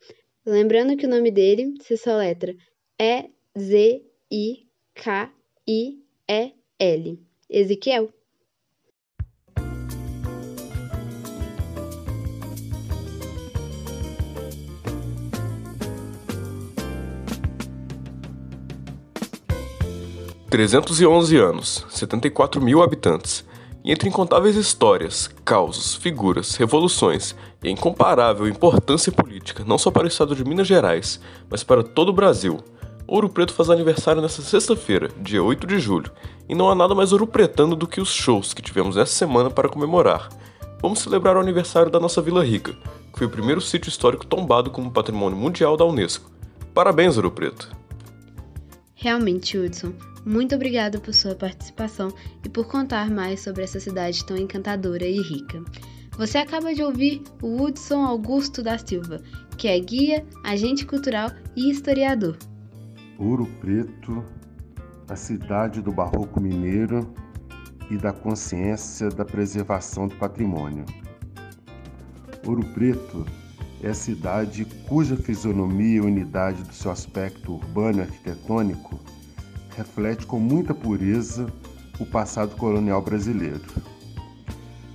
Lembrando 0.45 0.97
que 0.97 1.07
o 1.07 1.09
nome 1.09 1.31
dele 1.31 1.75
se 1.81 1.97
soletra 1.97 2.55
E-Z-I-K-I-E-L. 2.99 3.99
Ezequiel. 7.49 8.20
Trezentos 20.51 21.01
e 21.01 21.07
onze 21.07 21.37
anos, 21.37 21.87
setenta 21.89 22.27
e 22.27 22.31
quatro 22.31 22.61
mil 22.61 22.83
habitantes, 22.83 23.45
e 23.85 23.93
entre 23.93 24.09
incontáveis 24.09 24.57
histórias, 24.57 25.31
causos, 25.45 25.95
figuras, 25.95 26.57
revoluções 26.57 27.37
e 27.63 27.71
incomparável 27.71 28.49
importância 28.49 29.13
política 29.13 29.63
não 29.65 29.79
só 29.79 29.93
para 29.93 30.07
o 30.07 30.09
estado 30.09 30.35
de 30.35 30.45
Minas 30.45 30.67
Gerais, 30.67 31.21
mas 31.49 31.63
para 31.63 31.85
todo 31.85 32.09
o 32.09 32.13
Brasil. 32.13 32.59
Ouro 33.07 33.29
Preto 33.29 33.55
faz 33.55 33.71
aniversário 33.71 34.21
nesta 34.21 34.43
sexta-feira, 34.43 35.09
dia 35.21 35.41
8 35.41 35.69
de 35.69 35.79
julho, 35.79 36.11
e 36.49 36.55
não 36.57 36.69
há 36.69 36.75
nada 36.75 36.97
mais 36.97 37.13
ouro-pretano 37.13 37.77
do 37.77 37.87
que 37.87 38.01
os 38.01 38.13
shows 38.13 38.53
que 38.53 38.61
tivemos 38.61 38.97
essa 38.97 39.13
semana 39.13 39.51
para 39.51 39.69
comemorar. 39.69 40.31
Vamos 40.83 40.99
celebrar 40.99 41.37
o 41.37 41.41
aniversário 41.41 41.93
da 41.93 42.01
nossa 42.01 42.21
Vila 42.21 42.45
Rica, 42.45 42.73
que 43.13 43.19
foi 43.19 43.29
o 43.29 43.31
primeiro 43.31 43.61
sítio 43.61 43.89
histórico 43.89 44.27
tombado 44.27 44.69
como 44.69 44.91
patrimônio 44.91 45.39
mundial 45.39 45.77
da 45.77 45.85
Unesco. 45.85 46.29
Parabéns, 46.75 47.17
Ouro 47.17 47.31
Preto! 47.31 47.71
Realmente, 48.97 49.57
Hudson, 49.57 49.95
muito 50.25 50.55
obrigada 50.55 50.99
por 50.99 51.15
sua 51.15 51.35
participação 51.35 52.13
e 52.45 52.49
por 52.49 52.67
contar 52.67 53.11
mais 53.11 53.41
sobre 53.41 53.63
essa 53.63 53.81
cidade 53.81 54.25
tão 54.25 54.37
encantadora 54.37 55.07
e 55.07 55.21
rica. 55.21 55.63
Você 56.17 56.39
acaba 56.39 56.75
de 56.75 56.83
ouvir 56.83 57.23
o 57.43 57.63
Hudson 57.63 58.05
Augusto 58.05 58.63
da 58.63 58.77
Silva, 58.77 59.23
que 59.57 59.69
é 59.69 59.79
guia, 59.79 60.27
agente 60.45 60.85
cultural 60.85 61.31
e 61.57 61.71
historiador. 61.71 62.37
Ouro 63.19 63.47
Preto, 63.61 64.25
a 65.09 65.17
cidade 65.17 65.81
do 65.81 65.91
barroco 65.91 66.41
mineiro 66.41 67.13
e 67.91 67.97
da 67.97 68.13
consciência 68.13 69.09
da 69.09 69.25
preservação 69.25 70.09
do 70.09 70.17
patrimônio. 70.17 70.85
Ouro 72.47 72.65
Preto 72.75 73.25
é 73.83 73.89
a 73.89 73.95
cidade 73.95 74.67
cuja 74.87 75.17
fisionomia 75.17 75.97
e 75.97 76.01
unidade 76.01 76.63
do 76.63 76.75
seu 76.75 76.91
aspecto 76.91 77.55
urbano 77.55 77.99
e 77.99 78.03
arquitetônico 78.03 79.01
reflete 79.81 80.27
com 80.27 80.39
muita 80.39 80.75
pureza 80.75 81.47
o 81.99 82.05
passado 82.05 82.55
colonial 82.57 83.01
brasileiro. 83.01 83.65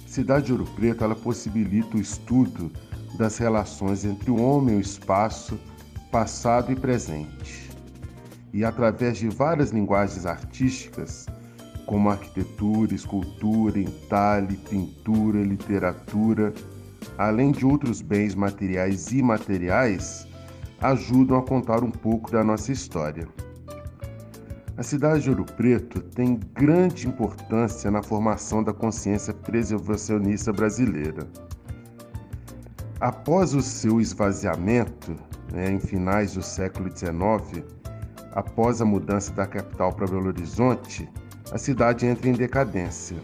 Cidade 0.06 0.46
de 0.46 0.52
Ouro 0.52 0.66
Preto 0.76 1.04
ela 1.04 1.16
possibilita 1.16 1.98
o 1.98 2.00
estudo 2.00 2.72
das 3.18 3.40
relações 3.40 4.06
entre 4.06 4.30
o 4.30 4.40
homem 4.40 4.76
e 4.76 4.78
o 4.78 4.82
espaço, 4.82 5.60
passado 6.12 6.72
e 6.72 6.76
presente 6.76 7.66
e 8.54 8.64
através 8.64 9.18
de 9.18 9.28
várias 9.28 9.72
linguagens 9.72 10.26
artísticas, 10.26 11.26
como 11.88 12.10
arquitetura, 12.10 12.94
escultura, 12.94 13.80
entalhe, 13.80 14.56
pintura, 14.56 15.42
literatura, 15.42 16.54
além 17.18 17.52
de 17.52 17.66
outros 17.66 18.02
bens 18.02 18.36
materiais 18.36 19.12
e 19.12 19.18
imateriais, 19.18 20.28
ajudam 20.80 21.38
a 21.38 21.44
contar 21.44 21.84
um 21.84 21.92
pouco 21.92 22.32
da 22.32 22.44
nossa 22.44 22.72
história. 22.72 23.28
A 24.78 24.84
cidade 24.84 25.24
de 25.24 25.30
Ouro 25.30 25.46
Preto 25.46 26.02
tem 26.02 26.38
grande 26.54 27.08
importância 27.08 27.90
na 27.90 28.04
formação 28.04 28.62
da 28.62 28.74
consciência 28.74 29.34
preservacionista 29.34 30.52
brasileira. 30.52 31.26
Após 33.00 33.54
o 33.54 33.62
seu 33.62 34.02
esvaziamento, 34.02 35.16
né, 35.54 35.72
em 35.72 35.80
finais 35.80 36.34
do 36.34 36.44
século 36.44 36.90
XIX, 36.90 37.64
após 38.34 38.82
a 38.82 38.86
mudança 38.86 39.32
da 39.32 39.48
capital 39.48 39.94
para 39.94 40.08
Belo 40.08 40.28
Horizonte, 40.28 41.10
a 41.54 41.58
cidade 41.58 42.06
entra 42.06 42.28
em 42.28 42.34
decadência. 42.34 43.16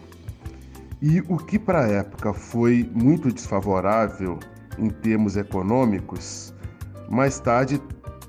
E 1.02 1.20
o 1.28 1.36
que 1.36 1.58
para 1.58 1.84
a 1.84 1.88
época 1.88 2.32
foi 2.32 2.90
muito 2.94 3.30
desfavorável 3.30 4.38
em 4.78 4.88
termos 4.88 5.36
econômicos, 5.36 6.54
mais 7.10 7.38
tarde 7.38 7.78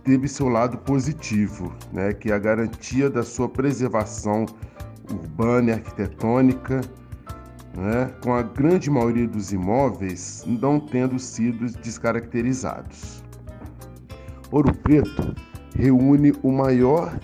teve 0.03 0.27
seu 0.27 0.49
lado 0.49 0.77
positivo, 0.79 1.73
né, 1.91 2.13
que 2.13 2.31
é 2.31 2.35
a 2.35 2.39
garantia 2.39 3.09
da 3.09 3.23
sua 3.23 3.47
preservação 3.47 4.45
urbana 5.09 5.69
e 5.69 5.73
arquitetônica, 5.73 6.81
né, 7.75 8.11
com 8.21 8.33
a 8.33 8.41
grande 8.41 8.89
maioria 8.89 9.27
dos 9.27 9.51
imóveis 9.51 10.43
não 10.45 10.79
tendo 10.79 11.17
sido 11.17 11.65
descaracterizados. 11.79 13.23
Ouro 14.51 14.73
Preto 14.73 15.33
reúne 15.75 16.33
o 16.43 16.51
maior 16.51 17.17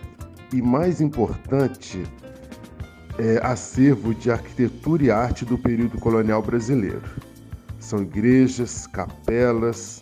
e 0.51 0.61
mais 0.61 0.99
importante 0.99 2.03
é, 3.19 3.39
acervo 3.43 4.15
de 4.15 4.32
arquitetura 4.32 5.03
e 5.03 5.11
arte 5.11 5.45
do 5.45 5.57
período 5.57 5.99
colonial 5.99 6.41
brasileiro. 6.41 7.03
São 7.80 8.01
igrejas, 8.01 8.88
capelas, 8.88 10.01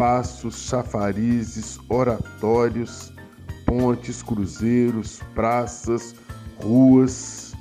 passos, 0.00 0.62
chafarizes, 0.62 1.78
oratórios, 1.86 3.12
pontes, 3.66 4.22
cruzeiros, 4.22 5.20
praças, 5.34 6.14
ruas. 6.56 7.52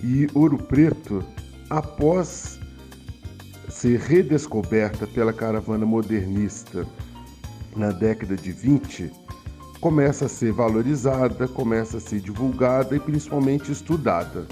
E 0.00 0.28
Ouro 0.32 0.56
Preto, 0.56 1.24
após 1.68 2.60
ser 3.68 3.98
redescoberta 3.98 5.08
pela 5.08 5.32
caravana 5.32 5.84
modernista 5.84 6.86
na 7.74 7.90
década 7.90 8.36
de 8.36 8.52
20, 8.52 9.10
começa 9.80 10.26
a 10.26 10.28
ser 10.28 10.52
valorizada, 10.52 11.48
começa 11.48 11.96
a 11.96 12.00
ser 12.00 12.20
divulgada 12.20 12.94
e 12.94 13.00
principalmente 13.00 13.72
estudada. 13.72 14.46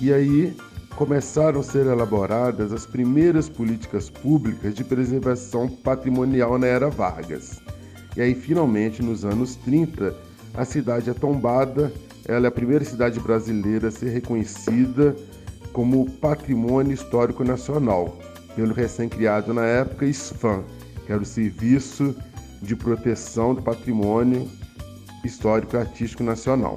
E 0.00 0.12
aí 0.12 0.56
começaram 0.96 1.60
a 1.60 1.62
ser 1.62 1.86
elaboradas 1.86 2.72
as 2.72 2.86
primeiras 2.86 3.48
políticas 3.48 4.10
públicas 4.10 4.74
de 4.74 4.84
preservação 4.84 5.68
patrimonial 5.68 6.58
na 6.58 6.66
era 6.66 6.90
Vargas. 6.90 7.60
E 8.16 8.20
aí 8.20 8.34
finalmente 8.34 9.02
nos 9.02 9.24
anos 9.24 9.56
30, 9.56 10.14
a 10.54 10.64
cidade 10.64 11.10
é 11.10 11.14
tombada, 11.14 11.92
ela 12.26 12.46
é 12.46 12.48
a 12.48 12.52
primeira 12.52 12.84
cidade 12.84 13.18
brasileira 13.20 13.88
a 13.88 13.90
ser 13.90 14.10
reconhecida 14.10 15.16
como 15.72 16.10
Patrimônio 16.10 16.92
Histórico 16.92 17.44
Nacional, 17.44 18.18
pelo 18.54 18.74
recém-criado 18.74 19.54
na 19.54 19.64
época 19.64 20.12
SFAM, 20.12 20.64
que 21.06 21.12
era 21.12 21.22
o 21.22 21.26
Serviço 21.26 22.14
de 22.60 22.76
proteção 22.76 23.54
do 23.54 23.62
patrimônio 23.62 24.48
histórico 25.24 25.76
e 25.76 25.78
artístico 25.78 26.22
nacional. 26.22 26.76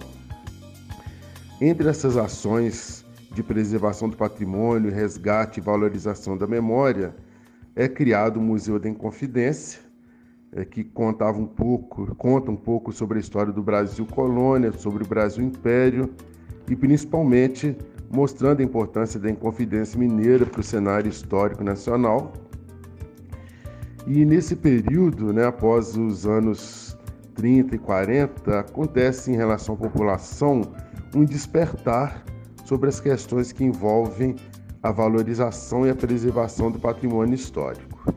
Entre 1.59 1.88
essas 1.88 2.18
ações 2.18 3.03
de 3.34 3.41
preservação 3.41 4.07
do 4.07 4.15
patrimônio, 4.15 4.91
resgate 4.91 5.59
e 5.59 5.63
valorização 5.63 6.38
da 6.38 6.45
memória, 6.45 7.15
é 7.75 7.88
criado 7.88 8.38
o 8.38 8.41
Museu 8.41 8.77
da 8.77 8.88
Inconfidência, 8.88 9.79
é, 10.51 10.63
que 10.63 10.84
contava 10.84 11.39
um 11.39 11.47
pouco, 11.47 12.13
conta 12.15 12.51
um 12.51 12.55
pouco 12.55 12.91
sobre 12.91 13.17
a 13.17 13.21
história 13.21 13.51
do 13.51 13.63
Brasil 13.63 14.05
colônia, 14.05 14.71
sobre 14.71 15.03
o 15.03 15.07
Brasil 15.07 15.43
império 15.43 16.13
e 16.69 16.75
principalmente 16.75 17.75
mostrando 18.11 18.59
a 18.59 18.63
importância 18.63 19.19
da 19.19 19.29
Inconfidência 19.29 19.99
Mineira 19.99 20.45
para 20.45 20.61
o 20.61 20.63
cenário 20.63 21.09
histórico 21.09 21.63
nacional. 21.63 22.31
E 24.05 24.23
nesse 24.23 24.55
período, 24.55 25.34
né, 25.34 25.45
após 25.45 25.97
os 25.97 26.27
anos 26.27 26.95
30 27.34 27.75
e 27.75 27.79
40, 27.79 28.59
acontece 28.59 29.31
em 29.31 29.36
relação 29.36 29.73
à 29.73 29.77
população 29.77 30.61
um 31.15 31.25
despertar 31.25 32.23
sobre 32.64 32.89
as 32.89 32.99
questões 32.99 33.51
que 33.51 33.64
envolvem 33.64 34.36
a 34.82 34.91
valorização 34.91 35.86
e 35.86 35.89
a 35.89 35.95
preservação 35.95 36.72
do 36.72 36.80
patrimônio 36.80 37.36
histórico. 37.36 38.14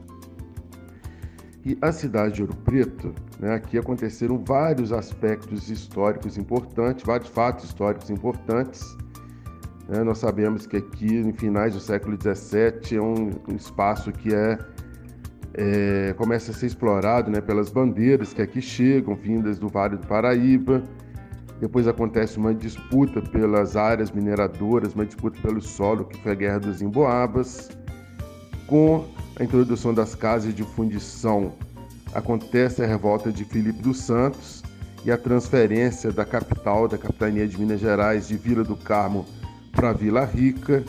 E 1.65 1.77
a 1.83 1.91
cidade 1.91 2.37
de 2.37 2.43
Ouro 2.43 2.55
Preto, 2.65 3.13
né, 3.41 3.55
aqui 3.55 3.77
aconteceram 3.77 4.39
vários 4.39 4.93
aspectos 4.93 5.69
históricos 5.69 6.39
importantes, 6.39 7.05
vários 7.05 7.29
fatos 7.29 7.65
históricos 7.65 8.09
importantes. 8.09 8.97
Né, 9.89 10.05
nós 10.05 10.19
sabemos 10.19 10.67
que 10.67 10.77
aqui, 10.77 11.17
em 11.17 11.33
finais 11.33 11.75
do 11.75 11.81
século 11.81 12.17
XVII, 12.17 12.97
é 12.97 13.01
um, 13.01 13.31
um 13.49 13.57
espaço 13.57 14.13
que 14.13 14.33
é 14.33 14.59
é, 15.57 16.13
começa 16.19 16.51
a 16.51 16.55
ser 16.55 16.67
explorado 16.67 17.31
né, 17.31 17.41
pelas 17.41 17.71
bandeiras 17.71 18.35
que 18.35 18.43
aqui 18.43 18.61
chegam, 18.61 19.15
vindas 19.15 19.59
do 19.59 19.69
Vale 19.69 19.97
do 19.97 20.07
Paraíba. 20.07 20.83
Depois 21.61 21.89
acontece 21.89 22.37
uma 22.37 22.55
disputa 22.55 23.23
pelas 23.23 23.77
áreas 23.77 24.11
mineradoras, 24.11 24.95
uma 24.95 25.07
disputa 25.07 25.41
pelo 25.41 25.63
solo, 25.63 26.05
que 26.05 26.21
foi 26.23 26.33
a 26.33 26.35
Guerra 26.35 26.59
dos 26.61 26.83
Emboabas. 26.83 27.71
Com 28.67 29.07
a 29.39 29.45
introdução 29.45 29.95
das 29.95 30.15
casas 30.15 30.55
de 30.55 30.63
fundição, 30.63 31.53
acontece 32.15 32.83
a 32.83 32.87
revolta 32.87 33.33
de 33.33 33.45
Filipe 33.45 33.81
dos 33.81 34.01
Santos 34.01 34.63
e 35.05 35.11
a 35.11 35.17
transferência 35.17 36.13
da 36.13 36.25
capital, 36.25 36.89
da 36.89 36.99
capitania 36.99 37.47
de 37.47 37.59
Minas 37.59 37.81
Gerais, 37.81 38.29
de 38.29 38.37
Vila 38.37 38.65
do 38.65 38.77
Carmo 38.77 39.25
para 39.73 39.93
Vila 39.93 40.25
Rica. 40.25 40.85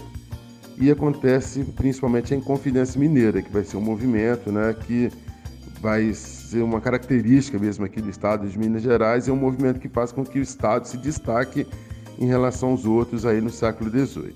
E 0.78 0.92
acontece 0.92 1.64
principalmente 1.64 2.34
a 2.34 2.38
Inconfidência 2.38 3.00
Mineira, 3.00 3.42
que 3.42 3.52
vai 3.52 3.64
ser 3.64 3.78
um 3.78 3.82
movimento 3.82 4.52
né, 4.52 4.76
que 4.86 5.10
vai 5.82 6.14
ser 6.48 6.64
uma 6.64 6.80
característica 6.80 7.60
mesmo 7.60 7.84
aqui 7.84 8.02
do 8.02 8.10
estado 8.10 8.48
de 8.48 8.58
Minas 8.58 8.82
Gerais, 8.82 9.28
é 9.28 9.32
um 9.32 9.36
movimento 9.36 9.82
que 9.82 9.90
faz 9.90 10.14
com 10.14 10.24
que 10.24 10.40
o 10.40 10.42
estado 10.42 10.88
se 10.88 10.98
destaque 10.98 11.68
em 12.18 12.26
relação 12.26 12.70
aos 12.70 12.86
outros 12.86 13.26
aí 13.26 13.42
no 13.42 13.50
século 13.50 13.90
XVIII. 13.90 14.34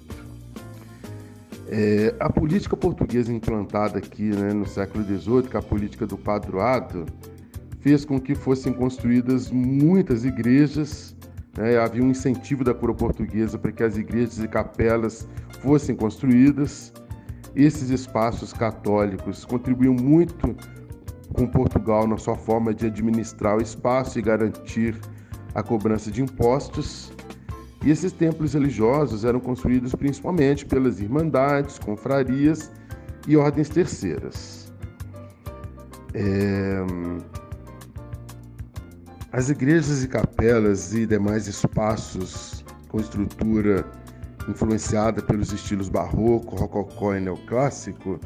É, 1.69 2.13
a 2.19 2.29
política 2.29 2.75
portuguesa 2.75 3.31
implantada 3.31 3.97
aqui 3.97 4.23
né, 4.23 4.51
no 4.51 4.67
século 4.67 5.05
XVIII, 5.05 5.43
que 5.43 5.55
é 5.55 5.59
a 5.59 5.63
política 5.63 6.05
do 6.05 6.17
padroado, 6.17 7.05
fez 7.79 8.03
com 8.03 8.19
que 8.19 8.35
fossem 8.35 8.73
construídas 8.73 9.49
muitas 9.49 10.25
igrejas. 10.25 11.15
Né, 11.57 11.77
havia 11.77 12.03
um 12.03 12.09
incentivo 12.09 12.61
da 12.61 12.73
coroa 12.73 12.95
portuguesa 12.95 13.57
para 13.57 13.71
que 13.71 13.83
as 13.83 13.95
igrejas 13.95 14.39
e 14.39 14.49
capelas 14.49 15.25
fossem 15.61 15.95
construídas. 15.95 16.91
Esses 17.55 17.89
espaços 17.89 18.51
católicos 18.51 19.45
contribuíam 19.45 19.93
muito 19.93 20.53
com 21.33 21.47
Portugal 21.47 22.07
na 22.07 22.17
sua 22.17 22.35
forma 22.35 22.73
de 22.73 22.87
administrar 22.87 23.57
o 23.57 23.61
espaço 23.61 24.19
e 24.19 24.21
garantir 24.21 24.99
a 25.53 25.63
cobrança 25.63 26.11
de 26.11 26.21
impostos. 26.21 27.11
E 27.83 27.89
esses 27.89 28.11
templos 28.11 28.53
religiosos 28.53 29.25
eram 29.25 29.39
construídos 29.39 29.95
principalmente 29.95 30.65
pelas 30.65 30.99
irmandades, 30.99 31.79
confrarias 31.79 32.71
e 33.27 33.35
ordens 33.35 33.69
terceiras. 33.69 34.71
É... 36.13 36.77
As 39.31 39.49
igrejas 39.49 40.03
e 40.03 40.07
capelas 40.07 40.93
e 40.93 41.05
demais 41.05 41.47
espaços 41.47 42.63
com 42.89 42.99
estrutura 42.99 43.89
influenciada 44.49 45.21
pelos 45.21 45.53
estilos 45.53 45.87
barroco, 45.87 46.55
rococó 46.55 47.15
e 47.15 47.21
neoclássico 47.21 48.19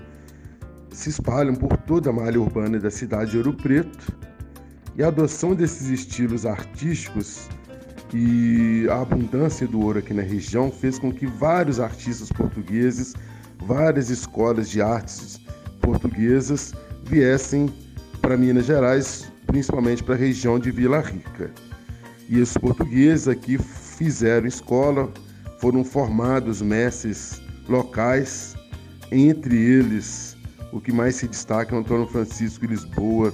se 0.95 1.09
espalham 1.09 1.53
por 1.53 1.75
toda 1.77 2.09
a 2.09 2.13
malha 2.13 2.39
urbana 2.39 2.79
da 2.79 2.89
cidade 2.89 3.31
de 3.31 3.37
Ouro 3.37 3.53
Preto. 3.53 4.15
E 4.95 5.03
a 5.03 5.07
adoção 5.07 5.53
desses 5.53 5.89
estilos 5.89 6.45
artísticos 6.45 7.49
e 8.13 8.87
a 8.89 9.01
abundância 9.01 9.67
do 9.67 9.81
ouro 9.81 9.99
aqui 9.99 10.13
na 10.13 10.21
região 10.21 10.71
fez 10.71 10.97
com 10.97 11.11
que 11.11 11.25
vários 11.25 11.81
artistas 11.81 12.31
portugueses, 12.31 13.13
várias 13.65 14.09
escolas 14.09 14.69
de 14.69 14.81
artes 14.81 15.41
portuguesas 15.81 16.73
viessem 17.03 17.69
para 18.21 18.37
Minas 18.37 18.65
Gerais, 18.65 19.29
principalmente 19.47 20.01
para 20.01 20.15
a 20.15 20.17
região 20.17 20.57
de 20.57 20.71
Vila 20.71 21.01
Rica. 21.01 21.51
E 22.29 22.39
esses 22.39 22.57
portugueses 22.57 23.27
aqui 23.27 23.57
fizeram 23.57 24.47
escola, 24.47 25.11
foram 25.59 25.83
formados 25.83 26.61
mestres 26.61 27.41
locais, 27.67 28.55
entre 29.11 29.55
eles 29.57 30.34
o 30.71 30.79
que 30.79 30.91
mais 30.91 31.15
se 31.15 31.27
destaca 31.27 31.73
é 31.73 31.77
o 31.77 31.81
Antônio 31.81 32.07
Francisco 32.07 32.65
Lisboa, 32.65 33.33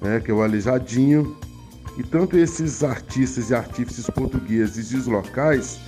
né, 0.00 0.20
que 0.20 0.30
é 0.30 0.34
o 0.34 0.42
Aleijadinho. 0.42 1.36
E 1.98 2.02
tanto 2.02 2.38
esses 2.38 2.82
artistas 2.82 3.50
e 3.50 3.54
artífices 3.54 4.08
portugueses 4.08 4.92
e 4.92 4.96
os 4.96 5.06
locais 5.06 5.78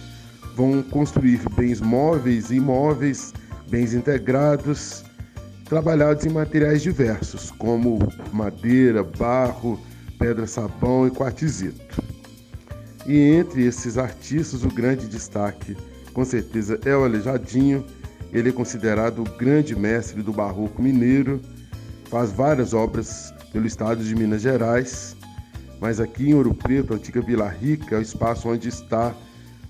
vão 0.54 0.82
construir 0.82 1.40
bens 1.56 1.80
móveis 1.80 2.50
e 2.50 2.56
imóveis, 2.56 3.32
bens 3.68 3.94
integrados, 3.94 5.04
trabalhados 5.64 6.24
em 6.26 6.30
materiais 6.30 6.82
diversos, 6.82 7.50
como 7.50 7.98
madeira, 8.32 9.02
barro, 9.02 9.80
pedra-sabão 10.18 11.06
e 11.06 11.10
quartzito. 11.10 12.02
E 13.06 13.18
entre 13.18 13.64
esses 13.64 13.98
artistas, 13.98 14.64
o 14.64 14.68
grande 14.68 15.06
destaque, 15.08 15.76
com 16.12 16.24
certeza, 16.24 16.78
é 16.84 16.96
o 16.96 17.04
Aleijadinho, 17.04 17.84
ele 18.34 18.48
é 18.48 18.52
considerado 18.52 19.20
o 19.20 19.38
grande 19.38 19.76
mestre 19.76 20.20
do 20.20 20.32
barroco 20.32 20.82
mineiro, 20.82 21.40
faz 22.10 22.32
várias 22.32 22.74
obras 22.74 23.32
pelo 23.52 23.64
estado 23.64 24.02
de 24.02 24.14
Minas 24.14 24.42
Gerais, 24.42 25.16
mas 25.80 26.00
aqui 26.00 26.30
em 26.30 26.34
Ouro 26.34 26.52
Preto, 26.52 26.92
a 26.92 26.96
antiga 26.96 27.20
Vila 27.20 27.48
Rica, 27.48 27.94
é 27.94 27.98
o 27.98 28.02
espaço 28.02 28.48
onde 28.48 28.68
está 28.68 29.14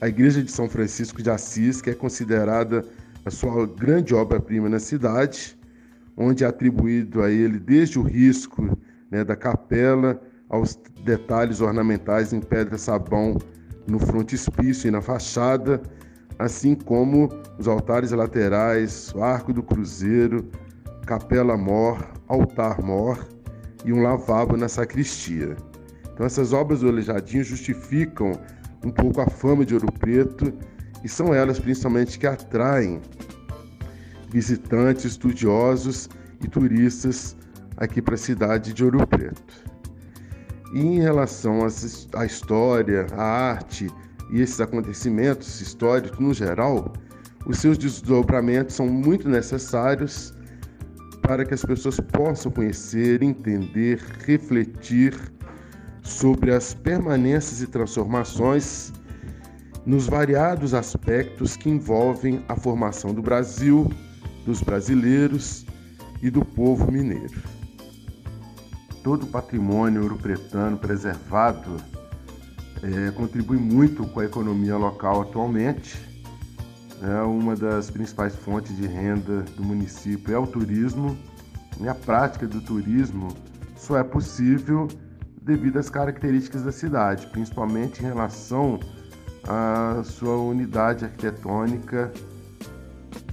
a 0.01 0.09
Igreja 0.09 0.43
de 0.43 0.51
São 0.51 0.69
Francisco 0.69 1.23
de 1.23 1.29
Assis, 1.29 1.83
que 1.83 1.91
é 1.91 1.95
considerada 1.95 2.85
a 3.25 3.31
sua 3.31 3.67
grande 3.67 4.15
obra-prima 4.15 4.69
na 4.69 4.79
cidade, 4.79 5.59
onde 6.17 6.43
é 6.43 6.47
atribuído 6.47 7.23
a 7.23 7.31
ele 7.31 7.59
desde 7.59 7.99
o 7.99 8.03
risco 8.03 8.79
né, 9.11 9.25
da 9.25 9.37
capela 9.37 10.21
aos 10.49 10.79
detalhes 11.05 11.61
ornamentais 11.61 12.33
em 12.33 12.41
pedra-sabão 12.41 13.39
no 13.87 13.99
frontispício 13.99 14.89
e 14.89 14.91
na 14.91 15.03
fachada, 15.03 15.83
assim 16.39 16.75
como 16.75 17.29
os 17.59 17.69
altares 17.69 18.11
laterais, 18.11 19.13
o 19.15 19.23
arco 19.23 19.53
do 19.53 19.63
cruzeiro, 19.63 20.49
capela 21.07 21.57
mor, 21.57 21.99
altar 22.29 22.83
mor 22.83 23.19
e 23.85 23.93
um 23.93 24.03
lavabo 24.03 24.57
na 24.57 24.69
sacristia. 24.69 25.57
Então 26.13 26.25
essas 26.25 26.53
obras 26.53 26.81
do 26.81 26.89
Aleijadinho 26.89 27.45
justificam 27.45 28.33
um 28.85 28.91
pouco 28.91 29.21
a 29.21 29.27
fama 29.27 29.65
de 29.65 29.75
Ouro 29.75 29.93
Preto 29.93 30.53
e 31.03 31.09
são 31.09 31.35
elas 31.35 31.59
principalmente 31.59 32.19
que 32.19 32.27
atraem 32.27 33.01
visitantes, 34.31 35.05
estudiosos 35.05 36.09
e 36.43 36.49
turistas 36.49 37.37
aqui 37.77 38.01
para 38.01 38.15
a 38.15 38.19
cidade 38.19 38.73
de 38.73 38.85
Ouro 38.85 39.07
Preto. 39.07 39.65
E 40.73 40.81
em 40.81 41.01
relação 41.01 41.61
à 42.15 42.27
história, 42.27 43.07
à 43.13 43.23
arte 43.23 43.89
e 44.31 44.41
esses 44.41 44.61
acontecimentos 44.61 45.61
históricos 45.61 46.19
no 46.19 46.33
geral, 46.33 46.93
os 47.47 47.59
seus 47.59 47.77
desdobramentos 47.77 48.75
são 48.75 48.87
muito 48.87 49.29
necessários 49.29 50.33
para 51.23 51.45
que 51.45 51.55
as 51.55 51.65
pessoas 51.65 51.99
possam 52.01 52.53
conhecer, 52.53 53.23
entender, 53.23 53.99
refletir 54.27 55.15
sobre 56.03 56.53
as 56.53 56.75
permanências 56.75 57.63
e 57.63 57.67
transformações 57.67 58.93
nos 59.87 60.07
variados 60.07 60.75
aspectos 60.75 61.57
que 61.57 61.69
envolvem 61.69 62.45
a 62.49 62.57
formação 62.57 63.13
do 63.13 63.23
Brasil, 63.23 63.91
dos 64.45 64.63
brasileiros 64.63 65.65
e 66.23 66.31
do 66.31 66.45
povo 66.45 66.91
mineiro. 66.91 67.43
Todo 69.03 69.25
o 69.25 69.27
patrimônio 69.27 70.03
ouro-pretano 70.03 70.79
preservado 70.79 71.77
é, 72.85 73.11
contribui 73.13 73.57
muito 73.57 74.07
com 74.09 74.21
a 74.21 74.25
economia 74.25 74.77
local 74.77 75.23
atualmente. 75.23 75.99
É, 77.03 77.23
uma 77.23 77.57
das 77.57 77.91
principais 77.91 78.35
fontes 78.37 78.77
de 78.77 78.87
renda 78.87 79.43
do 79.57 79.65
município 79.65 80.35
é 80.35 80.39
o 80.39 80.47
turismo. 80.47 81.17
E 81.81 81.89
a 81.89 81.95
prática 81.95 82.47
do 82.47 82.61
turismo 82.61 83.29
só 83.77 83.99
é 83.99 84.05
possível 84.05 84.87
devido 85.43 85.79
às 85.79 85.91
características 85.91 86.63
da 86.63 86.73
cidade, 86.73 87.27
principalmente 87.29 88.01
em 88.01 88.07
relação 88.07 88.79
à 89.47 90.03
sua 90.05 90.37
unidade 90.37 91.05
arquitetônica 91.05 92.13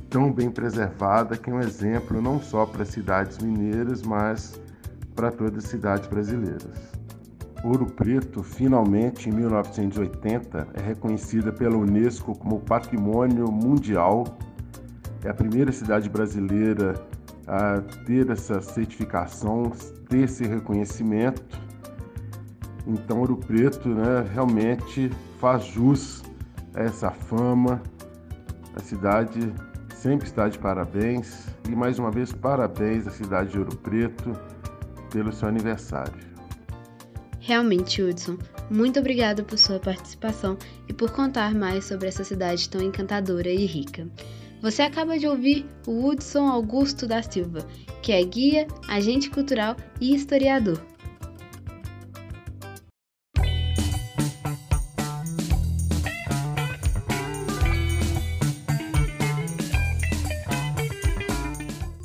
tão 0.10 0.32
bem 0.32 0.52
preservada, 0.52 1.38
que 1.38 1.50
é 1.50 1.54
um 1.54 1.62
exemplo 1.62 2.22
não 2.22 2.42
só 2.42 2.66
para 2.66 2.84
cidades 2.84 3.38
mineiras, 3.38 4.02
mas 4.02 4.60
para 5.16 5.32
todas 5.32 5.64
as 5.64 5.70
cidades 5.70 6.08
brasileiras. 6.08 6.91
Ouro 7.64 7.86
Preto, 7.86 8.42
finalmente 8.42 9.30
em 9.30 9.34
1980, 9.34 10.70
é 10.74 10.82
reconhecida 10.82 11.52
pela 11.52 11.78
Unesco 11.78 12.36
como 12.36 12.60
Patrimônio 12.60 13.52
Mundial. 13.52 14.26
É 15.24 15.30
a 15.30 15.34
primeira 15.34 15.72
cidade 15.72 16.10
brasileira 16.10 16.96
a 17.46 17.80
ter 18.06 18.32
essa 18.32 18.62
certificação, 18.62 19.72
ter 20.10 20.24
esse 20.24 20.48
reconhecimento. 20.48 21.62
Então, 22.88 23.20
Ouro 23.20 23.38
Preto 23.38 23.90
né, 23.90 24.26
realmente 24.34 25.12
faz 25.40 25.64
jus 25.66 26.24
a 26.74 26.82
essa 26.82 27.12
fama. 27.12 27.80
A 28.76 28.80
cidade 28.80 29.54
sempre 29.94 30.26
está 30.26 30.50
de 30.50 30.58
parabéns. 30.58 31.46
E 31.70 31.76
mais 31.76 32.00
uma 32.00 32.10
vez, 32.10 32.34
parabéns 32.34 33.06
à 33.06 33.12
cidade 33.12 33.52
de 33.52 33.60
Ouro 33.60 33.78
Preto 33.78 34.32
pelo 35.12 35.32
seu 35.32 35.48
aniversário. 35.48 36.31
Realmente, 37.44 38.04
Hudson, 38.04 38.38
muito 38.70 39.00
obrigado 39.00 39.44
por 39.44 39.58
sua 39.58 39.80
participação 39.80 40.58
e 40.88 40.94
por 40.94 41.12
contar 41.12 41.56
mais 41.56 41.86
sobre 41.86 42.08
essa 42.08 42.24
cidade 42.24 42.70
tão 42.70 42.80
encantadora 42.80 43.50
e 43.50 43.66
rica. 43.66 44.08
Você 44.62 44.84
acaba 44.84 45.18
de 45.18 45.28
ouvir 45.28 45.66
o 45.88 46.08
Hudson 46.08 46.48
Augusto 46.48 47.08
da 47.08 47.24
Silva, 47.24 47.68
que 48.04 48.12
é 48.12 48.24
guia, 48.24 48.68
agente 48.88 49.28
cultural 49.32 49.76
e 50.00 50.14
historiador. 50.14 50.80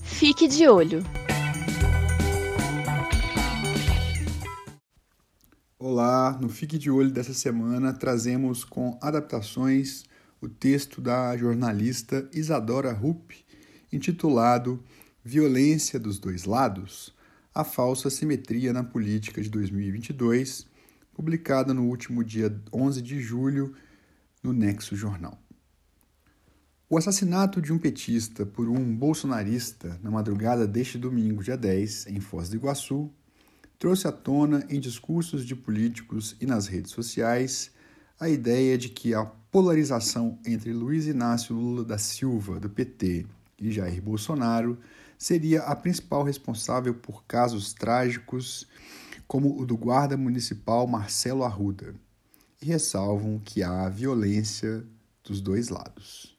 Fique 0.03 0.49
de 0.49 0.67
olho! 0.67 1.05
Olá, 5.89 6.37
no 6.41 6.49
Fique 6.49 6.79
de 6.79 6.91
Olho 6.91 7.13
dessa 7.13 7.33
semana 7.33 7.93
trazemos 7.93 8.65
com 8.65 8.99
adaptações 9.01 10.03
o 10.41 10.49
texto 10.49 11.01
da 11.01 11.37
jornalista 11.37 12.29
Isadora 12.33 12.93
Rupp, 12.93 13.31
intitulado 13.93 14.83
Violência 15.25 16.01
dos 16.01 16.19
Dois 16.19 16.43
Lados 16.43 17.15
A 17.55 17.63
Falsa 17.63 18.11
Simetria 18.11 18.73
na 18.73 18.83
Política 18.83 19.41
de 19.41 19.49
2022, 19.49 20.67
publicada 21.15 21.73
no 21.73 21.85
último 21.85 22.25
dia 22.25 22.53
11 22.73 23.01
de 23.01 23.21
julho 23.21 23.73
no 24.43 24.53
Nexo 24.53 24.97
Jornal. 24.97 25.41
O 26.91 26.99
assassinato 26.99 27.63
de 27.63 27.73
um 27.73 27.79
petista 27.79 28.45
por 28.45 28.69
um 28.69 28.93
bolsonarista 28.93 30.01
na 30.03 30.11
madrugada 30.11 30.67
deste 30.67 30.99
domingo, 30.99 31.45
dia 31.45 31.57
10, 31.57 32.09
em 32.09 32.19
Foz 32.19 32.49
do 32.49 32.57
Iguaçu, 32.57 33.09
trouxe 33.79 34.09
à 34.09 34.13
tona 34.13 34.67
em 34.69 34.81
discursos 34.81 35.45
de 35.45 35.55
políticos 35.55 36.37
e 36.41 36.47
nas 36.47 36.67
redes 36.67 36.93
sociais 36.93 37.71
a 38.19 38.29
ideia 38.29 38.79
de 38.79 38.89
que 38.89 39.15
a 39.15 39.25
polarização 39.25 40.39
entre 40.47 40.73
Luiz 40.73 41.07
Inácio 41.07 41.55
Lula 41.55 41.85
da 41.85 41.99
Silva, 41.99 42.59
do 42.59 42.71
PT, 42.71 43.27
e 43.59 43.71
Jair 43.71 44.03
Bolsonaro 44.03 44.79
seria 45.19 45.63
a 45.63 45.75
principal 45.75 46.23
responsável 46.23 46.95
por 46.95 47.25
casos 47.25 47.73
trágicos 47.73 48.67
como 49.27 49.61
o 49.61 49.67
do 49.67 49.77
guarda 49.77 50.17
municipal 50.17 50.87
Marcelo 50.87 51.43
Arruda, 51.43 51.95
e 52.61 52.67
ressalvam 52.67 53.41
que 53.45 53.63
há 53.63 53.89
violência 53.89 54.85
dos 55.25 55.41
dois 55.41 55.69
lados. 55.69 56.37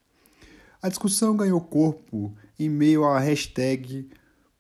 A 0.81 0.89
discussão 0.89 1.35
ganhou 1.35 1.59
corpo 1.59 2.35
em 2.57 2.69
meio 2.69 3.03
à 3.03 3.19
hashtag 3.19 4.09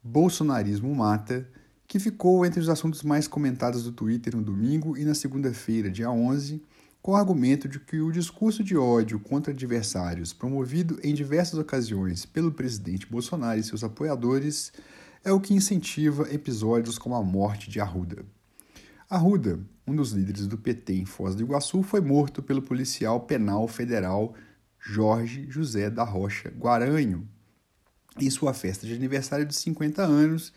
Bolsonarismo 0.03 0.93
Mata, 0.93 1.49
que 1.87 1.99
ficou 1.99 2.45
entre 2.45 2.59
os 2.59 2.67
assuntos 2.67 3.01
mais 3.01 3.27
comentados 3.27 3.83
do 3.83 3.91
Twitter 3.91 4.35
no 4.35 4.43
domingo 4.43 4.97
e 4.97 5.05
na 5.05 5.15
segunda-feira, 5.15 5.89
dia 5.89 6.11
11, 6.11 6.61
com 7.01 7.13
o 7.13 7.15
argumento 7.15 7.69
de 7.69 7.79
que 7.79 8.01
o 8.01 8.11
discurso 8.11 8.61
de 8.61 8.75
ódio 8.75 9.17
contra 9.19 9.53
adversários, 9.53 10.33
promovido 10.33 10.99
em 11.01 11.13
diversas 11.13 11.57
ocasiões 11.57 12.25
pelo 12.25 12.51
presidente 12.51 13.07
Bolsonaro 13.07 13.57
e 13.57 13.63
seus 13.63 13.83
apoiadores, 13.83 14.73
é 15.23 15.31
o 15.31 15.39
que 15.39 15.53
incentiva 15.53 16.27
episódios 16.29 16.97
como 16.97 17.15
a 17.15 17.23
morte 17.23 17.69
de 17.69 17.79
Arruda. 17.79 18.25
Arruda, 19.09 19.57
um 19.87 19.95
dos 19.95 20.11
líderes 20.11 20.47
do 20.47 20.57
PT 20.57 20.93
em 20.93 21.05
Foz 21.05 21.35
do 21.35 21.43
Iguaçu, 21.43 21.81
foi 21.81 22.01
morto 22.01 22.43
pelo 22.43 22.61
policial 22.61 23.21
penal 23.21 23.65
federal 23.69 24.33
Jorge 24.77 25.45
José 25.49 25.89
da 25.89 26.03
Rocha 26.03 26.49
Guaranho 26.49 27.25
em 28.19 28.29
sua 28.29 28.53
festa 28.53 28.85
de 28.85 28.93
aniversário 28.93 29.45
de 29.45 29.55
50 29.55 30.01
anos 30.01 30.51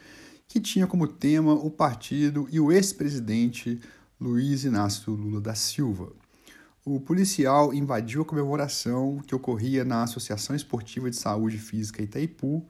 que 0.51 0.59
tinha 0.59 0.85
como 0.85 1.07
tema 1.07 1.55
o 1.55 1.71
partido 1.71 2.49
e 2.51 2.59
o 2.59 2.73
ex-presidente 2.73 3.81
Luiz 4.21 4.65
Inácio 4.65 5.13
Lula 5.13 5.41
da 5.41 5.55
Silva. 5.55 6.13
O 6.85 6.99
policial 6.99 7.73
invadiu 7.73 8.23
a 8.23 8.25
comemoração 8.25 9.23
que 9.25 9.33
ocorria 9.33 9.85
na 9.85 10.03
Associação 10.03 10.57
Esportiva 10.57 11.09
de 11.09 11.15
Saúde 11.15 11.57
Física 11.57 12.03
Itaipu, 12.03 12.67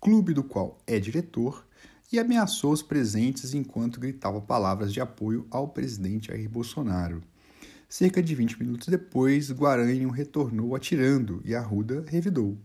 clube 0.00 0.34
do 0.34 0.42
qual 0.42 0.76
é 0.88 0.98
diretor, 0.98 1.64
e 2.12 2.18
ameaçou 2.18 2.72
os 2.72 2.82
presentes 2.82 3.54
enquanto 3.54 4.00
gritava 4.00 4.40
palavras 4.40 4.92
de 4.92 5.00
apoio 5.00 5.46
ao 5.52 5.68
presidente 5.68 6.32
Jair 6.32 6.50
Bolsonaro. 6.50 7.22
Cerca 7.88 8.20
de 8.20 8.34
20 8.34 8.58
minutos 8.58 8.88
depois, 8.88 9.52
Guaranho 9.52 10.10
retornou 10.10 10.74
atirando 10.74 11.40
e 11.44 11.54
Arruda 11.54 12.04
revidou. 12.08 12.58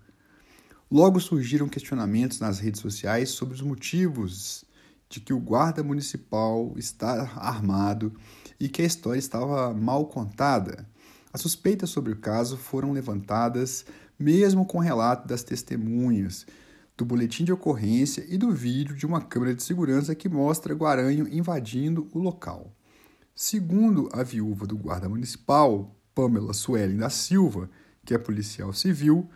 Logo 0.92 1.20
surgiram 1.20 1.70
questionamentos 1.70 2.40
nas 2.40 2.58
redes 2.58 2.82
sociais 2.82 3.30
sobre 3.30 3.54
os 3.54 3.62
motivos 3.62 4.66
de 5.08 5.20
que 5.20 5.32
o 5.32 5.40
guarda 5.40 5.84
municipal 5.84 6.74
está 6.78 7.32
armado 7.36 8.12
e 8.60 8.68
que 8.68 8.82
a 8.82 8.86
história 8.86 9.20
estava 9.20 9.72
mal 9.72 10.08
contada. 10.08 10.90
As 11.32 11.42
suspeitas 11.42 11.92
sobre 11.92 12.12
o 12.12 12.18
caso 12.18 12.58
foram 12.58 12.92
levantadas 12.92 13.86
mesmo 14.18 14.66
com 14.66 14.80
o 14.80 14.82
relato 14.82 15.28
das 15.28 15.44
testemunhas, 15.44 16.46
do 16.98 17.06
boletim 17.06 17.46
de 17.46 17.54
ocorrência 17.54 18.26
e 18.28 18.36
do 18.38 18.52
vídeo 18.52 18.96
de 18.96 19.06
uma 19.06 19.22
câmera 19.22 19.54
de 19.54 19.62
segurança 19.62 20.16
que 20.16 20.28
mostra 20.28 20.74
Guaranho 20.74 21.28
invadindo 21.32 22.10
o 22.12 22.20
local. 22.20 22.76
Segundo 23.34 24.10
a 24.12 24.24
viúva 24.24 24.66
do 24.66 24.76
guarda 24.76 25.08
municipal, 25.08 25.96
Pamela 26.14 26.54
Suelen 26.54 26.98
da 26.98 27.12
Silva, 27.12 27.70
que 28.04 28.14
é 28.14 28.18
policial 28.18 28.74
civil, 28.74 29.30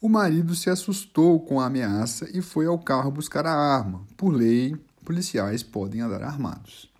o 0.00 0.08
marido 0.08 0.54
se 0.54 0.70
assustou 0.70 1.40
com 1.40 1.60
a 1.60 1.66
ameaça 1.66 2.28
e 2.32 2.40
foi 2.40 2.66
ao 2.66 2.78
carro 2.78 3.10
buscar 3.10 3.46
a 3.46 3.52
arma. 3.52 4.06
Por 4.16 4.30
lei, 4.30 4.76
policiais 5.04 5.62
podem 5.62 6.00
andar 6.00 6.22
armados. 6.22 6.90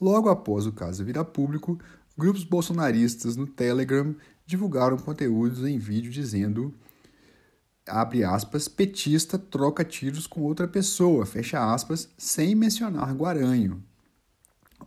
Logo 0.00 0.28
após 0.28 0.66
o 0.66 0.72
caso 0.72 1.04
virar 1.04 1.24
público, 1.24 1.78
grupos 2.16 2.44
bolsonaristas 2.44 3.34
no 3.34 3.46
Telegram 3.46 4.14
divulgaram 4.46 4.96
conteúdos 4.96 5.64
em 5.64 5.78
vídeo 5.78 6.10
dizendo 6.10 6.72
abre 7.88 8.24
aspas, 8.24 8.68
petista 8.68 9.38
troca 9.38 9.84
tiros 9.84 10.26
com 10.26 10.42
outra 10.42 10.66
pessoa, 10.66 11.24
fecha 11.24 11.72
aspas, 11.72 12.08
sem 12.18 12.54
mencionar 12.54 13.14
Guaranho. 13.14 13.82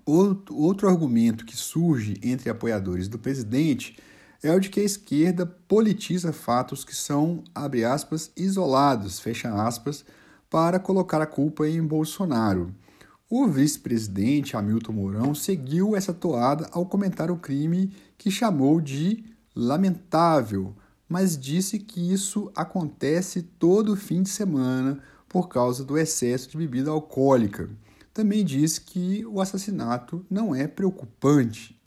Outro, 0.06 0.56
outro 0.56 0.90
argumento 0.90 1.46
que 1.46 1.56
surge 1.56 2.20
entre 2.22 2.50
apoiadores 2.50 3.08
do 3.08 3.18
presidente 3.18 3.98
é 4.42 4.54
o 4.54 4.60
de 4.60 4.70
que 4.70 4.80
a 4.80 4.84
esquerda 4.84 5.46
politiza 5.46 6.32
fatos 6.32 6.86
que 6.86 6.96
são, 6.96 7.44
abre 7.54 7.84
aspas, 7.84 8.32
isolados, 8.38 9.20
fecha 9.20 9.54
aspas, 9.54 10.06
para 10.50 10.80
colocar 10.80 11.22
a 11.22 11.28
culpa 11.28 11.68
em 11.68 11.82
Bolsonaro. 11.82 12.74
O 13.30 13.48
vice-presidente 13.48 14.56
Hamilton 14.56 14.94
Mourão 14.94 15.36
seguiu 15.36 15.96
essa 15.96 16.14
toada 16.14 16.68
ao 16.72 16.86
comentar 16.86 17.30
o 17.30 17.38
crime 17.38 17.94
que 18.18 18.32
chamou 18.32 18.82
de 18.82 19.24
lamentável, 19.56 20.74
mas 21.08 21.38
disse 21.38 21.78
que 21.78 22.12
isso 22.12 22.52
acontece 22.56 23.44
todo 23.44 23.96
fim 23.96 24.24
de 24.24 24.30
semana 24.30 25.00
por 25.28 25.48
causa 25.48 25.84
do 25.84 25.98
excesso 25.98 26.50
de 26.50 26.58
bebida 26.58 26.90
alcoólica. 26.90 27.70
Também 28.14 28.44
disse 28.44 28.82
que 28.82 29.24
o 29.28 29.40
assassinato 29.40 30.26
não 30.30 30.56
é 30.56 30.68
preocupante 30.68 31.79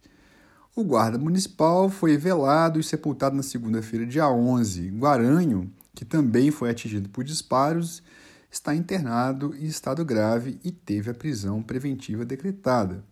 o 0.75 0.83
guarda 0.83 1.19
municipal 1.19 1.91
foi 1.91 2.17
velado 2.17 2.81
e 2.81 2.83
sepultado 2.83 3.37
na 3.37 3.43
segunda-feira, 3.43 4.07
dia 4.07 4.29
11. 4.29 4.89
Guaranho, 4.91 5.71
que 5.95 6.05
também 6.05 6.51
foi 6.51 6.71
atingido 6.71 7.11
por 7.11 7.25
disparos, 7.25 8.03
está 8.51 8.75
internado 8.75 9.55
em 9.55 9.67
estado 9.67 10.03
grave 10.03 10.59
e 10.65 10.73
teve 10.73 11.11
a 11.11 11.15
prisão 11.15 11.63
preventiva 11.63 12.25
decretada. 12.25 13.05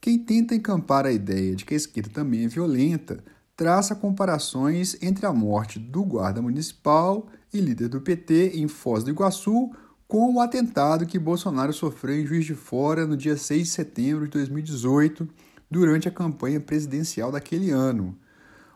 Quem 0.00 0.18
tenta 0.18 0.54
encampar 0.54 1.06
a 1.06 1.12
ideia 1.12 1.56
de 1.56 1.64
que 1.64 1.72
a 1.72 1.76
esquerda 1.76 2.10
também 2.10 2.44
é 2.44 2.48
violenta 2.48 3.24
traça 3.56 3.94
comparações 3.94 4.96
entre 5.00 5.24
a 5.24 5.32
morte 5.32 5.78
do 5.78 6.04
guarda 6.04 6.42
municipal 6.42 7.28
e 7.52 7.60
líder 7.60 7.88
do 7.88 8.00
PT 8.00 8.52
em 8.54 8.68
Foz 8.68 9.04
do 9.04 9.10
Iguaçu 9.10 9.70
com 10.08 10.34
o 10.34 10.40
atentado 10.40 11.06
que 11.06 11.18
Bolsonaro 11.18 11.72
sofreu 11.72 12.20
em 12.20 12.26
Juiz 12.26 12.44
de 12.44 12.54
Fora 12.54 13.06
no 13.06 13.16
dia 13.16 13.36
6 13.36 13.62
de 13.62 13.70
setembro 13.70 14.24
de 14.24 14.32
2018 14.32 15.28
durante 15.72 16.06
a 16.06 16.12
campanha 16.12 16.60
presidencial 16.60 17.32
daquele 17.32 17.70
ano. 17.70 18.14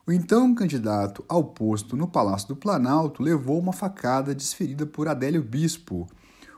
O 0.06 0.12
então 0.12 0.54
candidato 0.54 1.22
ao 1.28 1.44
posto 1.44 1.94
no 1.96 2.08
Palácio 2.08 2.48
do 2.48 2.56
Planalto 2.56 3.22
levou 3.22 3.58
uma 3.58 3.72
facada 3.72 4.34
desferida 4.34 4.86
por 4.86 5.06
Adélio 5.06 5.42
Bispo. 5.42 6.08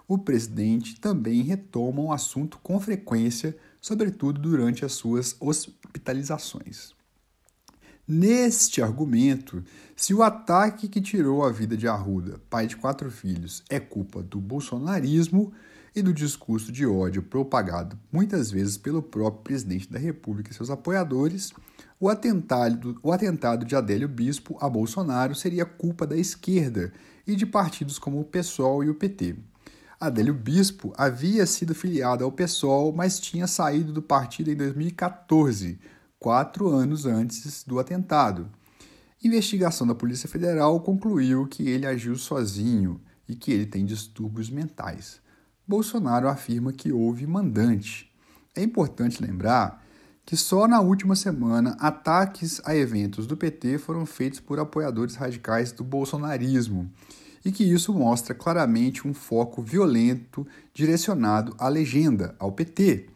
O 0.07 0.17
presidente 0.17 1.01
também 1.01 1.43
retoma 1.43 2.01
o 2.03 2.13
assunto 2.13 2.59
com 2.63 2.79
frequência, 2.79 3.57
sobretudo 3.81 4.41
durante 4.41 4.85
as 4.85 4.93
suas 4.93 5.35
hospitalizações. 5.41 6.93
Neste 8.07 8.81
argumento, 8.81 9.63
se 9.97 10.15
o 10.15 10.23
ataque 10.23 10.89
que 10.89 11.01
tirou 11.01 11.45
a 11.45 11.51
vida 11.51 11.77
de 11.77 11.89
Arruda, 11.89 12.41
pai 12.49 12.67
de 12.67 12.77
quatro 12.77 13.11
filhos, 13.11 13.65
é 13.69 13.81
culpa 13.81 14.23
do 14.23 14.41
bolsonarismo, 14.41 15.53
e 15.95 16.03
do 16.03 16.13
discurso 16.13 16.71
de 16.71 16.87
ódio 16.87 17.23
propagado 17.23 17.99
muitas 18.13 18.51
vezes 18.51 18.77
pelo 18.77 19.03
próprio 19.03 19.43
presidente 19.43 19.91
da 19.91 19.99
República 19.99 20.51
e 20.51 20.55
seus 20.55 20.71
apoiadores, 20.71 21.53
o 22.01 22.09
atentado, 22.09 22.97
o 23.03 23.13
atentado 23.13 23.65
de 23.65 23.75
Adélio 23.75 24.09
Bispo 24.09 24.57
a 24.61 24.69
Bolsonaro 24.69 25.35
seria 25.35 25.67
culpa 25.67 26.07
da 26.07 26.17
esquerda 26.17 26.93
e 27.27 27.35
de 27.35 27.45
partidos 27.45 27.99
como 27.99 28.21
o 28.21 28.25
PSOL 28.25 28.85
e 28.85 28.91
o 28.91 28.95
PT. 28.95 29.37
Adélio 30.01 30.33
Bispo 30.33 30.93
havia 30.97 31.45
sido 31.45 31.75
filiado 31.75 32.23
ao 32.23 32.31
PSOL, 32.31 32.93
mas 32.93 33.19
tinha 33.19 33.49
saído 33.49 33.93
do 33.93 34.01
partido 34.01 34.49
em 34.49 34.55
2014, 34.55 35.79
quatro 36.21 36.69
anos 36.69 37.05
antes 37.05 37.65
do 37.65 37.81
atentado. 37.81 38.49
Investigação 39.23 39.85
da 39.85 39.97
Polícia 39.97 40.29
Federal 40.29 40.79
concluiu 40.81 41.49
que 41.49 41.69
ele 41.69 41.85
agiu 41.85 42.15
sozinho 42.15 43.01
e 43.29 43.35
que 43.35 43.51
ele 43.51 43.67
tem 43.67 43.85
distúrbios 43.85 44.49
mentais. 44.49 45.21
Bolsonaro 45.69 46.29
afirma 46.29 46.73
que 46.73 46.91
houve 46.91 47.27
mandante. 47.27 48.11
É 48.57 48.63
importante 48.63 49.23
lembrar 49.23 49.85
que 50.25 50.35
só 50.35 50.67
na 50.67 50.81
última 50.81 51.15
semana 51.15 51.77
ataques 51.79 52.59
a 52.65 52.75
eventos 52.75 53.27
do 53.27 53.37
PT 53.37 53.77
foram 53.77 54.07
feitos 54.07 54.41
por 54.41 54.59
apoiadores 54.59 55.15
radicais 55.15 55.71
do 55.71 55.85
bolsonarismo 55.85 56.91
e 57.45 57.53
que 57.53 57.65
isso 57.65 57.93
mostra 57.93 58.35
claramente 58.35 59.07
um 59.07 59.13
foco 59.13 59.61
violento 59.61 60.47
direcionado 60.73 61.55
à 61.59 61.69
legenda, 61.69 62.35
ao 62.39 62.51
PT, 62.51 63.11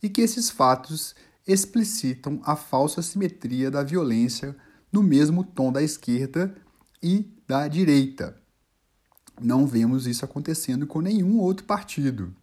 e 0.00 0.08
que 0.08 0.20
esses 0.20 0.48
fatos 0.48 1.14
explicitam 1.46 2.40
a 2.44 2.54
falsa 2.54 3.02
simetria 3.02 3.68
da 3.68 3.82
violência 3.82 4.56
no 4.92 5.02
mesmo 5.02 5.42
tom 5.42 5.72
da 5.72 5.82
esquerda 5.82 6.54
e 7.02 7.28
da 7.48 7.66
direita. 7.66 8.39
Não 9.42 9.66
vemos 9.66 10.06
isso 10.06 10.24
acontecendo 10.24 10.86
com 10.86 11.00
nenhum 11.00 11.38
outro 11.38 11.64
partido. 11.64 12.34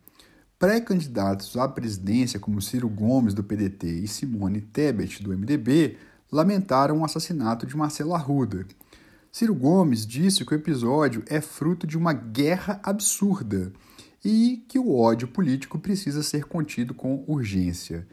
Pré-candidatos 0.58 1.56
à 1.56 1.68
presidência, 1.68 2.40
como 2.40 2.62
Ciro 2.62 2.90
Gomes, 2.90 3.36
do 3.36 3.44
PDT, 3.44 3.88
e 3.88 4.08
Simone 4.08 4.62
Tebet, 4.62 5.22
do 5.22 5.38
MDB, 5.38 5.98
lamentaram 6.32 7.00
o 7.00 7.06
assassinato 7.06 7.68
de 7.68 7.78
Marcelo 7.78 8.16
Arruda. 8.16 8.66
Ciro 9.32 9.54
Gomes 9.54 10.06
disse 10.08 10.44
que 10.44 10.54
o 10.54 10.58
episódio 10.58 11.24
é 11.28 11.40
fruto 11.40 11.86
de 11.86 11.96
uma 11.96 12.14
guerra 12.14 12.80
absurda 12.82 13.72
e 14.26 14.66
que 14.68 14.80
o 14.80 14.96
ódio 14.98 15.28
político 15.28 15.78
precisa 15.78 16.24
ser 16.24 16.46
contido 16.46 16.96
com 16.96 17.24
urgência. 17.28 18.08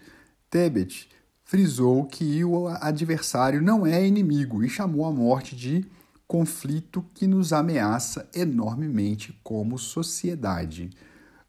Tebet 0.50 1.08
frisou 1.44 2.04
que 2.04 2.44
o 2.44 2.68
adversário 2.68 3.62
não 3.62 3.86
é 3.86 4.06
inimigo 4.06 4.62
e 4.62 4.68
chamou 4.68 5.06
a 5.06 5.10
morte 5.10 5.56
de 5.56 5.86
conflito 6.34 7.06
que 7.14 7.28
nos 7.28 7.52
ameaça 7.52 8.28
enormemente 8.34 9.38
como 9.44 9.78
sociedade. 9.78 10.90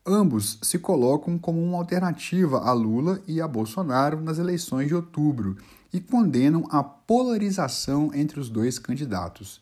Ambos 0.06 0.60
se 0.62 0.78
colocam 0.78 1.40
como 1.40 1.60
uma 1.60 1.80
alternativa 1.80 2.60
a 2.60 2.72
Lula 2.72 3.20
e 3.28 3.42
a 3.42 3.48
Bolsonaro 3.48 4.22
nas 4.22 4.38
eleições 4.38 4.88
de 4.88 4.94
outubro 4.94 5.58
e 5.92 6.00
condenam 6.00 6.68
a 6.70 6.84
polarização 6.84 8.12
entre 8.14 8.40
os 8.40 8.48
dois 8.48 8.78
candidatos. 8.78 9.60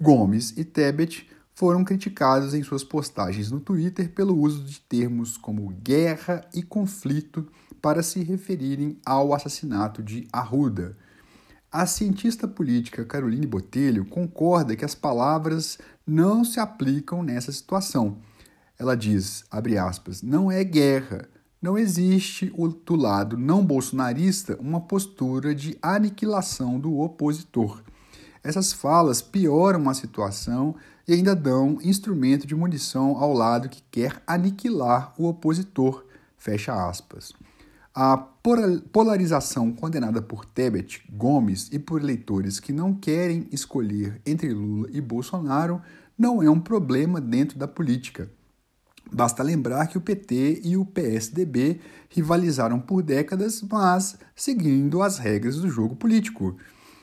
Gomes 0.00 0.54
e 0.56 0.64
Tebet 0.64 1.28
foram 1.54 1.84
criticados 1.84 2.54
em 2.54 2.62
suas 2.62 2.82
postagens 2.82 3.50
no 3.50 3.60
Twitter 3.60 4.08
pelo 4.08 4.34
uso 4.34 4.64
de 4.64 4.80
termos 4.80 5.36
como 5.36 5.68
guerra 5.82 6.48
e 6.54 6.62
conflito 6.62 7.46
para 7.82 8.02
se 8.02 8.22
referirem 8.22 8.96
ao 9.04 9.34
assassinato 9.34 10.02
de 10.02 10.26
Arruda. 10.32 10.96
A 11.72 11.86
cientista 11.86 12.46
política 12.46 13.02
Caroline 13.02 13.46
Botelho 13.46 14.04
concorda 14.04 14.76
que 14.76 14.84
as 14.84 14.94
palavras 14.94 15.78
não 16.06 16.44
se 16.44 16.60
aplicam 16.60 17.22
nessa 17.22 17.50
situação. 17.50 18.18
Ela 18.78 18.94
diz, 18.94 19.42
abre 19.50 19.78
aspas, 19.78 20.20
não 20.20 20.52
é 20.52 20.62
guerra. 20.64 21.26
Não 21.62 21.78
existe 21.78 22.52
do 22.84 22.94
lado 22.94 23.38
não 23.38 23.64
bolsonarista 23.64 24.54
uma 24.60 24.82
postura 24.82 25.54
de 25.54 25.78
aniquilação 25.80 26.78
do 26.78 26.98
opositor. 26.98 27.82
Essas 28.44 28.74
falas 28.74 29.22
pioram 29.22 29.88
a 29.88 29.94
situação 29.94 30.74
e 31.08 31.14
ainda 31.14 31.34
dão 31.34 31.78
instrumento 31.82 32.46
de 32.46 32.54
munição 32.54 33.16
ao 33.16 33.32
lado 33.32 33.70
que 33.70 33.82
quer 33.90 34.22
aniquilar 34.26 35.14
o 35.16 35.26
opositor. 35.26 36.04
Fecha 36.36 36.74
aspas. 36.86 37.32
A 37.94 38.16
polarização 38.16 39.70
condenada 39.70 40.22
por 40.22 40.46
Tebet, 40.46 41.04
Gomes 41.12 41.68
e 41.70 41.78
por 41.78 42.00
eleitores 42.00 42.58
que 42.58 42.72
não 42.72 42.94
querem 42.94 43.46
escolher 43.52 44.18
entre 44.24 44.50
Lula 44.50 44.88
e 44.90 44.98
Bolsonaro 44.98 45.82
não 46.16 46.42
é 46.42 46.48
um 46.48 46.58
problema 46.58 47.20
dentro 47.20 47.58
da 47.58 47.68
política. 47.68 48.30
Basta 49.12 49.42
lembrar 49.42 49.88
que 49.88 49.98
o 49.98 50.00
PT 50.00 50.62
e 50.64 50.74
o 50.74 50.86
PSDB 50.86 51.80
rivalizaram 52.08 52.80
por 52.80 53.02
décadas, 53.02 53.62
mas 53.70 54.16
seguindo 54.34 55.02
as 55.02 55.18
regras 55.18 55.56
do 55.56 55.68
jogo 55.68 55.94
político. 55.94 56.56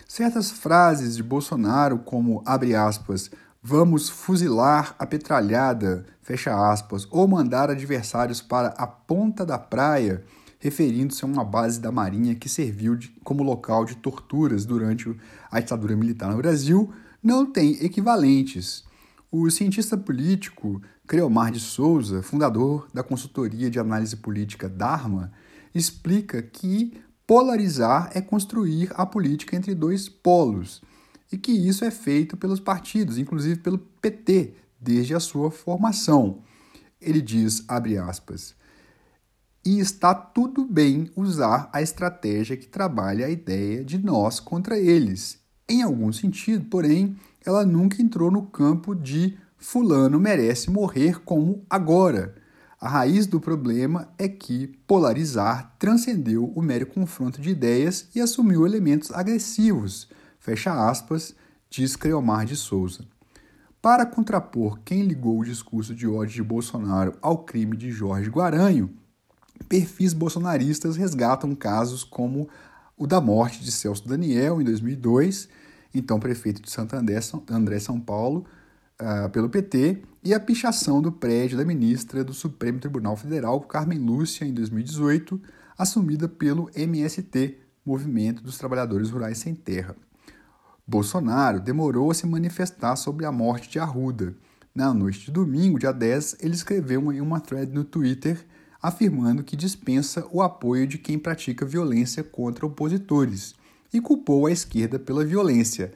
Certas 0.08 0.50
frases 0.50 1.16
de 1.16 1.22
Bolsonaro, 1.22 2.00
como 2.00 2.42
abre 2.48 2.74
aspas, 2.74 3.30
vamos 3.62 4.10
fuzilar 4.10 4.96
a 4.98 5.06
petralhada, 5.06 6.04
fecha 6.24 6.72
aspas, 6.72 7.08
ou 7.12 7.28
mandar 7.28 7.70
adversários 7.70 8.42
para 8.42 8.70
a 8.70 8.88
ponta 8.88 9.46
da 9.46 9.60
praia, 9.60 10.24
referindo-se 10.60 11.24
a 11.24 11.28
uma 11.28 11.44
base 11.44 11.80
da 11.80 11.92
Marinha 11.92 12.36
que 12.36 12.50
serviu 12.50 12.96
de, 12.96 13.10
como 13.24 13.44
local 13.44 13.86
de 13.86 13.96
torturas 13.96 14.66
durante 14.66 15.16
a 15.50 15.60
ditadura 15.60 15.96
militar 15.96 16.30
no 16.30 16.38
Brasil, 16.38 16.94
não 17.24 17.46
tem 17.46 17.84
equivalentes. 17.84 18.84
O 19.32 19.50
cientista 19.50 19.98
político 19.98 20.82
Creomar 21.08 21.52
de 21.52 21.60
Souza, 21.60 22.22
fundador 22.22 22.88
da 22.94 23.02
consultoria 23.02 23.70
de 23.70 23.80
análise 23.80 24.18
política 24.18 24.68
Dharma, 24.68 25.32
explica 25.74 26.42
que 26.42 26.94
polarizar 27.26 28.12
é 28.14 28.22
construir 28.22 28.92
a 28.96 29.06
política 29.06 29.56
entre 29.56 29.74
dois 29.74 30.10
polos 30.10 30.82
e 31.32 31.38
que 31.38 31.52
isso 31.52 31.86
é 31.86 31.92
feito 31.92 32.36
pelos 32.36 32.60
partidos, 32.60 33.18
inclusive 33.18 33.60
pelo 33.60 33.78
PT, 33.78 34.56
desde 34.80 35.14
a 35.14 35.20
sua 35.20 35.52
formação. 35.52 36.42
Ele 37.00 37.22
diz, 37.22 37.64
abre 37.68 37.98
aspas, 37.98 38.56
e 39.70 39.80
está 39.80 40.16
tudo 40.16 40.66
bem 40.66 41.12
usar 41.16 41.70
a 41.72 41.80
estratégia 41.80 42.58
que 42.58 42.66
trabalha 42.66 43.28
a 43.28 43.30
ideia 43.30 43.86
de 43.86 44.00
nós 44.00 44.40
contra 44.40 44.80
eles. 44.80 45.38
Em 45.70 45.84
algum 45.84 46.12
sentido, 46.12 46.66
porém, 46.66 47.16
ela 47.46 47.64
nunca 47.64 48.02
entrou 48.02 48.32
no 48.32 48.48
campo 48.48 48.96
de 48.96 49.38
Fulano 49.60 50.20
merece 50.20 50.72
morrer 50.72 51.20
como 51.20 51.64
agora. 51.70 52.34
A 52.82 52.90
raiz 52.90 53.28
do 53.28 53.40
problema 53.40 54.10
é 54.18 54.28
que 54.28 54.66
polarizar 54.88 55.76
transcendeu 55.78 56.52
o 56.56 56.64
mero 56.64 56.88
confronto 56.88 57.40
de 57.40 57.52
ideias 57.52 58.10
e 58.16 58.20
assumiu 58.20 58.66
elementos 58.66 59.12
agressivos. 59.12 60.10
Fecha 60.40 60.90
aspas, 60.90 61.36
diz 61.70 61.96
Creomar 61.96 62.44
de 62.44 62.56
Souza. 62.56 63.06
Para 63.80 64.04
contrapor 64.04 64.80
quem 64.84 65.04
ligou 65.04 65.40
o 65.40 65.46
discurso 65.46 65.94
de 65.94 66.08
ódio 66.08 66.34
de 66.34 66.44
Bolsonaro 66.44 67.14
ao 67.22 67.44
crime 67.44 67.78
de 67.78 67.92
Jorge 67.92 68.32
Guaranho, 68.32 68.98
perfis 69.70 70.14
bolsonaristas 70.14 70.98
resgatam 70.98 71.54
casos 71.54 72.04
como 72.04 72.50
o 72.98 73.06
da 73.06 73.22
morte 73.22 73.64
de 73.64 73.72
Celso 73.72 74.06
Daniel 74.08 74.60
em 74.60 74.66
2002, 74.66 75.48
então 75.94 76.20
prefeito 76.20 76.62
de 76.62 76.70
Santo 76.70 76.96
André, 76.96 77.80
São 77.80 78.00
Paulo, 78.00 78.46
uh, 79.00 79.30
pelo 79.30 79.48
PT, 79.48 80.02
e 80.24 80.34
a 80.34 80.40
pichação 80.40 81.02
do 81.02 81.12
prédio 81.12 81.58
da 81.58 81.64
ministra 81.64 82.24
do 82.24 82.34
Supremo 82.34 82.80
Tribunal 82.80 83.16
Federal, 83.16 83.62
Carmen 83.62 84.00
Lúcia, 84.00 84.44
em 84.44 84.54
2018, 84.54 85.40
assumida 85.78 86.28
pelo 86.28 86.70
MST, 86.76 87.58
Movimento 87.86 88.44
dos 88.44 88.58
Trabalhadores 88.58 89.10
Rurais 89.10 89.38
Sem 89.38 89.56
Terra. 89.56 89.96
Bolsonaro 90.86 91.62
demorou 91.62 92.12
a 92.12 92.14
se 92.14 92.28
manifestar 92.28 92.96
sobre 92.96 93.26
a 93.26 93.32
morte 93.32 93.70
de 93.70 93.80
Arruda. 93.80 94.36
Na 94.76 94.94
noite 94.94 95.26
de 95.26 95.32
domingo, 95.32 95.80
dia 95.80 95.94
10, 95.94 96.38
ele 96.42 96.54
escreveu 96.54 97.14
em 97.14 97.22
uma 97.22 97.40
thread 97.40 97.72
no 97.72 97.84
Twitter 97.84 98.46
afirmando 98.82 99.44
que 99.44 99.56
dispensa 99.56 100.26
o 100.32 100.42
apoio 100.42 100.88
de 100.88 100.98
quem 100.98 101.20
pratica 101.20 101.66
violência 101.66 102.24
contra 102.24 102.66
opositores 102.66 103.56
e 103.94 104.00
culpou 104.00 104.46
a 104.46 104.52
esquerda 104.52 104.98
pela 104.98 105.26
violência. 105.26 105.94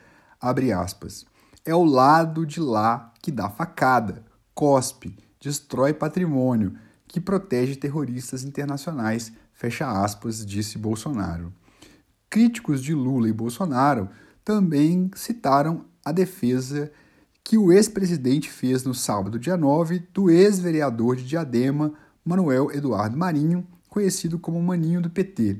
É 1.64 1.74
o 1.74 1.84
lado 1.84 2.44
de 2.44 2.60
lá 2.60 3.12
que 3.22 3.30
dá 3.30 3.48
facada, 3.48 4.24
cospe, 4.54 5.16
destrói 5.40 5.94
patrimônio, 5.94 6.76
que 7.08 7.20
protege 7.20 7.76
terroristas 7.76 8.42
internacionais, 8.42 9.32
fecha 9.52 9.88
aspas, 9.88 10.44
disse 10.44 10.76
Bolsonaro. 10.76 11.52
Críticos 12.28 12.82
de 12.82 12.92
Lula 12.92 13.28
e 13.28 13.32
Bolsonaro 13.32 14.10
também 14.44 15.10
citaram 15.14 15.86
a 16.04 16.12
defesa 16.12 16.92
que 17.42 17.56
o 17.56 17.72
ex-presidente 17.72 18.50
fez 18.50 18.84
no 18.84 18.94
sábado, 18.94 19.38
dia 19.38 19.56
9, 19.56 20.00
do 20.12 20.30
ex-vereador 20.30 21.16
de 21.16 21.24
Diadema, 21.24 21.94
Manuel 22.24 22.70
Eduardo 22.72 23.18
Marinho, 23.18 23.66
conhecido 23.86 24.38
como 24.38 24.62
Maninho 24.62 25.02
do 25.02 25.10
PT. 25.10 25.58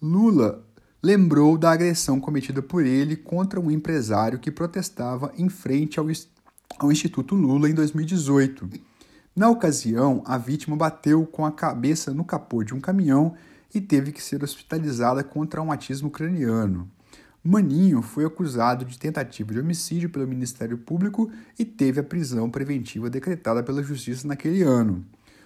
Lula 0.00 0.62
lembrou 1.02 1.56
da 1.56 1.70
agressão 1.72 2.20
cometida 2.20 2.60
por 2.60 2.84
ele 2.84 3.16
contra 3.16 3.58
um 3.58 3.70
empresário 3.70 4.38
que 4.38 4.50
protestava 4.50 5.32
em 5.38 5.48
frente 5.48 5.98
ao, 5.98 6.06
ao 6.78 6.92
Instituto 6.92 7.34
Lula 7.34 7.70
em 7.70 7.72
2018. 7.72 8.68
Na 9.34 9.48
ocasião, 9.48 10.22
a 10.26 10.36
vítima 10.36 10.76
bateu 10.76 11.24
com 11.24 11.46
a 11.46 11.50
cabeça 11.50 12.12
no 12.12 12.24
capô 12.24 12.62
de 12.62 12.74
um 12.74 12.80
caminhão 12.80 13.34
e 13.74 13.80
teve 13.80 14.12
que 14.12 14.22
ser 14.22 14.44
hospitalizada 14.44 15.24
com 15.24 15.46
traumatismo 15.46 16.10
craniano. 16.10 16.90
Maninho 17.42 18.02
foi 18.02 18.26
acusado 18.26 18.84
de 18.84 18.98
tentativa 18.98 19.52
de 19.52 19.60
homicídio 19.60 20.10
pelo 20.10 20.28
Ministério 20.28 20.76
Público 20.76 21.30
e 21.58 21.64
teve 21.64 22.00
a 22.00 22.04
prisão 22.04 22.50
preventiva 22.50 23.08
decretada 23.08 23.62
pela 23.62 23.82
Justiça 23.82 24.28
naquele 24.28 24.62
ano. 24.62 25.02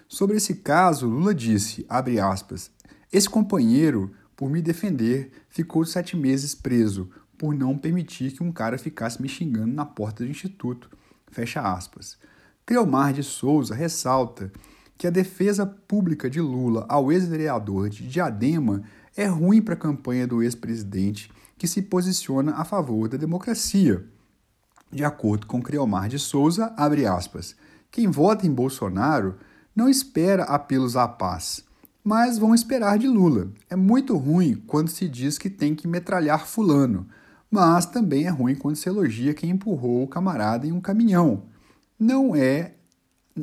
Sobre 0.07 0.37
esse 0.37 0.55
caso, 0.55 1.07
Lula 1.07 1.35
disse, 1.35 1.85
abre 1.89 2.19
aspas, 2.19 2.71
esse 3.11 3.29
companheiro, 3.29 4.11
por 4.35 4.49
me 4.49 4.61
defender, 4.61 5.31
ficou 5.49 5.83
sete 5.85 6.15
meses 6.15 6.55
preso, 6.55 7.09
por 7.37 7.53
não 7.53 7.77
permitir 7.77 8.31
que 8.31 8.43
um 8.43 8.51
cara 8.51 8.77
ficasse 8.77 9.21
me 9.21 9.27
xingando 9.27 9.73
na 9.73 9.85
porta 9.85 10.23
do 10.23 10.29
instituto, 10.29 10.89
fecha 11.29 11.61
aspas. 11.61 12.17
Cleomar 12.65 13.13
de 13.13 13.21
Souza 13.21 13.75
ressalta 13.75 14.51
que 14.97 15.07
a 15.07 15.11
defesa 15.11 15.65
pública 15.65 16.29
de 16.29 16.41
Lula 16.41 16.85
ao 16.89 17.11
ex-vereador 17.11 17.89
de 17.89 18.07
Diadema 18.07 18.83
é 19.15 19.25
ruim 19.25 19.61
para 19.61 19.73
a 19.73 19.77
campanha 19.77 20.25
do 20.25 20.41
ex-presidente 20.41 21.31
que 21.57 21.67
se 21.67 21.81
posiciona 21.81 22.53
a 22.55 22.63
favor 22.63 23.07
da 23.07 23.17
democracia. 23.17 24.05
De 24.91 25.03
acordo 25.03 25.45
com 25.45 25.61
Creomar 25.61 26.07
de 26.07 26.17
Souza, 26.17 26.73
abre 26.77 27.05
aspas, 27.05 27.55
quem 27.91 28.07
vota 28.07 28.47
em 28.47 28.53
Bolsonaro 28.53 29.35
não 29.77 29.87
espera 29.87 30.41
apelos 30.45 30.97
à 30.97 31.07
paz, 31.07 31.63
mas 32.03 32.39
vão 32.39 32.55
esperar 32.55 32.97
de 32.97 33.07
Lula. 33.07 33.51
É 33.69 33.75
muito 33.75 34.17
ruim 34.17 34.55
quando 34.65 34.89
se 34.89 35.07
diz 35.07 35.37
que 35.37 35.51
tem 35.51 35.75
que 35.75 35.87
metralhar 35.87 36.47
fulano, 36.47 37.05
mas 37.51 37.85
também 37.85 38.25
é 38.25 38.29
ruim 38.29 38.55
quando 38.55 38.75
se 38.75 38.89
elogia 38.89 39.35
quem 39.35 39.51
empurrou 39.51 40.01
o 40.01 40.07
camarada 40.07 40.65
em 40.65 40.71
um 40.71 40.81
caminhão. 40.81 41.43
Não 41.99 42.35
é 42.35 42.73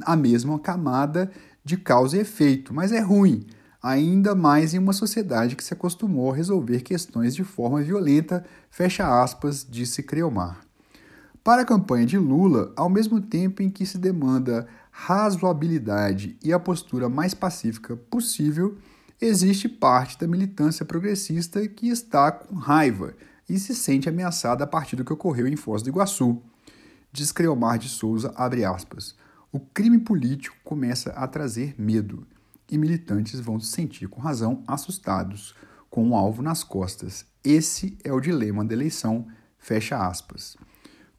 a 0.03 0.17
mesma 0.17 0.59
camada 0.59 1.31
de 1.65 1.77
causa 1.77 2.17
e 2.17 2.21
efeito, 2.21 2.75
mas 2.75 2.91
é 2.91 2.99
ruim, 2.99 3.47
ainda 3.81 4.35
mais 4.35 4.75
em 4.75 4.79
uma 4.81 4.93
sociedade 4.93 5.55
que 5.55 5.63
se 5.63 5.73
acostumou 5.73 6.33
a 6.33 6.35
resolver 6.35 6.81
questões 6.81 7.33
de 7.33 7.45
forma 7.45 7.81
violenta, 7.81 8.45
fecha 8.71 9.23
aspas, 9.23 9.65
disse 9.71 10.03
Creomar. 10.03 10.65
Para 11.45 11.63
a 11.63 11.67
campanha 11.67 12.07
de 12.07 12.19
Lula, 12.19 12.73
ao 12.75 12.89
mesmo 12.89 13.21
tempo 13.21 13.63
em 13.63 13.69
que 13.71 13.87
se 13.87 13.99
demanda 13.99 14.67
razoabilidade 14.97 16.39
e 16.43 16.53
a 16.53 16.59
postura 16.59 17.09
mais 17.09 17.35
pacífica 17.35 17.97
possível, 17.97 18.79
existe 19.21 19.69
parte 19.69 20.17
da 20.17 20.29
militância 20.29 20.85
progressista 20.85 21.67
que 21.69 21.89
está 21.89 22.31
com 22.31 22.55
raiva 22.55 23.13
e 23.49 23.59
se 23.59 23.75
sente 23.75 24.09
ameaçada 24.09 24.63
a 24.63 24.67
partir 24.69 24.95
do 24.95 25.05
que 25.05 25.13
ocorreu 25.13 25.49
em 25.49 25.57
Foz 25.57 25.83
do 25.83 25.89
Iguaçu. 25.89 26.41
Diz 27.13 27.33
Creomar 27.33 27.77
de 27.77 27.89
Souza, 27.89 28.33
abre 28.37 28.65
aspas, 28.65 29.17
o 29.51 29.59
crime 29.59 29.99
político 29.99 30.57
começa 30.63 31.11
a 31.11 31.27
trazer 31.27 31.75
medo 31.77 32.25
e 32.71 32.79
militantes 32.79 33.41
vão 33.41 33.59
se 33.59 33.73
sentir 33.73 34.09
com 34.09 34.21
razão 34.21 34.63
assustados 34.67 35.55
com 35.91 36.05
um 36.05 36.15
alvo 36.15 36.41
nas 36.41 36.63
costas. 36.63 37.27
Esse 37.43 37.99
é 38.05 38.13
o 38.13 38.21
dilema 38.21 38.65
da 38.65 38.73
eleição, 38.73 39.27
fecha 39.59 39.99
aspas. 40.07 40.57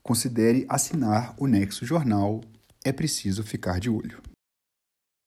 Considere 0.01 0.65
assinar 0.69 1.35
o 1.37 1.45
Nexo 1.45 1.85
Jornal. 1.85 2.41
É 2.85 2.91
preciso 2.91 3.43
ficar 3.43 3.79
de 3.79 3.89
olho. 3.89 4.21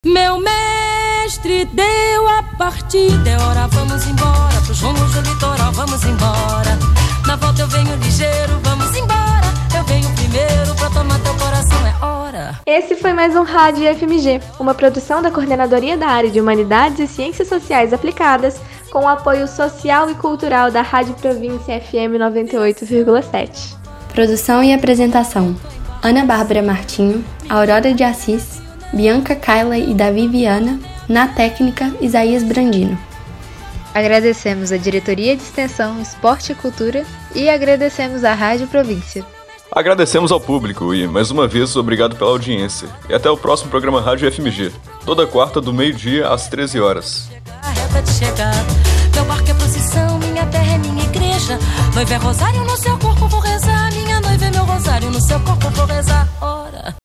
Meu 0.06 0.38
mestre 0.38 1.64
deu 1.64 2.28
a 2.28 2.40
partida, 2.56 3.30
é 3.30 3.36
hora, 3.36 3.66
vamos 3.66 4.06
embora. 4.06 4.60
Pros 4.64 4.80
rumos 4.80 5.12
do 5.12 5.20
litoral, 5.22 5.72
vamos 5.72 6.04
embora. 6.04 6.78
Na 7.26 7.34
volta 7.34 7.62
eu 7.62 7.66
venho 7.66 7.96
ligeiro, 7.96 8.60
vamos 8.62 8.96
embora. 8.96 9.48
Eu 9.76 9.82
venho 9.86 10.08
primeiro 10.14 10.72
pra 10.76 10.88
tomar 10.88 11.20
teu 11.20 11.34
coração, 11.34 11.84
é 11.84 12.04
hora. 12.04 12.60
Esse 12.64 12.94
foi 12.94 13.12
mais 13.12 13.34
um 13.34 13.42
Rádio 13.42 13.92
FMG, 13.92 14.40
uma 14.60 14.72
produção 14.72 15.20
da 15.20 15.32
Coordenadoria 15.32 15.96
da 15.96 16.06
Área 16.06 16.30
de 16.30 16.40
Humanidades 16.40 17.00
e 17.00 17.12
Ciências 17.12 17.48
Sociais 17.48 17.92
Aplicadas, 17.92 18.60
com 18.92 19.00
o 19.00 19.08
apoio 19.08 19.48
social 19.48 20.08
e 20.08 20.14
cultural 20.14 20.70
da 20.70 20.82
Rádio 20.82 21.14
Província 21.14 21.80
FM 21.80 22.20
98,7. 22.20 23.76
Produção 24.14 24.62
e 24.62 24.72
apresentação: 24.72 25.56
Ana 26.02 26.24
Bárbara 26.24 26.62
Martinho, 26.62 27.24
Aurora 27.48 27.92
de 27.92 28.04
Assis, 28.04 28.62
Bianca 28.92 29.34
Kyla 29.34 29.76
e 29.76 29.92
Davi 29.92 30.28
Viana, 30.28 30.78
na 31.08 31.28
técnica 31.28 31.92
Isaías 32.00 32.42
Brandino. 32.42 32.98
Agradecemos 33.94 34.70
a 34.70 34.76
Diretoria 34.76 35.36
de 35.36 35.42
Extensão, 35.42 36.00
Esporte 36.00 36.52
e 36.52 36.54
Cultura 36.54 37.04
e 37.34 37.48
agradecemos 37.48 38.22
à 38.22 38.32
Rádio 38.32 38.68
Província. 38.68 39.24
Agradecemos 39.72 40.30
ao 40.30 40.40
público 40.40 40.94
e, 40.94 41.06
mais 41.06 41.30
uma 41.30 41.46
vez, 41.46 41.76
obrigado 41.76 42.16
pela 42.16 42.30
audiência. 42.30 42.88
E 43.08 43.14
até 43.14 43.28
o 43.28 43.36
próximo 43.36 43.70
programa 43.70 44.00
Rádio 44.00 44.30
FMG, 44.30 44.72
toda 45.04 45.26
quarta 45.26 45.60
do 45.60 45.74
meio-dia 45.74 46.28
às 46.28 46.48
13 46.48 46.80
horas. 46.80 47.28
Meu 49.14 49.24
barco 49.24 49.50
é 49.50 49.54
procissão, 49.54 50.18
minha 50.20 50.46
terra 50.46 50.74
é 50.74 50.78
minha 50.78 51.02
igreja. 51.04 51.58
Noiva 51.94 52.14
é 52.14 52.16
rosário 52.16 52.64
no 52.64 52.76
seu 52.76 52.96
corpo, 52.98 53.17
rosário 54.68 55.10
no 55.10 55.20
seu 55.20 55.40
corpo 55.40 55.70
vou 55.70 55.86
rezar. 55.86 56.28
Ora. 56.40 56.94